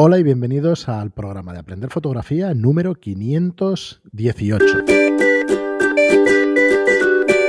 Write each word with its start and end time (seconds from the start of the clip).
Hola 0.00 0.16
y 0.20 0.22
bienvenidos 0.22 0.88
al 0.88 1.10
programa 1.10 1.52
de 1.52 1.58
Aprender 1.58 1.90
Fotografía 1.90 2.54
número 2.54 2.94
518. 2.94 4.64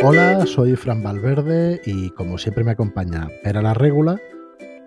Hola, 0.01 0.47
soy 0.47 0.75
Fran 0.75 1.03
Valverde 1.03 1.79
y 1.85 2.09
como 2.09 2.39
siempre 2.39 2.63
me 2.63 2.71
acompaña 2.71 3.27
Pera 3.43 3.61
la 3.61 3.75
Regula. 3.75 4.19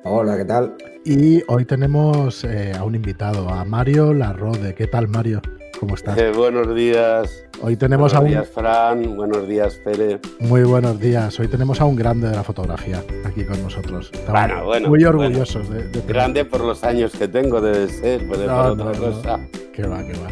Hola, 0.03 0.37
¿qué 0.37 0.45
tal? 0.45 0.75
Y 1.05 1.45
hoy 1.47 1.65
tenemos 1.65 2.43
eh, 2.43 2.73
a 2.77 2.83
un 2.83 2.97
invitado, 2.97 3.49
a 3.49 3.65
Mario 3.65 4.13
Larrode. 4.13 4.75
¿Qué 4.75 4.89
tal, 4.89 5.07
Mario? 5.07 5.41
¿Cómo 5.83 5.97
estás? 5.97 6.17
Eh, 6.17 6.31
buenos 6.31 6.73
días. 6.77 7.45
Hoy 7.61 7.75
tenemos 7.77 8.13
buenos 8.13 8.15
a 8.15 8.21
un... 8.21 8.29
días, 8.29 8.49
Fran. 8.55 9.17
Buenos 9.17 9.49
días, 9.49 9.75
Pere. 9.75 10.21
Muy 10.39 10.63
buenos 10.63 11.01
días. 11.01 11.41
Hoy 11.41 11.49
tenemos 11.49 11.81
a 11.81 11.87
un 11.87 11.97
grande 11.97 12.29
de 12.29 12.37
la 12.37 12.45
fotografía 12.45 13.03
aquí 13.25 13.45
con 13.45 13.61
nosotros. 13.61 14.09
Estamos 14.13 14.31
Bueno, 14.31 14.65
bueno, 14.65 14.89
muy 14.89 15.03
bueno. 15.03 15.19
orgullosos 15.25 15.69
de, 15.69 15.91
Grande 16.07 16.45
por 16.45 16.61
los 16.61 16.85
años 16.85 17.11
que 17.11 17.27
tengo, 17.27 17.61
debe 17.61 17.89
ser, 17.89 18.25
puede 18.29 18.47
No, 18.47 18.63
otra 18.63 18.93
no. 18.93 18.93
cosa. 18.93 19.41
Que 19.75 19.83
va, 19.83 20.07
que 20.07 20.13
va. 20.13 20.29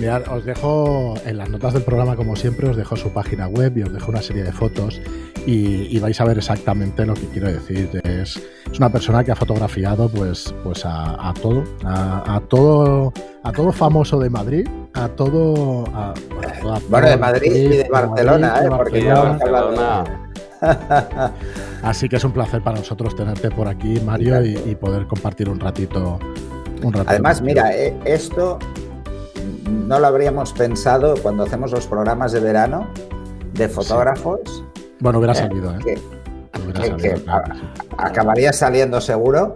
Mirad, 0.00 0.22
os 0.28 0.44
dejo 0.44 1.14
en 1.24 1.38
las 1.38 1.48
notas 1.48 1.72
del 1.72 1.82
programa, 1.82 2.16
como 2.16 2.34
siempre, 2.36 2.68
os 2.68 2.76
dejo 2.76 2.96
su 2.96 3.10
página 3.10 3.46
web 3.46 3.76
y 3.78 3.82
os 3.84 3.92
dejo 3.92 4.10
una 4.10 4.20
serie 4.22 4.42
de 4.42 4.52
fotos 4.52 5.00
y, 5.46 5.96
y 5.96 5.98
vais 6.00 6.20
a 6.20 6.24
ver 6.24 6.38
exactamente 6.38 7.06
lo 7.06 7.14
que 7.14 7.26
quiero 7.28 7.50
decir. 7.52 7.88
Es, 8.04 8.42
es 8.70 8.78
una 8.78 8.90
persona 8.90 9.22
que 9.22 9.30
ha 9.32 9.36
fotografiado 9.36 10.08
pues, 10.08 10.52
pues 10.64 10.84
a, 10.84 11.28
a 11.30 11.32
todo, 11.34 11.62
a, 11.84 12.36
a 12.36 12.40
todo, 12.40 13.12
a 13.44 13.52
todo 13.52 13.70
famoso 13.72 14.18
de 14.18 14.30
Madrid, 14.30 14.66
a 14.94 15.08
todo, 15.08 15.84
a, 15.94 16.12
bueno, 16.90 17.08
de 17.08 17.16
Madrid 17.16 17.52
y 17.54 17.68
de 17.76 17.88
Barcelona, 17.88 18.60
¿eh? 18.64 18.68
Porque 18.68 18.98
Y 18.98 19.04
ya 19.04 19.14
de 19.14 19.20
hemos 19.30 19.42
hablado 19.42 19.70
de- 19.70 19.76
Barcelona. 19.76 20.20
Así 21.82 22.08
que 22.08 22.16
es 22.16 22.24
un 22.24 22.32
placer 22.32 22.62
para 22.62 22.78
nosotros 22.78 23.14
tenerte 23.14 23.50
por 23.50 23.68
aquí, 23.68 24.00
Mario, 24.00 24.44
y, 24.44 24.54
y 24.66 24.74
poder 24.74 25.06
compartir 25.06 25.48
un 25.48 25.60
ratito. 25.60 26.18
Un 26.82 26.92
ratito 26.92 27.10
Además, 27.10 27.40
mira, 27.42 27.72
eh, 27.76 27.94
esto 28.04 28.58
no 29.68 29.98
lo 29.98 30.06
habríamos 30.06 30.52
pensado 30.52 31.14
cuando 31.22 31.44
hacemos 31.44 31.70
los 31.72 31.86
programas 31.86 32.32
de 32.32 32.40
verano 32.40 32.88
de 33.52 33.68
fotógrafos, 33.68 34.64
Bueno, 35.00 35.18
hubiera 35.18 35.32
eh, 35.34 35.36
salido, 35.36 35.74
¿eh? 35.74 35.78
que 35.84 36.00
Hubiera 36.60 36.80
que- 36.80 36.86
salido, 36.88 37.14
que- 37.16 37.22
claro 37.24 37.44
que 37.52 37.58
sí. 37.60 37.66
acabaría 37.98 38.52
saliendo 38.52 39.00
seguro, 39.00 39.54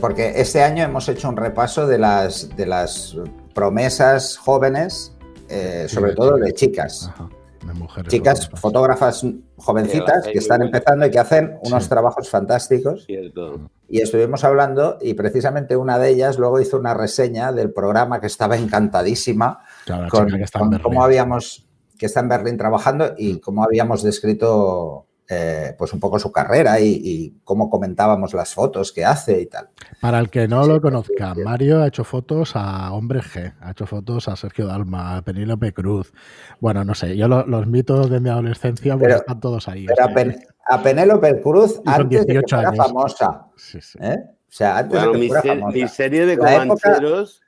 porque 0.00 0.32
este 0.40 0.62
año 0.62 0.84
hemos 0.84 1.08
hecho 1.08 1.28
un 1.28 1.36
repaso 1.36 1.86
de 1.86 1.98
las, 1.98 2.48
de 2.56 2.66
las 2.66 3.16
promesas 3.54 4.36
jóvenes, 4.36 5.12
eh, 5.48 5.86
sobre 5.88 6.14
todo 6.14 6.36
de 6.36 6.52
chicas. 6.52 7.10
Ajá, 7.12 7.28
de 7.66 7.74
mujeres 7.74 8.10
Chicas 8.10 8.48
fotógrafas. 8.50 9.20
fotógrafas 9.20 9.26
jovencitas 9.56 10.24
que 10.24 10.38
están 10.38 10.62
empezando 10.62 11.06
y 11.06 11.10
que 11.10 11.18
hacen 11.18 11.58
unos 11.64 11.84
Sí. 11.84 11.88
trabajos 11.88 12.28
fantásticos. 12.28 13.04
Cierto. 13.06 13.70
Y 13.88 14.00
estuvimos 14.00 14.44
hablando 14.44 14.98
y 15.00 15.14
precisamente 15.14 15.76
una 15.76 15.98
de 15.98 16.10
ellas 16.10 16.38
luego 16.38 16.60
hizo 16.60 16.78
una 16.78 16.94
reseña 16.94 17.52
del 17.52 17.72
programa 17.72 18.20
que 18.20 18.26
estaba 18.26 18.56
encantadísima 18.56 19.60
Claro, 19.84 20.02
la 20.04 20.08
con, 20.08 20.26
chica 20.26 20.38
que 20.38 20.44
está 20.44 20.58
en 20.58 20.62
con 20.62 20.70
Berlín. 20.70 20.82
cómo 20.84 21.04
habíamos, 21.04 21.68
que 21.98 22.06
está 22.06 22.20
en 22.20 22.28
Berlín 22.28 22.56
trabajando 22.56 23.14
y 23.16 23.40
cómo 23.40 23.62
habíamos 23.64 24.02
descrito 24.02 25.06
eh, 25.28 25.74
pues 25.78 25.92
un 25.92 26.00
poco 26.00 26.18
su 26.18 26.30
carrera 26.30 26.78
y, 26.80 27.00
y 27.02 27.34
cómo 27.44 27.70
comentábamos 27.70 28.34
las 28.34 28.52
fotos 28.54 28.92
que 28.92 29.04
hace 29.04 29.40
y 29.40 29.46
tal. 29.46 29.70
Para 30.00 30.18
el 30.18 30.28
que 30.28 30.46
no 30.48 30.66
lo 30.66 30.80
conozca, 30.80 31.34
Mario 31.34 31.82
ha 31.82 31.86
hecho 31.88 32.04
fotos 32.04 32.52
a 32.54 32.92
Hombre 32.92 33.20
G, 33.20 33.54
ha 33.60 33.70
hecho 33.70 33.86
fotos 33.86 34.28
a 34.28 34.36
Sergio 34.36 34.66
Dalma, 34.66 35.16
a 35.16 35.22
Penélope 35.22 35.72
Cruz. 35.72 36.12
Bueno, 36.60 36.84
no 36.84 36.94
sé, 36.94 37.16
yo 37.16 37.26
lo- 37.28 37.46
los 37.46 37.66
mitos 37.66 38.10
de 38.10 38.20
mi 38.20 38.28
adolescencia 38.28 38.94
pues 38.94 39.04
Pero- 39.06 39.16
están 39.20 39.40
todos 39.40 39.66
ahí. 39.68 39.86
Pero 39.86 40.02
o 40.04 40.04
a, 40.04 40.06
sea, 40.08 40.14
Pen- 40.14 40.46
a 40.68 40.82
Penélope 40.82 41.40
Cruz 41.40 41.80
antes 41.86 42.20
de 42.20 42.26
que 42.26 42.32
18 42.32 42.56
fuera 42.56 42.68
años. 42.70 42.86
famosa. 42.86 43.46
sí, 43.56 43.80
sí. 43.80 43.98
¿eh? 44.02 44.18
O 44.26 44.56
sea, 44.56 44.78
antes 44.78 44.90
Bueno, 45.00 45.06
de 45.06 45.12
que 45.12 45.18
mi, 45.18 45.26
fuera 45.28 45.42
se- 45.42 45.48
famosa. 45.48 45.72
mi 45.72 45.88
serie 45.88 46.26
de 46.26 46.36
La 46.36 46.54
época- 46.64 46.80
comancheros 46.90 47.40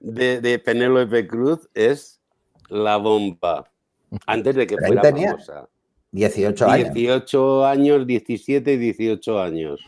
de, 0.00 0.40
de 0.40 0.58
Penélope 0.58 1.26
Cruz 1.28 1.68
es 1.74 2.20
La 2.70 2.96
Bomba. 2.96 3.64
Antes 4.26 4.56
de 4.56 4.66
que 4.66 4.74
Pero 4.76 4.86
fuera 4.88 5.02
tenía 5.02 5.30
famosa. 5.32 5.68
18 6.12 6.68
años. 6.68 6.94
18 6.94 7.66
años, 7.66 8.06
17 8.06 8.72
y 8.72 8.76
18 8.76 9.40
años. 9.40 9.80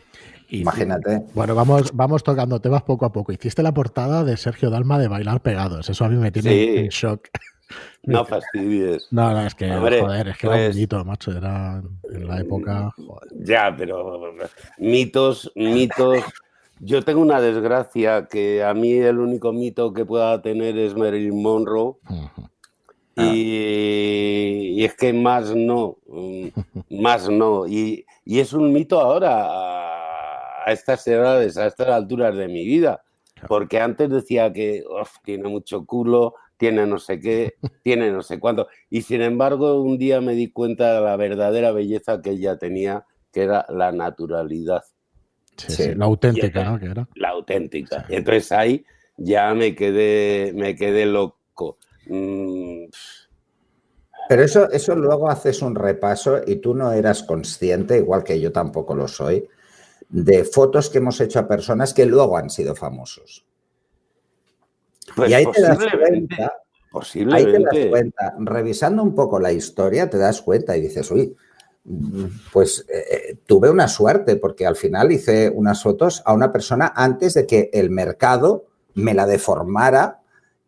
Imagínate. 0.49 1.23
Bueno, 1.33 1.55
vamos, 1.55 1.91
vamos 1.93 2.23
tocando 2.23 2.59
temas 2.59 2.83
poco 2.83 3.05
a 3.05 3.11
poco. 3.11 3.31
Hiciste 3.31 3.63
la 3.63 3.73
portada 3.73 4.23
de 4.23 4.37
Sergio 4.37 4.69
Dalma 4.69 4.99
de 4.99 5.07
Bailar 5.07 5.41
Pegados. 5.41 5.89
Eso 5.89 6.05
a 6.05 6.09
mí 6.09 6.15
me 6.15 6.31
tiene 6.31 6.49
Sí. 6.49 6.77
en 6.77 6.87
shock. 6.89 7.27
No 8.03 8.23
fastidies. 8.25 9.07
No, 9.11 9.31
no, 9.31 9.47
es 9.47 9.55
que, 9.55 9.71
Hombre, 9.71 10.01
joder, 10.01 10.27
es 10.27 10.37
que 10.37 10.45
era 10.45 10.55
un 10.57 10.61
pues- 10.65 10.75
mito, 10.75 11.05
macho. 11.05 11.31
Era 11.31 11.81
en 12.11 12.27
la 12.27 12.39
época. 12.41 12.91
Joder. 12.97 13.29
Ya, 13.45 13.73
pero 13.75 14.33
mitos, 14.77 15.51
mitos. 15.55 16.19
Yo 16.81 17.01
tengo 17.01 17.21
una 17.21 17.39
desgracia 17.41 18.27
que 18.29 18.61
a 18.63 18.73
mí 18.75 18.91
el 18.91 19.17
único 19.17 19.53
mito 19.53 19.91
que 19.93 20.05
pueda 20.05 20.39
tener 20.41 20.77
es 20.77 20.95
Marilyn 20.95 21.41
Monroe. 21.41 21.93
Ah. 23.15 23.31
y, 23.33 24.73
y 24.81 24.85
es 24.85 24.95
que 24.95 25.13
más 25.13 25.53
no, 25.55 25.97
mm, 26.07 26.47
más 27.01 27.29
no. 27.29 27.67
Y, 27.67 28.05
y 28.25 28.39
es 28.39 28.53
un 28.53 28.71
mito 28.73 28.99
ahora 28.99 29.45
a, 29.45 30.63
a 30.65 30.71
estas 30.71 31.05
edades, 31.07 31.57
a 31.57 31.67
estas 31.67 31.87
alturas 31.89 32.35
de 32.35 32.47
mi 32.47 32.65
vida, 32.65 33.03
porque 33.47 33.79
antes 33.79 34.09
decía 34.09 34.51
que 34.53 34.83
"Uf, 34.89 35.11
tiene 35.23 35.47
mucho 35.49 35.85
culo, 35.85 36.35
tiene 36.57 36.85
no 36.87 36.97
sé 36.97 37.19
qué, 37.19 37.53
tiene 37.83 38.11
no 38.11 38.21
sé 38.23 38.39
cuánto. 38.39 38.67
Y 38.89 39.01
sin 39.03 39.21
embargo, 39.21 39.81
un 39.81 39.97
día 39.97 40.21
me 40.21 40.33
di 40.33 40.51
cuenta 40.51 40.95
de 40.95 41.01
la 41.01 41.15
verdadera 41.17 41.71
belleza 41.71 42.21
que 42.21 42.31
ella 42.31 42.57
tenía, 42.57 43.05
que 43.31 43.43
era 43.43 43.65
la 43.69 43.91
naturalidad, 43.91 44.83
Sí, 45.55 45.71
Sí. 45.71 45.83
sí, 45.83 45.95
La 45.95 46.05
auténtica, 46.05 46.63
¿no? 46.63 46.79
Que 46.79 46.87
era. 46.87 47.07
la 47.13 47.29
auténtica. 47.29 48.05
Sí. 48.07 48.15
Entonces 48.15 48.51
ahí 48.51 48.83
ya 49.17 49.53
me 49.53 49.75
quedé, 49.75 50.51
me 50.55 50.75
quedé 50.75 51.05
loco. 51.05 51.37
Mm, 52.07 52.85
Pero 54.29 54.43
eso, 54.43 54.69
eso 54.71 54.95
luego 54.95 55.29
haces 55.29 55.61
un 55.61 55.75
repaso 55.75 56.41
y 56.45 56.57
tú 56.57 56.73
no 56.73 56.91
eras 56.91 57.23
consciente, 57.23 57.97
igual 57.97 58.23
que 58.23 58.39
yo 58.39 58.51
tampoco 58.51 58.95
lo 58.95 59.07
soy, 59.07 59.47
de 60.09 60.43
fotos 60.43 60.89
que 60.89 60.99
hemos 60.99 61.19
hecho 61.21 61.39
a 61.39 61.47
personas 61.47 61.93
que 61.93 62.05
luego 62.05 62.37
han 62.37 62.49
sido 62.49 62.75
famosos. 62.75 63.45
pues 65.15 65.31
y 65.31 65.33
ahí 65.33 65.45
te 65.51 65.61
das 65.61 65.77
cuenta, 65.77 65.95
ahí 66.05 66.27
te 66.27 66.41
das 66.41 66.51
posiblemente. 66.91 67.89
cuenta, 67.89 68.35
revisando 68.39 69.03
un 69.03 69.15
poco 69.15 69.39
la 69.39 69.51
historia, 69.51 70.09
te 70.09 70.17
das 70.17 70.41
cuenta 70.41 70.77
y 70.77 70.81
dices, 70.81 71.09
uy, 71.11 71.35
pues 72.53 72.85
eh, 72.87 73.39
tuve 73.45 73.69
una 73.69 73.87
suerte 73.87 74.37
porque 74.37 74.65
al 74.65 74.75
final 74.75 75.11
hice 75.11 75.49
unas 75.49 75.83
fotos 75.83 76.21
a 76.25 76.33
una 76.33 76.51
persona 76.51 76.93
antes 76.95 77.33
de 77.33 77.45
que 77.45 77.69
el 77.73 77.89
mercado 77.89 78.67
me 78.93 79.13
la 79.13 79.25
deformara 79.25 80.21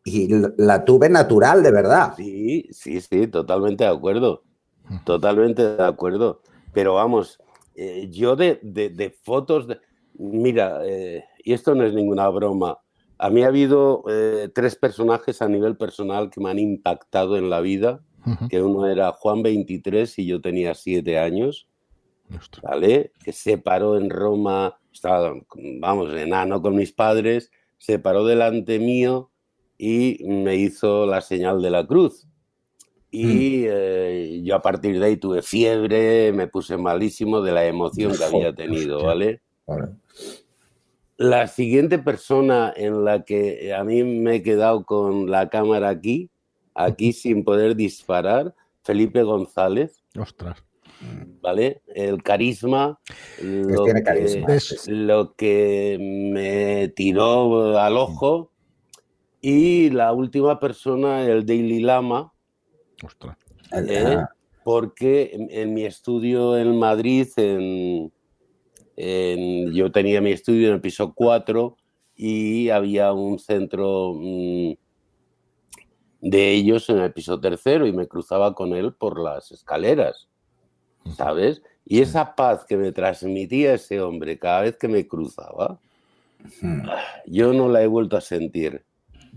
y 0.06 0.30
la 0.58 0.86
tuve 0.86 1.10
natural 1.10 1.64
de 1.64 1.72
verdad. 1.72 2.14
Sí, 2.16 2.68
sí, 2.72 3.02
sí, 3.02 3.28
totalmente 3.28 3.84
de 3.84 3.90
acuerdo. 3.90 4.44
Totalmente 5.04 5.76
de 5.76 5.84
acuerdo. 5.84 6.42
Pero 6.74 6.94
vamos, 6.94 7.40
eh, 7.76 8.08
yo 8.12 8.36
de, 8.36 8.60
de- 8.62 8.90
de 8.90 9.10
fotos, 9.10 9.68
de- 9.68 9.80
mira, 10.14 10.82
eh, 10.86 11.24
y 11.44 11.54
esto 11.54 11.74
no 11.74 11.84
es 11.86 11.94
ninguna 11.94 12.30
broma. 12.30 12.78
A 13.18 13.30
mí 13.30 13.44
ha 13.44 13.48
habido 13.48 14.04
eh, 14.10 14.50
tres 14.54 14.76
personajes 14.76 15.42
a 15.42 15.48
nivel 15.50 15.76
personal 15.76 16.30
que 16.30 16.40
me 16.40 16.52
han 16.52 16.60
impactado 16.60 17.36
en 17.38 17.50
la 17.50 17.62
vida, 17.62 18.02
que 18.50 18.62
uno 18.62 18.88
era 18.88 19.12
Juan 19.12 19.42
23 19.44 20.18
y 20.20 20.26
yo 20.28 20.40
tenía 20.42 20.74
siete 20.76 21.18
años. 21.20 21.68
¿vale? 22.64 23.12
Que 23.24 23.32
se 23.32 23.58
paró 23.58 23.98
en 23.98 24.10
Roma, 24.10 24.80
estaba, 24.92 25.34
vamos, 25.80 26.12
enano 26.14 26.62
con 26.62 26.76
mis 26.76 26.92
padres, 26.92 27.52
se 27.78 28.00
paró 28.00 28.26
delante 28.26 28.80
mío 28.80 29.32
y 29.78 30.24
me 30.26 30.56
hizo 30.56 31.06
la 31.06 31.22
señal 31.22 31.62
de 31.62 31.70
la 31.70 31.86
cruz. 31.86 32.28
Y 33.12 33.64
eh, 33.68 34.42
yo 34.44 34.56
a 34.56 34.62
partir 34.62 35.00
de 35.00 35.06
ahí 35.06 35.18
tuve 35.18 35.42
fiebre, 35.42 36.34
me 36.34 36.48
puse 36.48 36.76
malísimo 36.76 37.42
de 37.42 37.54
la 37.54 37.66
emoción 37.66 38.14
que 38.16 38.24
había 38.24 38.54
tenido. 38.54 39.04
¿vale? 39.04 39.42
Vale. 39.66 39.90
La 41.18 41.48
siguiente 41.48 41.98
persona 41.98 42.74
en 42.76 43.06
la 43.06 43.24
que 43.24 43.74
a 43.74 43.86
mí 43.86 44.04
me 44.04 44.36
he 44.36 44.44
quedado 44.44 44.84
con 44.84 45.32
la 45.32 45.50
cámara 45.50 45.88
aquí, 45.90 46.30
aquí 46.74 47.14
sin 47.14 47.44
poder 47.44 47.76
disparar, 47.76 48.54
Felipe 48.84 49.24
González, 49.24 50.04
Ostras. 50.20 50.62
¿vale? 51.42 51.82
El 51.88 52.22
carisma, 52.22 53.00
lo 53.42 53.84
tiene 53.86 54.02
que, 54.02 54.06
carisma. 54.06 54.48
Lo 54.88 55.36
que 55.36 55.98
me 56.00 56.90
tiró 56.90 57.80
al 57.80 57.98
ojo. 57.98 58.52
Y 59.48 59.92
la 59.92 60.12
última 60.12 60.60
persona, 60.60 61.22
el 61.24 61.46
Daily 61.46 61.80
Lama, 61.80 62.34
Ostras. 63.04 63.38
¿eh? 63.72 64.16
Ah, 64.18 64.28
porque 64.64 65.30
en, 65.34 65.50
en 65.52 65.72
mi 65.76 65.86
estudio 65.86 66.58
en 66.58 66.80
Madrid, 66.80 67.28
en, 67.38 68.12
en- 68.96 69.72
yo 69.72 69.92
tenía 69.92 70.20
mi 70.20 70.32
estudio 70.32 70.70
en 70.70 70.74
el 70.74 70.82
piso 70.82 71.14
4 71.14 71.78
y 72.16 72.70
había 72.70 73.14
un 73.14 73.38
centro 73.38 74.14
mm, 74.16 74.72
de 76.22 76.52
ellos 76.52 76.90
en 76.90 76.98
el 76.98 77.14
piso 77.14 77.40
tercero 77.40 77.86
y 77.86 77.94
me 77.94 78.08
cruzaba 78.08 78.56
con 78.56 78.74
él 78.74 78.94
por 78.96 79.20
las 79.22 79.52
escaleras, 79.52 80.28
¿sabes? 81.16 81.62
Y 81.86 82.02
esa 82.02 82.34
paz 82.34 82.66
que 82.66 82.78
me 82.78 82.92
transmitía 82.92 83.76
ese 83.76 84.02
hombre 84.02 84.40
cada 84.40 84.62
vez 84.62 84.76
que 84.76 84.88
me 84.88 85.08
cruzaba, 85.08 85.80
yo 87.28 87.54
no 87.54 87.70
la 87.70 87.84
he 87.84 87.88
vuelto 87.88 88.18
a 88.18 88.22
sentir. 88.22 88.84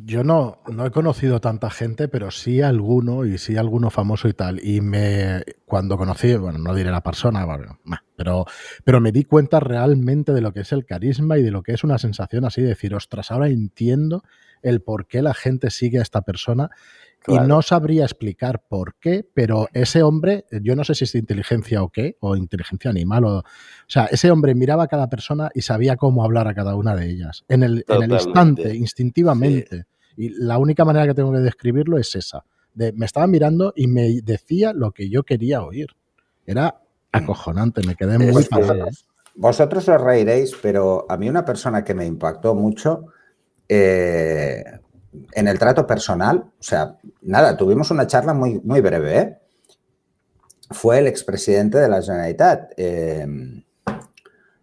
Yo 0.04 0.22
no, 0.22 0.62
no 0.68 0.86
he 0.86 0.92
conocido 0.92 1.40
tanta 1.40 1.70
gente, 1.70 2.06
pero 2.06 2.30
sí 2.30 2.62
alguno, 2.62 3.24
y 3.24 3.36
sí 3.36 3.56
alguno 3.56 3.90
famoso 3.90 4.28
y 4.28 4.32
tal. 4.32 4.64
Y 4.64 4.80
me 4.80 5.42
cuando 5.66 5.96
conocí, 5.96 6.36
bueno, 6.36 6.58
no 6.58 6.72
diré 6.74 6.92
la 6.92 7.02
persona, 7.02 7.44
pero, 8.14 8.46
pero 8.84 9.00
me 9.00 9.10
di 9.10 9.24
cuenta 9.24 9.58
realmente 9.58 10.32
de 10.32 10.40
lo 10.40 10.52
que 10.52 10.60
es 10.60 10.72
el 10.72 10.86
carisma 10.86 11.36
y 11.36 11.42
de 11.42 11.50
lo 11.50 11.62
que 11.62 11.72
es 11.72 11.82
una 11.82 11.98
sensación 11.98 12.44
así 12.44 12.62
de 12.62 12.68
decir, 12.68 12.94
ostras, 12.94 13.32
ahora 13.32 13.48
entiendo 13.48 14.22
el 14.62 14.82
por 14.82 15.06
qué 15.08 15.20
la 15.20 15.34
gente 15.34 15.70
sigue 15.70 15.98
a 15.98 16.02
esta 16.02 16.22
persona 16.22 16.70
y 17.28 17.38
no 17.46 17.62
sabría 17.62 18.04
explicar 18.04 18.64
por 18.68 18.94
qué, 18.96 19.26
pero 19.34 19.68
ese 19.72 20.02
hombre, 20.02 20.46
yo 20.62 20.74
no 20.74 20.84
sé 20.84 20.94
si 20.94 21.04
es 21.04 21.12
de 21.12 21.18
inteligencia 21.18 21.82
o 21.82 21.90
qué, 21.90 22.16
o 22.20 22.36
inteligencia 22.36 22.90
animal, 22.90 23.24
o, 23.24 23.38
o 23.38 23.44
sea, 23.86 24.06
ese 24.06 24.30
hombre 24.30 24.54
miraba 24.54 24.84
a 24.84 24.88
cada 24.88 25.08
persona 25.08 25.50
y 25.54 25.62
sabía 25.62 25.96
cómo 25.96 26.24
hablar 26.24 26.48
a 26.48 26.54
cada 26.54 26.74
una 26.74 26.94
de 26.96 27.10
ellas, 27.10 27.44
en 27.48 27.62
el, 27.62 27.84
en 27.88 28.02
el 28.02 28.12
instante, 28.12 28.74
instintivamente. 28.74 29.86
Y 30.16 30.30
la 30.30 30.58
única 30.58 30.84
manera 30.84 31.06
que 31.06 31.14
tengo 31.14 31.32
que 31.32 31.38
describirlo 31.38 31.98
es 31.98 32.14
esa. 32.16 32.44
De, 32.74 32.92
me 32.92 33.06
estaba 33.06 33.26
mirando 33.26 33.72
y 33.76 33.86
me 33.86 34.20
decía 34.22 34.72
lo 34.72 34.92
que 34.92 35.08
yo 35.08 35.22
quería 35.22 35.62
oír. 35.62 35.88
Era 36.44 36.80
acojonante, 37.12 37.86
me 37.86 37.94
quedé 37.94 38.18
muy 38.18 38.44
parado. 38.44 38.86
Vosotros 39.36 39.88
os 39.88 40.00
reiréis, 40.00 40.56
pero 40.60 41.06
a 41.08 41.16
mí 41.16 41.28
una 41.28 41.44
persona 41.44 41.84
que 41.84 41.94
me 41.94 42.04
impactó 42.04 42.56
mucho 42.56 43.06
eh, 43.68 44.64
en 45.32 45.48
el 45.48 45.58
trato 45.58 45.86
personal, 45.86 46.44
o 46.58 46.62
sea, 46.62 46.96
nada, 47.22 47.56
tuvimos 47.56 47.90
una 47.90 48.06
charla 48.06 48.34
muy, 48.34 48.60
muy 48.64 48.80
breve, 48.80 49.18
¿eh? 49.18 49.38
Fue 50.70 50.98
el 50.98 51.06
expresidente 51.06 51.78
de 51.78 51.88
la 51.88 52.02
Generalitat. 52.02 52.72
Eh, 52.76 53.26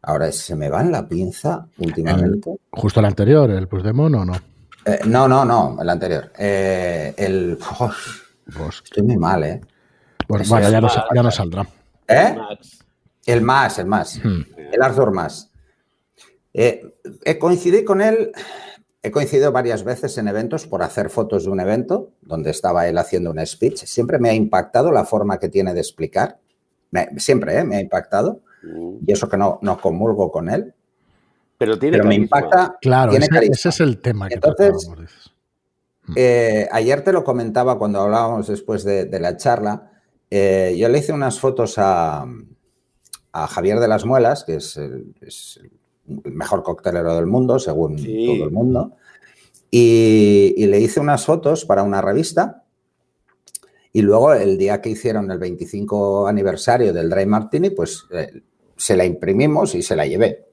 ahora 0.03 0.31
se 0.31 0.55
me 0.55 0.69
va 0.69 0.81
en 0.81 0.91
la 0.91 1.07
pinza 1.07 1.67
últimamente. 1.79 2.57
justo 2.71 2.99
el 2.99 3.05
anterior, 3.07 3.49
el 3.49 3.67
Puigdemont 3.67 4.15
o 4.15 4.25
no? 4.25 4.33
Eh, 4.85 4.99
no, 5.07 5.27
no, 5.27 5.43
no, 5.43 5.77
el 5.81 5.89
anterior. 5.89 6.31
el. 6.37 7.57
estoy 8.83 9.03
muy 9.03 9.17
mal, 9.17 9.43
¿eh? 9.43 9.61
Pues 10.27 10.47
bueno, 10.47 10.69
ya, 10.69 10.81
no, 10.81 10.87
ya 11.15 11.23
no, 11.23 11.31
saldrá. 11.31 11.67
¿Eh? 12.07 12.37
El 13.25 13.41
más, 13.41 13.79
el 13.79 13.87
más. 13.87 14.19
Hmm. 14.23 14.41
El 14.71 14.81
Arthur 14.81 15.11
más. 15.11 15.51
coincidí 17.39 17.83
con 17.83 18.01
él 18.01 18.31
He 19.05 19.11
coincidido 19.11 19.51
varias 19.51 19.83
veces 19.83 20.17
en 20.17 20.27
eventos 20.27 20.65
por 20.65 20.81
hacer 20.81 21.11
fotos 21.11 21.45
de 21.45 21.51
un 21.51 21.59
evento 21.59 22.09
donde 22.23 22.49
estaba 22.49 22.87
él 22.87 22.97
haciendo 22.97 23.29
un 23.29 23.45
speech. 23.45 23.83
Siempre 23.85 24.17
me 24.17 24.31
ha 24.31 24.33
impactado 24.33 24.91
la 24.91 25.05
forma 25.05 25.37
que 25.37 25.47
tiene 25.47 25.75
de 25.75 25.79
explicar. 25.79 26.39
siempre 27.17 27.59
¿eh? 27.59 27.63
me 27.63 27.75
ha 27.75 27.81
impactado. 27.81 28.41
Mm. 28.63 28.95
Y 29.05 29.11
eso 29.11 29.29
que 29.29 29.37
no, 29.37 29.59
no 29.61 29.79
comulgo 29.79 30.31
con 30.31 30.49
él. 30.49 30.73
Pero 31.59 31.77
tiene 31.77 32.01
me 32.01 32.15
impacta. 32.15 32.79
Claro, 32.81 33.11
ese, 33.11 33.69
es 33.69 33.79
el 33.79 34.01
tema 34.01 34.27
que 34.27 34.33
Entonces, 34.33 34.89
mm. 36.07 36.13
eh, 36.15 36.67
ayer 36.71 37.03
te 37.03 37.11
lo 37.11 37.23
comentaba 37.23 37.77
cuando 37.77 38.01
hablábamos 38.01 38.47
después 38.47 38.83
de, 38.83 39.19
la 39.19 39.37
charla. 39.37 39.91
Eh, 40.31 40.75
yo 40.79 40.89
le 40.89 40.97
hice 40.97 41.13
unas 41.13 41.39
fotos 41.39 41.75
a, 41.77 42.25
Javier 43.31 43.79
de 43.79 43.87
las 43.87 44.03
Muelas, 44.03 44.45
que 44.45 44.55
es 44.55 44.77
el 44.77 45.13
el 45.21 45.74
mejor 46.07 46.63
coctelero 46.63 47.15
del 47.15 47.25
mundo, 47.25 47.59
según 47.59 47.95
todo 47.97 48.45
el 48.45 48.51
mundo. 48.51 48.93
Y, 49.71 50.65
le 50.67 50.79
hice 50.79 50.99
unas 50.99 51.25
fotos 51.25 51.65
para 51.65 51.83
una 51.83 52.01
revista. 52.01 52.63
Y 53.91 54.01
luego, 54.01 54.33
el 54.33 54.57
día 54.57 54.81
que 54.81 54.89
hicieron 54.89 55.31
el 55.31 55.37
25 55.37 56.27
aniversario 56.27 56.93
del 56.93 57.09
Dry 57.09 57.25
Martini, 57.25 57.69
pues 57.69 58.05
eh, 58.11 58.41
se 58.75 58.95
la 58.95 59.05
imprimimos 59.05 59.73
y 59.75 59.81
se 59.81 59.95
la 59.95 60.05
llevé. 60.05 60.45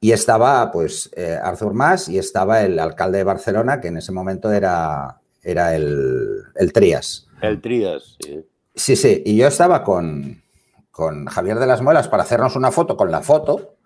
Y 0.00 0.12
estaba, 0.12 0.70
pues, 0.72 1.10
eh, 1.14 1.38
Arthur 1.40 1.74
Mas 1.74 2.08
y 2.08 2.18
estaba 2.18 2.62
el 2.62 2.78
alcalde 2.78 3.18
de 3.18 3.24
Barcelona, 3.24 3.80
que 3.80 3.88
en 3.88 3.98
ese 3.98 4.12
momento 4.12 4.50
era, 4.50 5.20
era 5.42 5.74
el, 5.74 6.42
el 6.56 6.72
Trías. 6.72 7.28
El 7.42 7.60
Trías, 7.60 8.16
sí. 8.24 8.44
Sí, 8.74 8.96
sí. 8.96 9.22
Y 9.26 9.36
yo 9.36 9.46
estaba 9.46 9.84
con, 9.84 10.42
con 10.90 11.26
Javier 11.26 11.58
de 11.58 11.66
las 11.66 11.82
Muelas 11.82 12.08
para 12.08 12.22
hacernos 12.22 12.56
una 12.56 12.72
foto 12.72 12.96
con 12.96 13.10
la 13.10 13.20
foto 13.20 13.76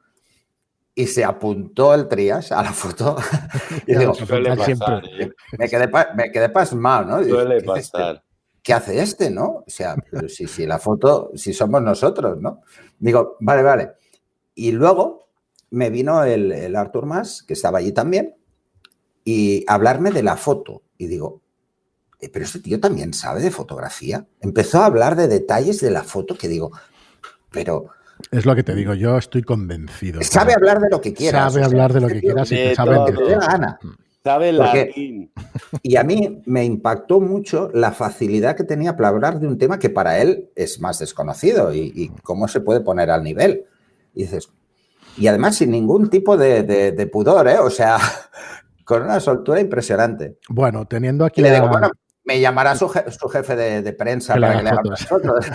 y 0.94 1.06
se 1.06 1.24
apuntó 1.24 1.94
el 1.94 2.08
Trias 2.08 2.52
a 2.52 2.62
la 2.62 2.72
foto. 2.72 3.16
y 3.86 3.96
digo, 3.96 4.12
¿eh? 4.12 5.30
me, 5.58 5.68
quedé, 5.68 5.90
me 6.14 6.30
quedé 6.30 6.48
pasmado, 6.48 7.04
¿no? 7.04 7.24
Suele 7.24 7.58
¿Qué 7.58 7.66
pasar. 7.66 8.22
¿Qué 8.62 8.72
hace 8.72 9.02
este, 9.02 9.30
no? 9.30 9.64
O 9.66 9.70
sea, 9.70 9.96
si, 10.28 10.46
si 10.46 10.66
la 10.66 10.78
foto, 10.78 11.32
si 11.34 11.52
somos 11.52 11.82
nosotros, 11.82 12.40
¿no? 12.40 12.62
Digo, 12.98 13.36
vale, 13.40 13.62
vale. 13.62 13.92
Y 14.54 14.72
luego 14.72 15.28
me 15.70 15.90
vino 15.90 16.24
el, 16.24 16.52
el 16.52 16.76
Artur 16.76 17.04
Mas, 17.04 17.42
que 17.42 17.52
estaba 17.52 17.78
allí 17.78 17.92
también, 17.92 18.36
y 19.24 19.64
hablarme 19.66 20.12
de 20.12 20.22
la 20.22 20.36
foto. 20.36 20.82
Y 20.96 21.08
digo, 21.08 21.42
eh, 22.20 22.30
pero 22.30 22.44
este 22.44 22.60
tío 22.60 22.80
también 22.80 23.12
sabe 23.12 23.42
de 23.42 23.50
fotografía. 23.50 24.26
Empezó 24.40 24.80
a 24.80 24.86
hablar 24.86 25.16
de 25.16 25.28
detalles 25.28 25.80
de 25.80 25.90
la 25.90 26.04
foto 26.04 26.38
que 26.38 26.48
digo, 26.48 26.70
pero 27.50 27.90
es 28.30 28.46
lo 28.46 28.54
que 28.54 28.62
te 28.62 28.74
digo, 28.74 28.94
yo 28.94 29.18
estoy 29.18 29.42
convencido. 29.42 30.22
Sabe 30.22 30.54
hablar 30.54 30.80
de 30.80 30.90
lo 30.90 31.00
que 31.00 31.12
quieras. 31.12 31.52
Sabe 31.52 31.64
hablar 31.64 31.92
de 31.92 32.00
lo 32.00 32.08
que 32.08 32.20
quieras 32.20 32.50
y 32.52 32.74
sabe 32.74 32.98
Ana. 33.46 33.78
Sabe 34.22 34.52
latín. 34.52 35.30
Y 35.82 35.96
a 35.96 36.02
mí 36.02 36.42
me 36.46 36.64
impactó 36.64 37.20
mucho 37.20 37.70
la 37.74 37.92
facilidad 37.92 38.56
que 38.56 38.64
tenía 38.64 38.96
para 38.96 39.10
hablar 39.10 39.38
de 39.38 39.46
un 39.46 39.58
tema 39.58 39.78
que 39.78 39.90
para 39.90 40.18
él 40.18 40.48
es 40.56 40.80
más 40.80 40.98
desconocido 40.98 41.74
y, 41.74 42.10
cómo 42.22 42.48
se 42.48 42.60
puede 42.60 42.80
poner 42.80 43.10
al 43.10 43.22
nivel. 43.22 43.66
Y 44.14 44.22
dices, 44.22 44.48
y 45.18 45.26
además 45.26 45.56
sin 45.56 45.70
ningún 45.70 46.08
tipo 46.08 46.38
de, 46.38 47.10
pudor, 47.12 47.48
¿eh? 47.48 47.58
O 47.58 47.68
sea, 47.68 47.98
con 48.84 49.02
una 49.02 49.20
soltura 49.20 49.60
impresionante. 49.60 50.38
Bueno, 50.48 50.86
teniendo 50.86 51.26
aquí. 51.26 51.42
le 51.42 51.50
me 52.24 52.40
llamará 52.40 52.74
su, 52.74 52.88
jefe 52.88 53.54
de, 53.54 53.92
prensa 53.92 54.34
para 54.34 54.56
que 54.56 54.62
le 54.62 54.70
hagan 54.70 54.84
nosotros. 54.84 55.46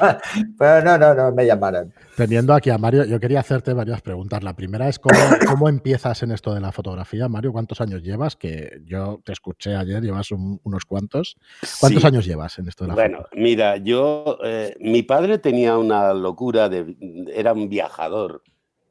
Pero 0.58 0.82
no, 0.82 0.98
no, 0.98 1.14
no 1.14 1.32
me 1.32 1.44
llamarán. 1.44 1.92
Teniendo 2.16 2.54
aquí 2.54 2.70
a 2.70 2.78
Mario, 2.78 3.04
yo 3.04 3.20
quería 3.20 3.40
hacerte 3.40 3.74
varias 3.74 4.00
preguntas. 4.00 4.42
La 4.42 4.54
primera 4.54 4.88
es 4.88 4.98
cómo, 4.98 5.18
cómo 5.46 5.68
empiezas 5.68 6.22
en 6.22 6.32
esto 6.32 6.54
de 6.54 6.60
la 6.60 6.72
fotografía, 6.72 7.28
Mario. 7.28 7.52
¿Cuántos 7.52 7.80
años 7.80 8.02
llevas? 8.02 8.36
Que 8.36 8.80
yo 8.86 9.20
te 9.24 9.32
escuché 9.32 9.76
ayer, 9.76 10.02
llevas 10.02 10.30
unos 10.30 10.84
cuantos. 10.86 11.36
¿Cuántos 11.80 12.04
años 12.04 12.24
llevas 12.24 12.58
en 12.58 12.68
esto 12.68 12.84
de 12.84 12.88
la 12.88 12.94
Bueno, 12.94 13.26
mira, 13.32 13.76
yo, 13.76 14.38
eh, 14.42 14.74
mi 14.80 15.02
padre 15.02 15.38
tenía 15.38 15.76
una 15.76 16.14
locura 16.14 16.68
de, 16.68 16.96
era 17.32 17.52
un 17.52 17.68
viajador. 17.68 18.42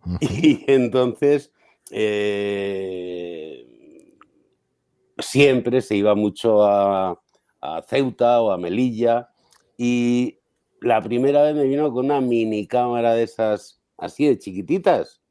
Y 0.22 0.64
entonces 0.68 1.52
eh, 1.92 3.66
siempre 5.20 5.82
se 5.82 5.96
iba 5.96 6.16
mucho 6.16 6.64
a, 6.64 7.20
Ceuta 7.88 8.42
o 8.42 8.52
a 8.52 8.58
Melilla 8.58 9.30
y 9.78 10.40
la 10.82 11.02
primera 11.02 11.44
vez 11.44 11.56
me 11.56 11.66
vino 11.66 11.92
con 11.92 12.06
una 12.06 12.22
mini 12.22 12.66
cámara 12.68 13.14
de 13.14 13.24
esas 13.24 13.82
así 13.98 14.28
de 14.28 14.40
chiquititas. 14.40 15.22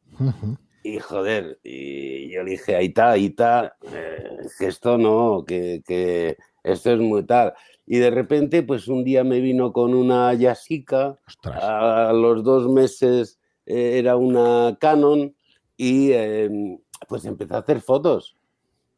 Y 0.82 0.98
joder, 0.98 1.58
y 1.64 2.30
yo 2.30 2.42
le 2.42 2.52
dije, 2.52 2.76
ahí 2.76 2.86
está, 2.86 3.12
ahí 3.12 3.26
está, 3.26 3.76
eh, 3.92 4.40
que 4.58 4.66
esto 4.66 4.98
no, 4.98 5.44
que, 5.46 6.36
esto 6.62 6.92
es 6.92 7.00
muy 7.00 7.24
tal. 7.24 7.54
Y 7.86 7.96
de 7.96 8.10
repente, 8.10 8.62
pues 8.62 8.88
un 8.88 9.04
día 9.04 9.24
me 9.24 9.40
vino 9.40 9.72
con 9.72 9.94
una 9.94 10.34
Yasica, 10.34 11.18
a 11.44 12.12
los 12.12 12.44
dos 12.44 12.68
meses 12.68 13.38
eh, 13.64 13.98
era 13.98 14.16
una 14.16 14.76
Canon 14.78 15.34
y 15.76 16.12
em, 16.12 16.78
pues 17.08 17.24
empecé 17.24 17.54
a 17.54 17.58
hacer 17.58 17.80
fotos. 17.80 18.36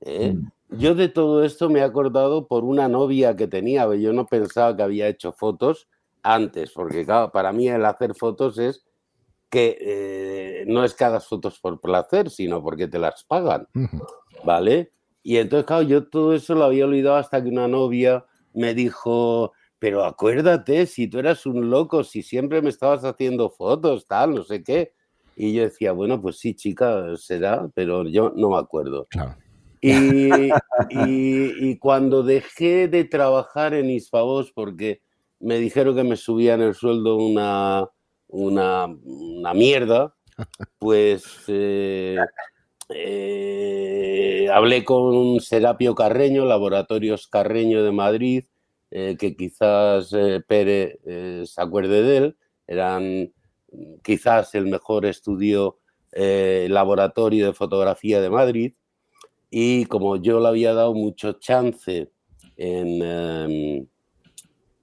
¿eh? 0.01 0.33
Mm. 0.33 0.51
Yo 0.73 0.95
de 0.95 1.09
todo 1.09 1.45
esto 1.45 1.69
me 1.69 1.81
he 1.81 1.83
acordado 1.83 2.47
por 2.47 2.65
una 2.65 2.89
novia 2.89 3.35
que 3.35 3.49
tenía, 3.49 3.93
yo 3.97 4.13
no 4.13 4.27
pensaba 4.27 4.77
que 4.77 4.83
había 4.83 5.09
hecho 5.09 5.33
fotos 5.33 5.89
antes, 6.23 6.71
porque 6.73 7.05
claro, 7.05 7.33
para 7.33 7.53
mí 7.53 7.69
el 7.69 7.85
hacer 7.85 8.15
fotos 8.15 8.59
es 8.59 8.85
que 9.49 9.77
eh, 9.81 10.65
no 10.69 10.85
es 10.85 10.95
que 10.95 11.05
hagas 11.05 11.27
fotos 11.27 11.59
por 11.59 11.81
placer, 11.81 12.31
sino 12.31 12.63
porque 12.63 12.87
te 12.87 13.01
las 13.01 13.25
pagan, 13.25 13.67
¿vale? 14.45 14.93
Y 15.25 15.39
entonces, 15.39 15.67
claro, 15.67 15.83
yo 15.83 16.09
todo 16.09 16.35
eso 16.35 16.55
lo 16.55 16.65
había 16.65 16.85
olvidado 16.85 17.17
hasta 17.17 17.43
que 17.43 17.49
una 17.49 17.67
novia 17.67 18.25
me 18.55 18.73
dijo, 18.75 19.53
pero 19.81 20.05
acuérdate, 20.05 20.87
si 20.87 21.09
tú 21.09 21.19
eras 21.19 21.47
un 21.47 21.69
loco, 21.69 22.05
si 22.05 22.23
siempre 22.23 22.63
me 22.63 22.71
estabas 22.71 23.05
haciendo 23.05 23.51
fotos, 23.51 24.07
tal, 24.07 24.35
no 24.35 24.45
sé 24.45 24.63
qué. 24.63 24.93
Y 25.35 25.53
yo 25.53 25.63
decía, 25.63 25.93
bueno, 25.93 26.21
pues 26.21 26.39
sí, 26.39 26.55
chica, 26.55 27.17
será, 27.17 27.69
pero 27.75 28.05
yo 28.05 28.33
no 28.37 28.51
me 28.51 28.59
acuerdo. 28.59 29.07
Claro. 29.11 29.37
Y, 30.91 31.71
y, 31.71 31.79
cuando 31.79 32.23
dejé 32.23 32.89
de 32.89 33.05
trabajar 33.05 33.75
en 33.75 33.91
Isfavos, 33.91 34.53
porque 34.53 35.03
me 35.39 35.59
dijeron 35.59 35.97
que 35.97 36.05
me 36.05 36.17
subían 36.17 36.61
el 36.61 36.75
sueldo 36.75 37.17
una, 37.17 37.89
una, 38.29 38.87
una 38.87 39.55
mierda, 39.55 40.15
pues 40.79 41.25
eh, 41.49 42.17
eh, 42.91 44.49
hablé 44.53 44.85
con 44.85 45.41
Serapio 45.41 45.95
Carreño, 45.95 46.45
Laboratorios 46.45 47.27
Carreño 47.27 47.83
de 47.83 47.93
Madrid, 47.93 48.45
eh, 48.91 49.17
que 49.19 49.37
quizás 49.37 50.11
Pere 50.47 50.99
se 51.47 51.61
acuerde 51.61 52.03
de 52.03 52.17
él, 52.17 52.37
eran 52.67 53.33
quizás 54.03 54.55
el 54.55 54.67
mejor 54.67 55.07
estudio 55.07 55.79
laboratorio 56.13 57.47
de 57.47 57.53
fotografía 57.53 58.21
de 58.21 58.31
Madrid 58.31 58.75
y 59.51 59.85
como 59.87 60.17
yo 60.17 60.41
le 60.41 60.49
había 60.49 60.75
dado 60.75 60.95
mucho 60.95 61.33
chance 61.35 62.11
en, 62.57 63.03
em, 63.03 63.87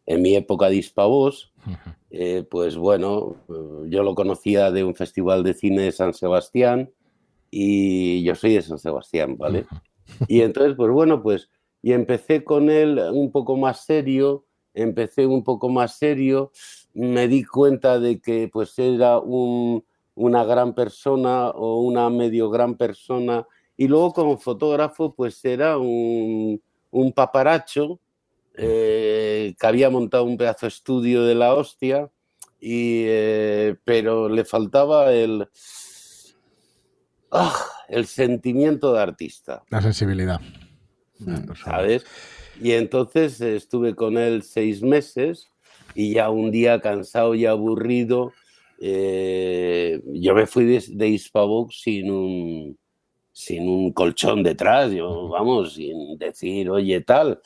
en 0.06 0.22
mi 0.22 0.36
época 0.36 0.70
de 0.70 0.78
Hispavos, 0.78 1.54
eh, 2.10 2.46
pues 2.50 2.78
bueno, 2.78 3.36
yo 3.90 4.04
lo 4.04 4.16
conocía 4.16 4.72
de 4.72 4.84
un 4.84 4.96
festival 4.96 5.44
de 5.44 5.54
cine 5.54 5.84
de 5.84 5.92
San 5.92 6.14
Sebastián 6.14 6.92
y 7.52 8.24
yo 8.24 8.36
soy 8.36 8.56
de 8.56 8.62
San 8.62 8.80
Sebastián, 8.80 9.38
¿vale? 9.38 9.66
Y 10.28 10.42
entonces, 10.42 10.76
pues 10.76 10.92
bueno, 10.92 11.22
pues 11.22 11.50
y 11.82 11.94
empecé 11.94 12.44
con 12.44 12.70
él 12.70 13.00
un 13.14 13.32
poco 13.32 13.56
más 13.56 13.86
serio, 13.86 14.46
empecé 14.74 15.26
un 15.26 15.44
poco 15.44 15.70
más 15.70 15.98
serio, 15.98 16.52
me 16.94 17.28
di 17.28 17.44
cuenta 17.44 18.00
de 18.00 18.20
que 18.20 18.50
pues 18.52 18.78
era 18.80 19.20
una 19.20 20.44
gran 20.44 20.74
persona 20.74 21.50
o 21.50 21.82
una 21.82 22.10
medio 22.10 22.50
gran 22.50 22.76
persona 22.76 23.46
y 23.78 23.88
luego 23.88 24.12
como 24.12 24.38
fotógrafo 24.38 25.14
pues 25.14 25.44
era 25.46 25.78
un, 25.78 26.62
un 26.92 27.14
paparacho 27.14 28.00
eh, 28.56 29.56
que 29.60 29.68
había 29.68 29.92
montado 29.92 30.24
un 30.24 30.36
pedazo 30.36 30.66
de 30.66 30.70
estudio 30.70 31.24
de 31.24 31.36
la 31.36 31.54
hostia, 31.54 32.10
y, 32.60 33.04
eh, 33.06 33.76
pero 33.84 34.28
le 34.30 34.44
faltaba 34.46 35.14
el, 35.14 35.48
ah, 37.32 37.56
el 37.88 38.08
sentimiento 38.08 38.94
de 38.94 39.02
artista. 39.02 39.64
La 39.70 39.80
sensibilidad. 39.80 40.42
Mm, 41.20 41.54
¿Sabes? 41.64 42.04
Y 42.60 42.72
entonces 42.72 43.40
estuve 43.42 43.94
con 43.94 44.18
él 44.18 44.42
seis 44.42 44.82
meses 44.82 45.52
y 45.94 46.16
ya 46.16 46.32
un 46.32 46.50
día 46.50 46.82
cansado 46.82 47.36
y 47.36 47.46
aburrido, 47.46 48.34
eh, 48.82 50.02
yo 50.14 50.34
me 50.34 50.48
fui 50.48 50.66
de, 50.66 50.84
de 50.90 51.22
sin 51.72 52.12
un, 52.12 52.78
sin 53.38 53.70
un 53.70 53.94
colchón 53.94 54.42
detrás, 54.42 54.92
yo, 54.92 55.28
vamos, 55.28 55.76
sin 55.76 56.18
decir, 56.18 56.72
oye, 56.72 57.02
tal. 57.02 57.40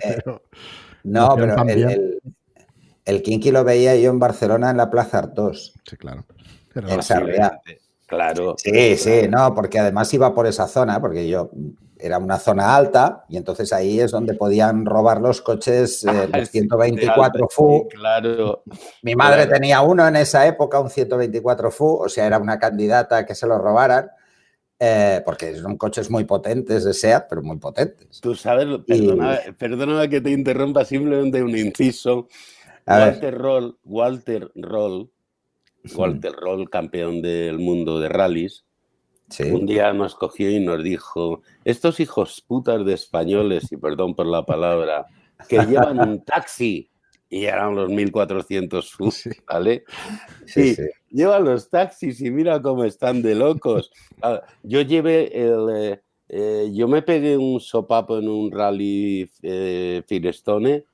No, 1.05 1.35
pero 1.37 1.63
el, 1.63 2.21
el 3.05 3.23
Kinky 3.23 3.51
lo 3.51 3.65
veía 3.65 3.97
yo 3.97 4.11
en 4.11 4.19
Barcelona 4.19 4.71
en 4.71 4.77
la 4.77 4.91
Plaza 4.91 5.19
Artos. 5.19 5.75
Sí, 5.89 5.97
claro. 5.97 6.25
En 6.75 7.03
Sarriá. 7.03 7.61
Claro. 8.07 8.55
Sí, 8.57 8.97
sí, 8.97 9.29
no, 9.29 9.55
porque 9.55 9.79
además 9.79 10.13
iba 10.15 10.35
por 10.35 10.47
esa 10.47 10.67
zona, 10.67 11.01
porque 11.01 11.29
yo 11.29 11.51
era 11.99 12.19
una 12.19 12.39
zona 12.39 12.77
alta 12.77 13.25
y 13.29 13.37
entonces 13.37 13.73
ahí 13.73 14.01
es 14.01 14.13
donde 14.13 14.35
podían 14.35 14.87
robar 14.87 15.21
los 15.21 15.43
coches 15.43 16.05
eh, 16.05 16.29
los 16.33 16.49
124 16.49 17.49
FU. 17.49 17.89
claro. 17.91 18.63
Mi 19.03 19.15
madre 19.15 19.47
tenía 19.47 19.81
uno 19.83 20.07
en 20.07 20.17
esa 20.17 20.47
época, 20.47 20.81
un 20.81 20.91
124 20.91 21.71
FU, 21.71 22.03
o 22.05 22.09
sea, 22.09 22.27
era 22.27 22.39
una 22.39 22.59
candidata 22.59 23.27
que 23.27 23.35
se 23.35 23.47
lo 23.47 23.59
robaran. 23.59 24.11
Eh, 24.81 25.23
porque 25.25 25.57
son 25.57 25.77
coches 25.77 26.09
muy 26.09 26.25
potentes 26.25 26.85
de 26.85 26.95
SEAT, 26.95 27.27
pero 27.29 27.43
muy 27.43 27.57
potentes. 27.59 28.21
Tú 28.21 28.37
sabes, 28.37 28.67
perdona 29.59 30.09
que 30.09 30.21
te 30.21 30.31
interrumpa, 30.31 30.85
simplemente 30.85 31.43
un 31.43 31.57
inciso. 31.57 32.29
Walter 32.87 33.37
Roll, 33.37 33.77
Walter 33.85 34.51
Roll, 34.55 35.11
Walter 35.95 36.33
Roll, 36.33 36.71
campeón 36.71 37.21
del 37.21 37.59
mundo 37.59 38.01
de 38.01 38.09
rallies, 38.09 38.65
un 39.41 39.67
día 39.67 39.93
nos 39.93 40.15
cogió 40.15 40.51
y 40.51 40.61
nos 40.61 40.83
dijo, 40.83 41.43
estos 41.65 42.01
hijos 42.01 42.43
putas 42.47 42.85
de 42.87 42.95
españoles, 42.95 43.71
y 43.71 43.77
perdón 43.77 44.15
por 44.15 44.27
la 44.27 44.47
palabra, 44.47 45.07
que 45.49 45.59
llevan 45.67 46.01
un 46.01 46.25
taxi, 46.25 46.91
y 47.31 47.45
eran 47.45 47.75
los 47.75 47.91
1400 47.91 48.93
FUS, 48.93 49.29
¿vale? 49.47 49.85
Sí, 50.47 50.77
llevan 51.11 51.45
los 51.45 51.69
taxis 51.69 52.21
y 52.21 52.31
mira 52.31 52.61
cómo 52.63 52.85
están 52.85 53.23
de 53.23 53.35
locos. 53.35 53.91
Ah, 54.21 54.43
yo 54.65 54.81
llevé 54.81 55.31
el... 55.33 55.69
Eh, 55.77 56.01
eh, 56.31 56.71
yo 56.75 56.89
me 56.89 57.03
pegué 57.03 57.37
un 57.37 57.61
sopapo 57.61 58.19
en 58.19 58.29
un 58.29 58.51
rally 58.51 59.31
eh, 59.43 60.03
Firestone 60.07 60.85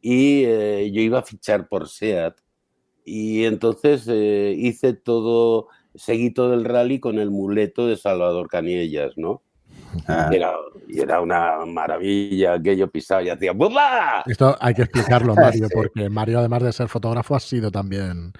y 0.00 0.44
eh, 0.44 0.90
yo 0.92 1.00
iba 1.00 1.20
a 1.20 1.22
fichar 1.22 1.68
por 1.68 1.88
SEAT. 1.88 2.36
Y 3.04 3.44
entonces 3.44 4.06
eh, 4.08 4.54
hice 4.56 4.92
todo, 4.92 5.68
seguí 5.94 6.32
todo 6.32 6.54
el 6.54 6.64
rally 6.64 7.00
con 7.00 7.18
el 7.18 7.30
muleto 7.30 7.86
de 7.86 7.96
Salvador 7.96 8.48
Caniellas, 8.48 9.16
¿no? 9.16 9.42
Ah. 10.06 10.30
Y, 10.88 11.00
era, 11.00 11.20
una 11.20 11.64
maravilla 11.66 12.60
que 12.60 12.76
yo 12.76 12.88
pisaba 12.88 13.22
y 13.22 13.28
hacía 13.28 13.52
¡Bumba! 13.52 14.22
Esto 14.26 14.56
hay 14.60 14.74
que 14.74 14.82
explicarlo, 14.82 15.34
Mario, 15.34 15.68
porque 15.74 16.08
Mario, 16.08 16.38
además 16.38 16.62
de 16.62 16.72
ser 16.72 16.88
fotógrafo, 16.88 17.34
ha 17.34 17.40
sido 17.40 17.70
también. 17.70 18.32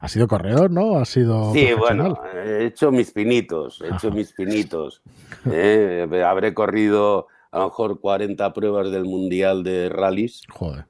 Ha 0.00 0.08
sido 0.08 0.26
corredor, 0.26 0.70
¿no? 0.70 0.98
Ha 0.98 1.04
sido. 1.04 1.52
Sí, 1.52 1.74
bueno, 1.74 2.18
he 2.34 2.64
hecho 2.64 2.90
mis 2.90 3.10
pinitos, 3.10 3.82
he 3.82 3.94
hecho 3.94 4.10
mis 4.10 4.32
pinitos. 4.32 5.02
¿eh? 5.50 6.06
habré 6.26 6.54
corrido 6.54 7.26
a 7.52 7.58
lo 7.58 7.64
mejor 7.66 8.00
40 8.00 8.52
pruebas 8.52 8.90
del 8.90 9.04
Mundial 9.04 9.62
de 9.62 9.88
rallies. 9.88 10.42
Joder. 10.50 10.86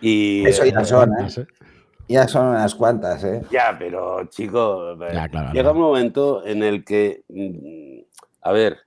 Y, 0.00 0.46
Eso 0.46 0.64
ya 0.64 0.84
son, 0.84 1.10
¿eh? 1.12 1.28
¿eh? 1.36 1.46
Ya 2.08 2.26
son 2.26 2.48
unas 2.48 2.74
cuantas, 2.74 3.22
¿eh? 3.22 3.42
Ya, 3.50 3.76
pero 3.78 4.24
chico, 4.30 4.96
llega 5.52 5.70
un 5.72 5.78
momento 5.78 6.44
en 6.44 6.62
el 6.62 6.84
que, 6.84 7.22
mm, 7.28 8.00
a 8.42 8.52
ver, 8.52 8.78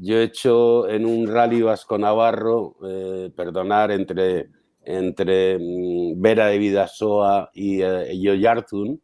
yo 0.00 0.16
he 0.16 0.24
hecho 0.24 0.88
en 0.88 1.04
un 1.04 1.26
rally 1.26 1.60
vasco 1.60 1.98
navarro, 1.98 2.76
eh, 2.84 3.30
perdonar, 3.34 3.90
entre, 3.90 4.48
entre 4.84 5.58
mm, 5.58 6.20
Vera 6.20 6.46
de 6.46 6.58
Vidasoa 6.58 7.50
y 7.52 7.82
eh, 7.82 8.16
Yoyartun, 8.18 9.00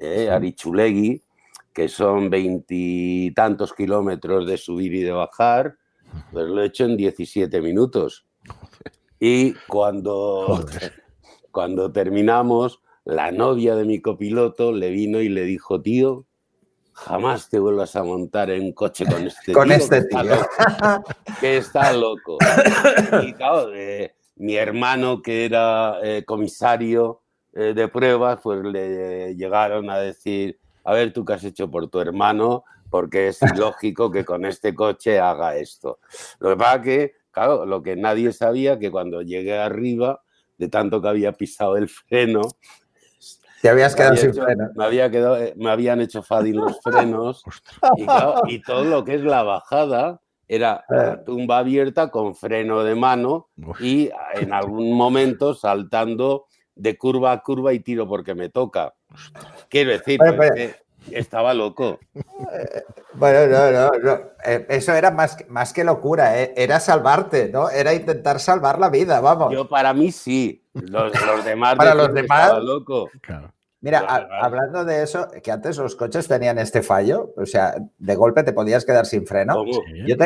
eh, 0.00 0.30
Arichulegui, 0.30 1.22
que 1.72 1.88
son 1.88 2.28
veintitantos 2.28 3.72
kilómetros 3.72 4.46
de 4.46 4.58
subir 4.58 4.94
y 4.94 5.02
de 5.02 5.12
bajar, 5.12 5.76
pues 6.32 6.46
lo 6.46 6.62
he 6.62 6.66
hecho 6.66 6.84
en 6.84 6.96
17 6.96 7.62
minutos. 7.62 8.26
Y 9.20 9.52
cuando, 9.68 10.66
cuando 11.52 11.92
terminamos, 11.92 12.80
la 13.04 13.30
novia 13.30 13.76
de 13.76 13.84
mi 13.84 14.00
copiloto 14.00 14.72
le 14.72 14.90
vino 14.90 15.20
y 15.20 15.28
le 15.28 15.44
dijo, 15.44 15.80
tío, 15.80 16.26
jamás 17.04 17.48
te 17.48 17.58
vuelvas 17.58 17.94
a 17.96 18.02
montar 18.02 18.50
en 18.50 18.62
un 18.62 18.72
coche 18.72 19.04
con 19.06 19.26
este 19.26 19.52
con 19.52 19.70
Este 19.70 20.04
tío. 20.04 20.20
Que 21.40 21.58
está 21.58 21.92
loco. 21.92 22.38
Y 23.22 23.32
claro, 23.34 23.70
mi 24.36 24.56
hermano, 24.56 25.22
que 25.22 25.44
era 25.44 25.98
eh, 26.02 26.24
comisario 26.24 27.22
eh, 27.52 27.72
de 27.74 27.88
pruebas, 27.88 28.40
pues 28.42 28.64
le 28.64 29.34
llegaron 29.36 29.90
a 29.90 29.98
decir, 29.98 30.58
a 30.84 30.92
ver, 30.92 31.12
tú 31.12 31.24
qué 31.24 31.34
has 31.34 31.44
hecho 31.44 31.70
por 31.70 31.88
tu 31.88 32.00
hermano, 32.00 32.64
porque 32.90 33.28
es 33.28 33.40
ilógico 33.54 34.10
que 34.10 34.24
con 34.24 34.44
este 34.44 34.74
coche 34.74 35.20
haga 35.20 35.56
esto. 35.56 35.98
Lo 36.38 36.50
que 36.50 36.56
pasa 36.56 36.82
que 36.82 37.22
claro, 37.32 37.66
lo 37.66 37.82
que 37.82 37.96
nadie 37.96 38.32
sabía 38.32 38.78
que 38.78 38.90
cuando 38.90 39.22
llegué 39.22 39.58
arriba, 39.58 40.22
de 40.58 40.68
tanto 40.68 41.02
que 41.02 41.08
había 41.08 41.32
pisado 41.32 41.76
el 41.76 41.88
freno, 41.88 42.42
te 43.62 43.68
habías 43.68 43.94
quedado 43.94 44.16
sin 44.16 44.30
hecho. 44.30 44.44
Me, 44.74 44.84
había 44.84 45.08
quedado, 45.08 45.38
eh, 45.38 45.54
me 45.56 45.70
habían 45.70 46.00
hecho 46.00 46.22
fácil 46.22 46.56
los 46.56 46.80
frenos 46.82 47.44
y, 47.96 48.04
claro, 48.04 48.42
y, 48.46 48.60
todo 48.60 48.84
lo 48.84 49.04
que 49.04 49.14
es 49.14 49.22
la 49.22 49.44
bajada 49.44 50.20
era 50.48 50.84
Eh. 50.90 51.16
tumba 51.24 51.58
abierta 51.58 52.10
con 52.10 52.34
freno 52.34 52.82
de 52.82 52.96
mano 52.96 53.48
y 53.78 54.10
en 54.34 54.52
algún 54.52 54.94
momento 54.96 55.54
saltando 55.54 56.46
de 56.74 56.98
curva 56.98 57.32
a 57.32 57.42
curva 57.42 57.72
y 57.72 57.80
tiro 57.80 58.08
porque 58.08 58.34
me 58.34 58.48
toca. 58.48 58.94
Quiero 59.68 59.92
decir, 59.92 60.20
Oye, 60.20 60.32
pues, 60.32 60.50
que 60.52 60.74
estaba 61.10 61.52
loco. 61.54 61.98
Bueno, 63.14 63.46
no, 63.46 63.70
no, 63.70 63.90
no. 64.02 64.20
Eh, 64.44 64.66
Eso 64.68 64.94
era 64.94 65.10
más, 65.10 65.36
que- 65.36 65.44
más 65.46 65.72
que 65.72 65.84
locura, 65.84 66.40
eh. 66.40 66.54
era 66.56 66.80
salvarte, 66.80 67.48
¿no? 67.50 67.68
Era 67.70 67.92
intentar 67.94 68.40
salvar 68.40 68.78
la 68.78 68.88
vida, 68.88 69.20
vamos. 69.20 69.52
Yo 69.52 69.68
para 69.68 69.92
mí 69.92 70.12
sí. 70.12 70.64
Los, 70.74 71.12
los 71.26 71.44
demás 71.44 71.76
Para 71.76 71.94
los 71.94 72.12
demás- 72.14 72.42
estaba 72.44 72.60
loco. 72.60 73.10
Claro. 73.20 73.52
Mira, 73.80 73.98
a- 74.08 74.44
hablando 74.44 74.84
de 74.84 75.02
eso, 75.02 75.28
que 75.42 75.50
antes 75.50 75.76
los 75.76 75.96
coches 75.96 76.28
tenían 76.28 76.58
este 76.58 76.82
fallo, 76.82 77.32
o 77.36 77.44
sea, 77.46 77.74
de 77.98 78.14
golpe 78.14 78.44
te 78.44 78.52
podías 78.52 78.84
quedar 78.84 79.06
sin 79.06 79.26
freno. 79.26 79.64
Yo, 80.06 80.16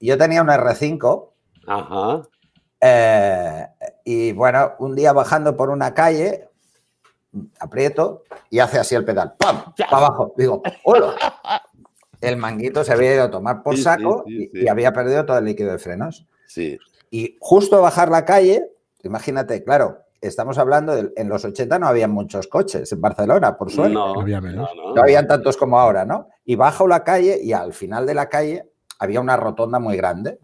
yo 0.00 0.18
tenía 0.18 0.42
un 0.42 0.48
R5 0.48 1.30
Ajá. 1.66 2.22
eh, 2.80 3.66
y 4.04 4.32
bueno, 4.32 4.72
un 4.78 4.94
día 4.94 5.12
bajando 5.14 5.56
por 5.56 5.70
una 5.70 5.94
calle, 5.94 6.48
aprieto 7.60 8.22
y 8.50 8.58
hace 8.58 8.78
así 8.78 8.94
el 8.94 9.04
pedal, 9.04 9.34
¡pam! 9.38 9.72
Para 9.90 10.06
abajo. 10.06 10.34
Digo, 10.36 10.62
¡hola! 10.84 11.14
El 12.20 12.38
manguito 12.38 12.82
se 12.82 12.92
había 12.94 13.14
ido 13.14 13.24
a 13.24 13.30
tomar 13.30 13.62
por 13.62 13.76
Sí, 13.76 13.82
saco 13.82 14.24
sí, 14.26 14.34
y- 14.34 14.46
sí. 14.46 14.64
y 14.64 14.68
había 14.68 14.92
perdido 14.92 15.26
todo 15.26 15.36
el 15.38 15.44
líquido 15.44 15.70
de 15.72 15.78
frenos. 15.78 16.26
Sí. 16.46 16.78
Y 17.10 17.36
justo 17.40 17.76
a 17.76 17.80
bajar 17.80 18.10
la 18.10 18.24
calle, 18.24 18.70
imagínate, 19.02 19.62
claro, 19.62 19.98
estamos 20.22 20.56
hablando 20.56 20.96
de, 20.96 21.12
en 21.14 21.28
los 21.28 21.44
80 21.44 21.78
no 21.78 21.86
había 21.86 22.08
muchos 22.08 22.48
coches 22.48 22.90
en 22.90 23.00
Barcelona, 23.02 23.56
por 23.58 23.70
suerte. 23.70 23.92
No, 23.94 24.18
Había 24.20 24.40
menos. 24.40 24.70
no, 24.74 24.88
no. 24.88 24.94
No 24.94 25.02
habían 25.02 25.28
tantos 25.28 25.58
como 25.58 25.78
ahora, 25.78 26.06
¿no? 26.06 26.28
Y 26.46 26.56
bajo 26.56 26.88
la 26.88 27.04
calle 27.04 27.38
y 27.42 27.52
al 27.52 27.74
final 27.74 28.06
de 28.06 28.14
la 28.14 28.28
calle 28.30 28.66
había 28.98 29.20
una 29.20 29.36
rotonda 29.36 29.78
muy 29.78 29.96
grande. 29.98 30.38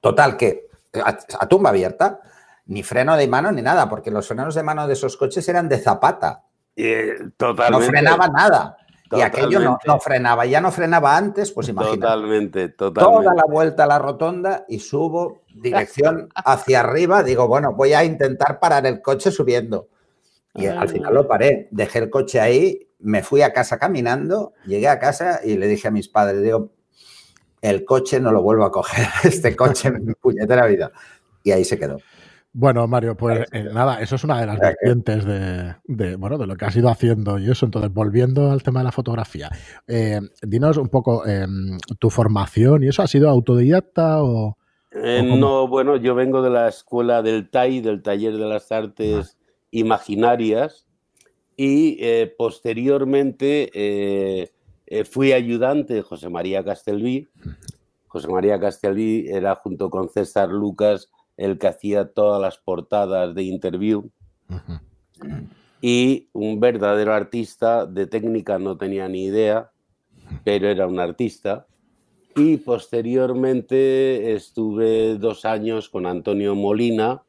Total, 0.00 0.36
que 0.36 0.66
a, 1.02 1.16
a 1.40 1.48
tumba 1.48 1.70
abierta, 1.70 2.20
ni 2.66 2.82
freno 2.82 3.16
de 3.16 3.28
mano 3.28 3.52
ni 3.52 3.62
nada, 3.62 3.88
porque 3.88 4.10
los 4.10 4.26
frenos 4.26 4.54
de 4.54 4.62
mano 4.62 4.86
de 4.86 4.94
esos 4.94 5.16
coches 5.16 5.48
eran 5.48 5.68
de 5.68 5.78
zapata, 5.78 6.44
Eh, 6.76 7.18
no 7.38 7.80
frenaba 7.80 8.28
nada. 8.28 8.76
Y 9.12 9.20
aquello 9.20 9.60
no, 9.60 9.78
no 9.86 10.00
frenaba, 10.00 10.44
ya 10.44 10.60
no 10.60 10.72
frenaba 10.72 11.16
antes, 11.16 11.52
pues 11.52 11.68
imagínate. 11.68 12.00
Totalmente, 12.00 12.68
totalmente. 12.70 13.22
Toda 13.22 13.34
la 13.34 13.44
vuelta 13.44 13.84
a 13.84 13.86
la 13.86 13.98
rotonda 13.98 14.64
y 14.68 14.80
subo 14.80 15.42
dirección 15.54 16.30
hacia 16.34 16.80
arriba. 16.80 17.22
Digo, 17.22 17.46
bueno, 17.46 17.74
voy 17.74 17.92
a 17.92 18.02
intentar 18.02 18.58
parar 18.58 18.86
el 18.86 19.02
coche 19.02 19.30
subiendo. 19.30 19.88
Y 20.54 20.66
Ay, 20.66 20.76
al 20.76 20.88
final 20.88 21.14
lo 21.14 21.28
paré. 21.28 21.68
Dejé 21.70 22.00
el 22.00 22.10
coche 22.10 22.40
ahí, 22.40 22.88
me 22.98 23.22
fui 23.22 23.42
a 23.42 23.52
casa 23.52 23.78
caminando, 23.78 24.54
llegué 24.66 24.88
a 24.88 24.98
casa 24.98 25.40
y 25.44 25.58
le 25.58 25.68
dije 25.68 25.88
a 25.88 25.90
mis 25.90 26.08
padres, 26.08 26.42
digo, 26.42 26.70
el 27.60 27.84
coche 27.84 28.20
no 28.20 28.32
lo 28.32 28.42
vuelvo 28.42 28.64
a 28.64 28.72
coger, 28.72 29.06
este 29.24 29.54
coche 29.54 29.88
en 29.88 30.04
mi 30.06 30.14
puñetera 30.14 30.66
vida. 30.66 30.90
Y 31.42 31.52
ahí 31.52 31.64
se 31.64 31.78
quedó. 31.78 31.98
Bueno, 32.56 32.86
Mario, 32.86 33.16
pues 33.16 33.48
eh, 33.50 33.68
nada, 33.72 34.00
eso 34.00 34.14
es 34.14 34.22
una 34.22 34.40
de 34.40 34.46
las 34.46 34.60
vertientes 34.60 35.24
de, 35.24 35.74
de, 35.86 36.14
bueno, 36.14 36.38
de 36.38 36.46
lo 36.46 36.54
que 36.54 36.64
has 36.64 36.76
ido 36.76 36.88
haciendo 36.88 37.36
y 37.36 37.50
eso. 37.50 37.66
Entonces, 37.66 37.92
volviendo 37.92 38.52
al 38.52 38.62
tema 38.62 38.78
de 38.78 38.84
la 38.84 38.92
fotografía, 38.92 39.50
eh, 39.88 40.20
dinos 40.40 40.76
un 40.76 40.88
poco 40.88 41.26
eh, 41.26 41.48
tu 41.98 42.10
formación 42.10 42.84
y 42.84 42.86
eso, 42.86 43.02
¿ha 43.02 43.08
sido 43.08 43.28
autodidacta 43.28 44.22
o...? 44.22 44.56
Eh, 44.92 45.36
no, 45.36 45.66
bueno, 45.66 45.96
yo 45.96 46.14
vengo 46.14 46.42
de 46.42 46.50
la 46.50 46.68
escuela 46.68 47.22
del 47.22 47.50
TAI, 47.50 47.80
del 47.80 48.02
Taller 48.02 48.34
de 48.34 48.46
las 48.46 48.70
Artes 48.70 49.36
Imaginarias, 49.72 50.86
y 51.56 51.98
posteriormente 52.38 54.52
fui 55.10 55.32
ayudante 55.32 55.94
de 55.94 56.02
José 56.02 56.28
María 56.28 56.64
Castelví. 56.64 57.26
José 58.06 58.28
María 58.28 58.60
Castelví 58.60 59.26
era 59.28 59.56
junto 59.56 59.90
con 59.90 60.08
César 60.08 60.50
Lucas 60.50 61.10
el 61.36 61.58
que 61.58 61.68
hacía 61.68 62.12
todas 62.12 62.40
las 62.40 62.58
portadas 62.58 63.34
de 63.34 63.42
interview 63.42 64.10
y 65.86 66.30
un 66.32 66.60
verdadero 66.60 67.12
artista 67.12 67.84
de 67.84 68.06
técnica 68.06 68.58
no 68.58 68.78
tenía 68.78 69.06
ni 69.06 69.24
idea, 69.24 69.70
pero 70.42 70.68
era 70.68 70.86
un 70.86 70.98
artista. 70.98 71.66
Y 72.36 72.56
posteriormente 72.56 74.32
estuve 74.32 75.18
dos 75.18 75.44
años 75.44 75.90
con 75.90 76.06
Antonio 76.06 76.54
Molina, 76.54 77.22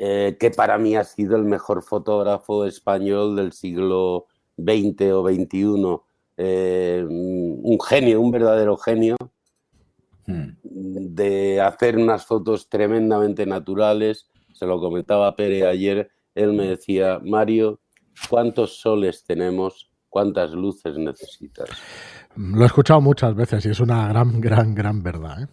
eh, 0.00 0.36
que 0.40 0.50
para 0.50 0.78
mí 0.78 0.96
ha 0.96 1.04
sido 1.04 1.36
el 1.36 1.44
mejor 1.44 1.84
fotógrafo 1.84 2.64
español 2.64 3.36
del 3.36 3.52
siglo 3.52 4.26
XX 4.56 5.12
o 5.12 5.28
XXI. 5.28 6.00
Eh, 6.36 7.06
un 7.08 7.78
genio, 7.80 8.20
un 8.20 8.32
verdadero 8.32 8.76
genio. 8.76 9.14
De 10.26 11.60
hacer 11.60 11.96
unas 11.96 12.24
fotos 12.26 12.68
tremendamente 12.68 13.46
naturales. 13.46 14.30
Se 14.52 14.66
lo 14.66 14.80
comentaba 14.80 15.34
Pere 15.36 15.66
ayer. 15.66 16.10
Él 16.34 16.52
me 16.52 16.68
decía, 16.68 17.20
Mario, 17.22 17.80
¿cuántos 18.28 18.78
soles 18.80 19.24
tenemos? 19.24 19.90
¿Cuántas 20.08 20.52
luces 20.52 20.96
necesitas? 20.96 21.68
Lo 22.36 22.62
he 22.62 22.66
escuchado 22.66 23.00
muchas 23.00 23.34
veces 23.34 23.64
y 23.66 23.70
es 23.70 23.80
una 23.80 24.08
gran, 24.08 24.40
gran, 24.40 24.74
gran 24.74 25.02
verdad. 25.02 25.42
¿eh? 25.42 25.46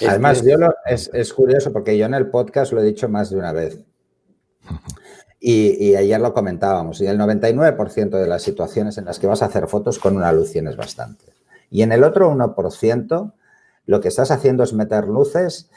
Es- 0.00 0.08
Además, 0.08 0.44
yo 0.44 0.56
lo- 0.58 0.74
es, 0.86 1.10
es 1.14 1.32
curioso 1.32 1.72
porque 1.72 1.96
yo 1.96 2.06
en 2.06 2.14
el 2.14 2.28
podcast 2.28 2.72
lo 2.72 2.80
he 2.80 2.84
dicho 2.84 3.08
más 3.08 3.30
de 3.30 3.36
una 3.38 3.52
vez. 3.52 3.80
Y, 5.42 5.86
y 5.92 5.96
ayer 5.96 6.20
lo 6.20 6.34
comentábamos. 6.34 7.00
Y 7.00 7.06
el 7.06 7.18
99% 7.18 8.10
de 8.10 8.26
las 8.26 8.42
situaciones 8.42 8.98
en 8.98 9.06
las 9.06 9.18
que 9.18 9.26
vas 9.26 9.40
a 9.40 9.46
hacer 9.46 9.68
fotos 9.68 9.98
con 9.98 10.14
una 10.18 10.30
luz 10.32 10.52
tienes 10.52 10.76
bastante. 10.76 11.24
Y 11.70 11.80
en 11.80 11.92
el 11.92 12.04
otro 12.04 12.30
1%, 12.30 13.32
lo 13.86 14.00
que 14.00 14.08
estás 14.08 14.30
haciendo 14.30 14.62
es 14.62 14.72
meter 14.72 15.06
luces 15.06 15.70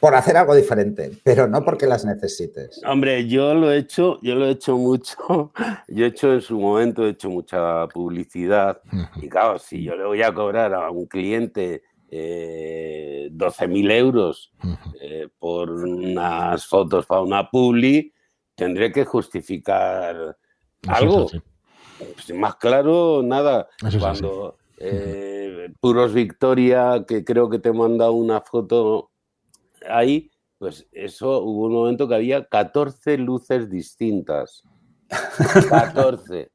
por 0.00 0.14
hacer 0.14 0.36
algo 0.36 0.54
diferente, 0.54 1.12
pero 1.22 1.46
no 1.46 1.64
porque 1.64 1.86
las 1.86 2.04
necesites. 2.04 2.80
Hombre, 2.86 3.26
yo 3.28 3.54
lo 3.54 3.70
he 3.70 3.78
hecho, 3.78 4.18
yo 4.22 4.34
lo 4.34 4.46
he 4.46 4.50
hecho 4.50 4.76
mucho. 4.76 5.52
Yo 5.88 6.04
he 6.04 6.08
hecho 6.08 6.32
en 6.32 6.40
su 6.40 6.58
momento, 6.58 7.06
he 7.06 7.10
hecho 7.10 7.30
mucha 7.30 7.86
publicidad. 7.88 8.80
Y 9.16 9.28
claro, 9.28 9.58
si 9.58 9.82
yo 9.82 9.96
le 9.96 10.04
voy 10.04 10.22
a 10.22 10.32
cobrar 10.32 10.74
a 10.74 10.90
un 10.90 11.06
cliente 11.06 11.82
eh, 12.10 13.30
12.000 13.32 13.92
euros 13.92 14.52
eh, 15.00 15.28
por 15.38 15.70
unas 15.70 16.66
fotos 16.66 17.06
para 17.06 17.22
una 17.22 17.50
publi, 17.50 18.12
tendré 18.54 18.92
que 18.92 19.04
justificar 19.04 20.36
algo. 20.86 21.28
Pues, 21.98 22.34
más 22.34 22.56
claro, 22.56 23.22
nada. 23.24 23.68
Eso. 23.86 23.98
Cuando 23.98 24.56
eh, 24.78 25.27
Puros 25.80 26.12
Victoria, 26.12 27.04
que 27.06 27.24
creo 27.24 27.48
que 27.48 27.58
te 27.58 27.70
he 27.70 27.72
mandado 27.72 28.12
una 28.12 28.40
foto 28.40 29.10
ahí, 29.88 30.30
pues 30.58 30.88
eso 30.92 31.40
hubo 31.42 31.66
un 31.66 31.72
momento 31.72 32.08
que 32.08 32.16
había 32.16 32.44
14 32.44 33.18
luces 33.18 33.70
distintas. 33.70 34.62
14, 35.68 36.50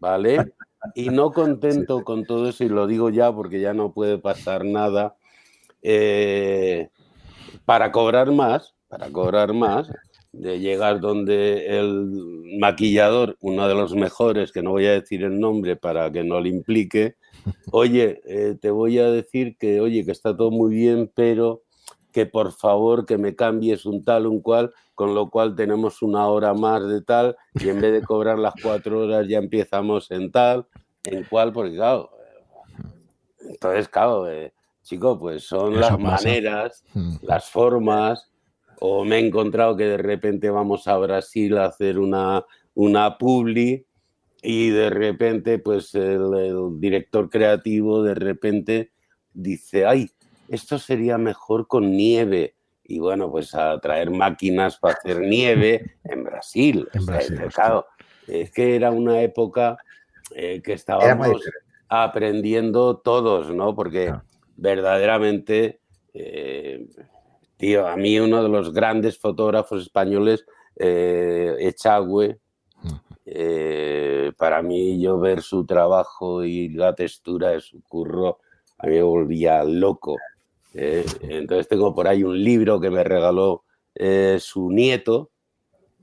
¿vale? 0.00 0.52
Y 0.94 1.10
no 1.10 1.32
contento 1.32 2.04
con 2.04 2.24
todo 2.24 2.48
eso, 2.48 2.64
y 2.64 2.68
lo 2.68 2.86
digo 2.86 3.10
ya 3.10 3.32
porque 3.32 3.60
ya 3.60 3.72
no 3.72 3.92
puede 3.92 4.18
pasar 4.18 4.64
nada, 4.64 5.16
eh, 5.82 6.90
para 7.64 7.92
cobrar 7.92 8.32
más, 8.32 8.74
para 8.88 9.10
cobrar 9.10 9.52
más, 9.52 9.90
de 10.32 10.58
llegar 10.58 11.00
donde 11.00 11.78
el 11.78 12.58
maquillador, 12.58 13.36
uno 13.40 13.68
de 13.68 13.74
los 13.74 13.94
mejores, 13.94 14.52
que 14.52 14.62
no 14.62 14.70
voy 14.70 14.86
a 14.86 14.92
decir 14.92 15.22
el 15.22 15.38
nombre 15.38 15.76
para 15.76 16.10
que 16.10 16.24
no 16.24 16.40
le 16.40 16.48
implique, 16.48 17.16
oye, 17.70 18.20
eh, 18.26 18.56
te 18.60 18.70
voy 18.70 18.98
a 18.98 19.10
decir 19.10 19.56
que, 19.58 19.80
oye, 19.80 20.04
que 20.04 20.12
está 20.12 20.36
todo 20.36 20.50
muy 20.50 20.74
bien, 20.74 21.10
pero 21.14 21.62
que 22.12 22.26
por 22.26 22.52
favor 22.52 23.06
que 23.06 23.18
me 23.18 23.34
cambies 23.34 23.86
un 23.86 24.04
tal, 24.04 24.26
un 24.26 24.40
cual, 24.40 24.72
con 24.94 25.14
lo 25.14 25.30
cual 25.30 25.56
tenemos 25.56 26.00
una 26.02 26.28
hora 26.28 26.54
más 26.54 26.86
de 26.86 27.02
tal, 27.02 27.36
y 27.54 27.68
en 27.68 27.80
vez 27.80 27.92
de 27.92 28.02
cobrar 28.02 28.38
las 28.38 28.54
cuatro 28.62 29.00
horas 29.02 29.26
ya 29.28 29.38
empezamos 29.38 30.10
en 30.12 30.30
tal, 30.30 30.66
en 31.02 31.24
cual, 31.24 31.52
porque 31.52 31.74
claro, 31.74 32.10
eh, 32.20 32.80
entonces, 33.50 33.88
claro, 33.88 34.30
eh, 34.30 34.52
chico, 34.82 35.18
pues 35.18 35.42
son 35.44 35.72
Eso 35.72 35.80
las 35.80 35.90
pasa. 35.90 35.98
maneras, 35.98 36.84
Mm. 36.94 37.16
las 37.22 37.50
formas, 37.50 38.30
o 38.80 39.04
me 39.04 39.16
he 39.16 39.26
encontrado 39.26 39.76
que 39.76 39.84
de 39.84 39.96
repente 39.96 40.50
vamos 40.50 40.86
a 40.86 40.96
Brasil 40.98 41.56
a 41.58 41.66
hacer 41.66 41.98
una, 41.98 42.44
una 42.74 43.18
publi 43.18 43.84
y 44.44 44.70
de 44.70 44.90
repente 44.90 45.58
pues 45.58 45.94
el, 45.94 46.34
el 46.34 46.80
director 46.80 47.30
creativo 47.30 48.02
de 48.02 48.14
repente 48.14 48.92
dice, 49.32 49.86
ay, 49.86 50.10
esto 50.48 50.78
sería 50.78 51.18
mejor 51.18 51.66
con 51.66 51.90
nieve. 51.96 52.54
Y 52.84 52.98
bueno, 52.98 53.30
pues 53.30 53.54
a 53.54 53.80
traer 53.80 54.10
máquinas 54.10 54.78
para 54.78 54.94
hacer 54.94 55.20
nieve 55.20 55.96
en 56.04 56.22
Brasil. 56.22 56.86
En 56.92 57.00
O 57.00 57.06
sea, 57.06 57.20
claro, 57.48 57.86
es 58.26 58.50
que 58.50 58.76
era 58.76 58.90
una 58.90 59.22
época 59.22 59.78
eh, 60.34 60.60
que 60.62 60.74
estábamos 60.74 61.42
aprendiendo 61.88 62.98
todos, 62.98 63.54
¿no? 63.54 63.74
Porque 63.74 64.06
Claro. 64.06 64.24
verdaderamente 64.56 65.80
eh, 66.12 66.86
tío, 67.56 67.86
a 67.88 67.96
mí 67.96 68.18
uno 68.20 68.42
de 68.42 68.48
los 68.48 68.72
grandes 68.72 69.18
fotógrafos 69.18 69.82
españoles, 69.82 70.44
eh, 70.76 71.56
Echagüe, 71.60 72.38
eh, 73.26 74.32
para 74.36 74.62
mí 74.62 75.00
yo 75.00 75.18
ver 75.18 75.42
su 75.42 75.64
trabajo 75.64 76.44
y 76.44 76.68
la 76.70 76.94
textura 76.94 77.50
de 77.50 77.60
su 77.60 77.82
curro, 77.82 78.38
a 78.78 78.86
mí 78.86 78.94
me 78.94 79.02
volvía 79.02 79.64
loco. 79.64 80.16
Eh, 80.74 81.04
entonces 81.20 81.68
tengo 81.68 81.94
por 81.94 82.08
ahí 82.08 82.22
un 82.22 82.42
libro 82.42 82.80
que 82.80 82.90
me 82.90 83.04
regaló 83.04 83.62
eh, 83.94 84.38
su 84.40 84.70
nieto 84.70 85.30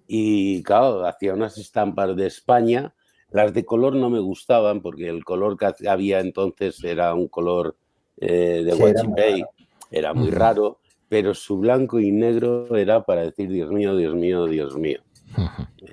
y 0.08 0.64
claro, 0.64 1.06
hacía 1.06 1.34
unas 1.34 1.58
estampas 1.58 2.16
de 2.16 2.28
España. 2.28 2.94
Las 3.30 3.54
de 3.54 3.66
color 3.66 3.96
no 3.96 4.10
me 4.10 4.20
gustaban 4.20 4.82
porque 4.82 5.08
el 5.08 5.24
color 5.24 5.58
que 5.58 5.88
había 5.88 6.20
entonces 6.20 6.84
era 6.84 7.14
un 7.14 7.28
color 7.28 7.76
de 8.18 8.64
Sí, 8.64 8.68
era 8.68 8.76
muy 8.76 8.92
Guachipei, 8.92 9.46
era 9.90 10.14
muy 10.14 10.32
raro, 10.32 10.80
pero 11.08 11.34
su 11.34 11.58
blanco 11.58 12.00
y 12.00 12.12
negro 12.12 12.76
era 12.76 13.04
para 13.04 13.22
decir, 13.22 13.50
Dios 13.50 13.72
mío, 13.72 13.96
Dios 13.96 14.16
mío, 14.16 14.48
Dios 14.48 14.78
mío. 14.78 15.02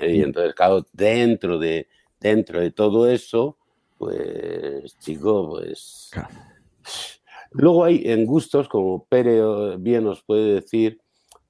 Y 0.01 0.23
entonces, 0.23 0.55
claro, 0.55 0.87
dentro 0.93 1.59
de, 1.59 1.89
dentro 2.21 2.61
de 2.61 2.71
todo 2.71 3.09
eso, 3.09 3.57
pues, 3.97 4.99
chico, 4.99 5.49
pues... 5.51 6.11
Claro. 6.13 6.29
Luego 7.53 7.85
hay 7.85 8.03
en 8.05 8.27
gustos, 8.27 8.69
como 8.69 9.05
Pere 9.07 9.39
eh, 9.39 9.77
bien 9.79 10.05
nos 10.05 10.23
puede 10.23 10.55
decir, 10.55 11.01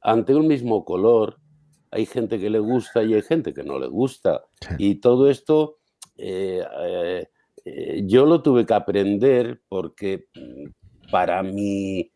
ante 0.00 0.34
un 0.34 0.46
mismo 0.46 0.84
color, 0.84 1.38
hay 1.90 2.06
gente 2.06 2.38
que 2.38 2.50
le 2.50 2.60
gusta 2.60 3.02
y 3.02 3.14
hay 3.14 3.22
gente 3.22 3.52
que 3.52 3.64
no 3.64 3.78
le 3.78 3.88
gusta. 3.88 4.44
Sí. 4.60 4.74
Y 4.78 4.94
todo 4.96 5.28
esto 5.28 5.78
eh, 6.18 6.64
eh, 6.80 7.26
eh, 7.64 8.02
yo 8.04 8.26
lo 8.26 8.42
tuve 8.42 8.66
que 8.66 8.74
aprender 8.74 9.62
porque 9.68 10.26
mm, 10.34 11.10
para 11.10 11.42
mi, 11.44 12.10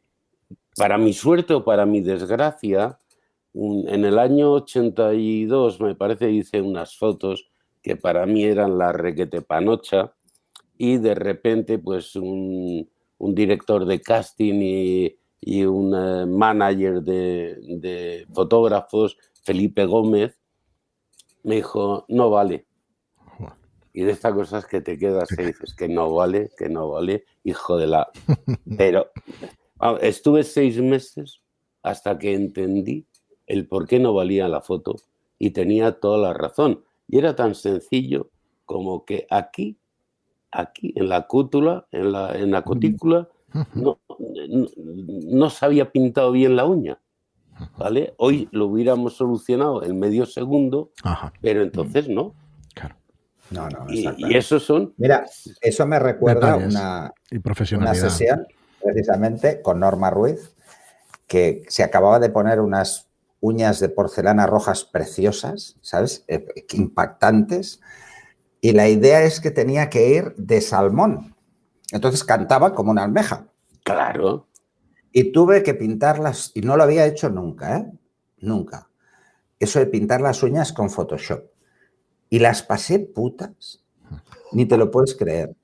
para 0.77 0.99
mi 0.99 1.13
suerte 1.13 1.55
o 1.55 1.65
para 1.65 1.87
mi 1.87 2.01
desgracia, 2.01 2.99
en 3.55 4.05
el 4.05 4.19
año 4.19 4.53
82, 4.53 5.81
me 5.81 5.95
parece, 5.95 6.31
hice 6.31 6.61
unas 6.61 6.97
fotos 6.97 7.51
que 7.83 7.97
para 7.97 8.25
mí 8.27 8.45
eran 8.45 8.79
la 8.79 8.93
requete 8.93 9.43
panocha 9.43 10.15
y 10.79 10.99
de 10.99 11.15
repente 11.15 11.79
pues 11.79 12.17
un, 12.17 12.89
un 13.19 13.35
director 13.35 13.85
de 13.85 14.01
casting 14.01 14.61
y, 14.63 15.19
y 15.41 15.65
un 15.65 15.95
eh, 15.95 16.27
manager 16.27 17.03
de, 17.03 17.59
de 17.81 18.27
fotógrafos, 18.33 19.19
Felipe 19.43 19.85
Gómez, 19.85 20.39
me 21.43 21.57
dijo, 21.57 22.05
no 22.09 22.31
vale. 22.31 22.67
Y 23.93 24.05
de 24.05 24.13
estas 24.13 24.33
cosas 24.33 24.65
que 24.65 24.81
te 24.81 24.97
quedas 24.97 25.31
y 25.33 25.43
dices 25.43 25.75
que 25.75 25.87
no 25.89 26.15
vale, 26.15 26.51
que 26.57 26.69
no 26.69 26.89
vale, 26.89 27.25
hijo 27.45 27.77
de 27.77 27.87
la... 27.89 28.11
Pero 28.79 29.11
ah, 29.81 29.99
estuve 30.01 30.45
seis 30.45 30.81
meses 30.81 31.43
hasta 31.83 32.19
que 32.19 32.33
entendí 32.33 33.07
el 33.53 33.67
por 33.67 33.87
qué 33.87 33.99
no 33.99 34.15
valía 34.15 34.49
la 34.49 34.63
foto 34.63 34.97
y 35.39 35.51
tenía 35.51 36.01
toda 36.01 36.17
la 36.19 36.33
razón. 36.33 36.83
Y 37.07 37.19
era 37.19 37.37
tan 37.37 37.55
sencillo 37.55 38.31
como 38.65 39.05
que 39.05 39.27
aquí, 39.29 39.77
aquí, 40.51 40.95
en 40.97 41.11
la 41.11 41.27
cútula, 41.27 41.87
en 41.93 42.13
la, 42.13 42.35
en 42.35 42.51
la 42.51 42.63
cutícula, 42.63 43.29
no, 43.75 44.01
no, 44.09 44.67
no 44.79 45.51
se 45.51 45.67
había 45.67 45.93
pintado 45.93 46.33
bien 46.33 46.57
la 46.57 46.65
uña. 46.65 46.99
¿Vale? 47.77 48.15
Hoy 48.17 48.49
lo 48.51 48.67
hubiéramos 48.67 49.17
solucionado 49.17 49.85
en 49.85 50.01
medio 50.01 50.25
segundo, 50.25 50.91
Ajá, 51.05 51.33
pero 51.43 51.63
entonces 51.63 52.09
no. 52.09 52.35
claro. 52.75 52.97
No, 53.51 53.69
no, 53.69 53.85
Y, 53.91 54.09
y 54.17 54.35
esos 54.35 54.65
son 54.65 54.95
Mira, 54.97 55.27
eso 55.61 55.87
me 55.87 55.99
recuerda 55.99 56.57
una, 56.57 57.13
Y 57.31 57.75
una 57.75 57.95
sesión 57.95 58.47
precisamente 58.83 59.61
con 59.61 59.79
Norma 59.81 60.11
Ruiz, 60.11 60.57
que 61.27 61.63
se 61.69 61.83
acababa 61.83 62.19
de 62.19 62.31
poner 62.31 62.59
unas 62.59 63.12
uñas 63.43 63.81
de 63.81 63.89
porcelana 63.89 64.47
rojas 64.47 64.85
preciosas, 64.85 65.77
¿sabes? 65.83 66.25
Eh, 66.29 66.47
Impactantes. 66.73 67.81
Y 68.61 68.73
la 68.73 68.89
idea 68.89 69.23
es 69.23 69.41
que 69.41 69.51
tenía 69.51 69.91
que 69.91 70.09
ir 70.09 70.35
de 70.37 70.61
salmón. 70.61 71.35
Entonces 71.91 72.25
cantaba 72.25 72.75
como 72.75 72.93
una 72.93 73.05
almeja. 73.05 73.47
claro. 73.85 74.47
Y 75.15 75.31
tuve 75.31 75.63
que 75.63 75.75
pintarlas, 75.75 76.53
y 76.55 76.63
no 76.63 76.75
lo 76.79 76.85
había 76.85 77.05
hecho 77.05 77.29
nunca, 77.29 77.77
¿eh? 77.77 77.93
Nunca. 78.39 78.89
Eso 79.59 79.79
de 79.79 79.85
pintar 79.85 80.23
las 80.23 80.43
uñas 80.43 80.73
con 80.73 80.89
Photoshop. 80.89 81.45
Y 82.31 82.39
las 82.39 82.63
pasé 82.63 82.99
putas. 82.99 83.85
Ni 84.53 84.65
te 84.65 84.79
lo 84.79 84.91
puedes 84.91 85.15
creer. 85.15 85.55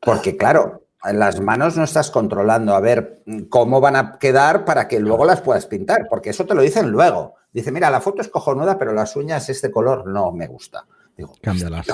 Porque, 0.00 0.36
claro, 0.36 0.84
las 1.12 1.40
manos 1.40 1.76
no 1.76 1.84
estás 1.84 2.10
controlando 2.10 2.74
a 2.74 2.80
ver 2.80 3.22
cómo 3.48 3.80
van 3.80 3.96
a 3.96 4.18
quedar 4.18 4.64
para 4.64 4.86
que 4.88 5.00
luego 5.00 5.24
las 5.24 5.40
puedas 5.40 5.66
pintar, 5.66 6.06
porque 6.08 6.30
eso 6.30 6.44
te 6.46 6.54
lo 6.54 6.62
dicen 6.62 6.90
luego. 6.90 7.34
Dice, 7.52 7.72
mira, 7.72 7.90
la 7.90 8.00
foto 8.00 8.20
es 8.22 8.28
cojonuda, 8.28 8.78
pero 8.78 8.92
las 8.92 9.16
uñas, 9.16 9.48
este 9.48 9.70
color 9.70 10.06
no 10.06 10.30
me 10.32 10.46
gusta. 10.46 10.84
Digo, 11.16 11.32
Cámbialas. 11.42 11.86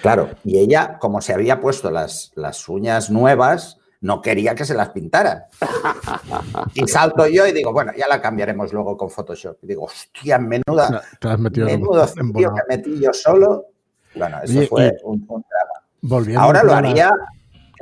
Claro, 0.00 0.30
y 0.44 0.58
ella, 0.58 0.98
como 0.98 1.20
se 1.20 1.32
había 1.32 1.60
puesto 1.60 1.90
las, 1.90 2.32
las 2.34 2.68
uñas 2.68 3.10
nuevas, 3.10 3.78
no 4.00 4.20
quería 4.20 4.54
que 4.54 4.64
se 4.64 4.74
las 4.74 4.90
pintaran. 4.90 5.44
Y 6.74 6.86
salto 6.88 7.26
yo 7.26 7.46
y 7.46 7.52
digo, 7.52 7.72
bueno, 7.72 7.92
ya 7.96 8.08
la 8.08 8.20
cambiaremos 8.20 8.72
luego 8.72 8.96
con 8.96 9.10
Photoshop. 9.10 9.58
Y 9.62 9.66
digo, 9.68 9.84
hostia, 9.84 10.38
menuda, 10.38 11.02
Te 11.20 11.28
has 11.28 11.38
metido 11.38 11.68
en- 11.68 11.80
menudo 11.80 12.06
en 12.16 12.32
que 12.32 12.50
metí 12.68 13.00
yo 13.00 13.12
solo. 13.12 13.66
Bueno, 14.14 14.38
eso 14.42 14.58
Oye, 14.58 14.66
fue 14.68 14.86
y- 14.86 14.90
un, 15.04 15.24
un 15.28 15.42
drama. 15.48 15.86
Volviendo 16.02 16.40
Ahora 16.40 16.62
lo 16.64 16.72
a 16.72 16.78
haría 16.78 17.12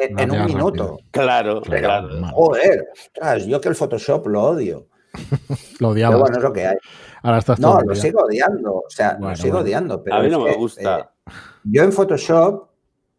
en, 0.00 0.16
lo 0.16 0.22
en 0.22 0.30
un 0.42 0.46
minuto. 0.46 0.98
Claro, 1.10 1.60
Pero, 1.68 1.86
claro. 1.86 2.08
mal. 2.20 2.32
joder, 2.32 2.88
ostras, 2.92 3.46
yo 3.46 3.60
que 3.60 3.68
el 3.68 3.74
Photoshop 3.74 4.26
lo 4.28 4.42
odio. 4.42 4.86
Lo 5.80 5.88
odiabas. 5.88 6.14
Pero 6.16 6.20
bueno, 6.20 6.36
es 6.38 6.42
lo 6.44 6.52
que 6.52 6.66
hay. 6.68 6.76
Ahora 7.22 7.38
estás 7.38 7.58
No, 7.58 7.72
todo 7.72 7.80
lo 7.82 7.92
día. 7.94 8.02
sigo 8.02 8.20
odiando. 8.22 8.74
O 8.74 8.84
sea, 8.90 9.12
Bueno, 9.14 9.30
lo 9.30 9.36
sigo 9.36 9.48
bueno. 9.54 9.64
odiando. 9.64 10.02
Pero 10.04 10.16
A 10.16 10.20
mí 10.22 10.30
no 10.30 10.38
me 10.40 10.50
que, 10.52 10.56
gusta. 10.56 10.98
eh, 11.00 11.32
yo 11.64 11.82
en 11.82 11.92
Photoshop, 11.92 12.68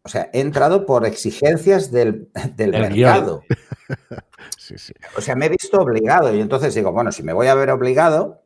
o 0.02 0.08
sea, 0.08 0.30
he 0.32 0.40
entrado 0.40 0.86
por 0.86 1.04
exigencias 1.04 1.90
del, 1.92 2.30
del 2.56 2.74
El 2.74 2.80
mercado. 2.82 3.42
Sí, 4.58 4.78
sí. 4.78 4.92
O 5.16 5.20
sea, 5.20 5.34
me 5.36 5.46
he 5.46 5.48
visto 5.48 5.78
obligado 5.80 6.32
y 6.34 6.40
entonces 6.40 6.74
digo, 6.74 6.92
bueno, 6.92 7.12
si 7.12 7.22
me 7.22 7.32
voy 7.32 7.48
a 7.48 7.54
ver 7.54 7.70
obligado, 7.70 8.42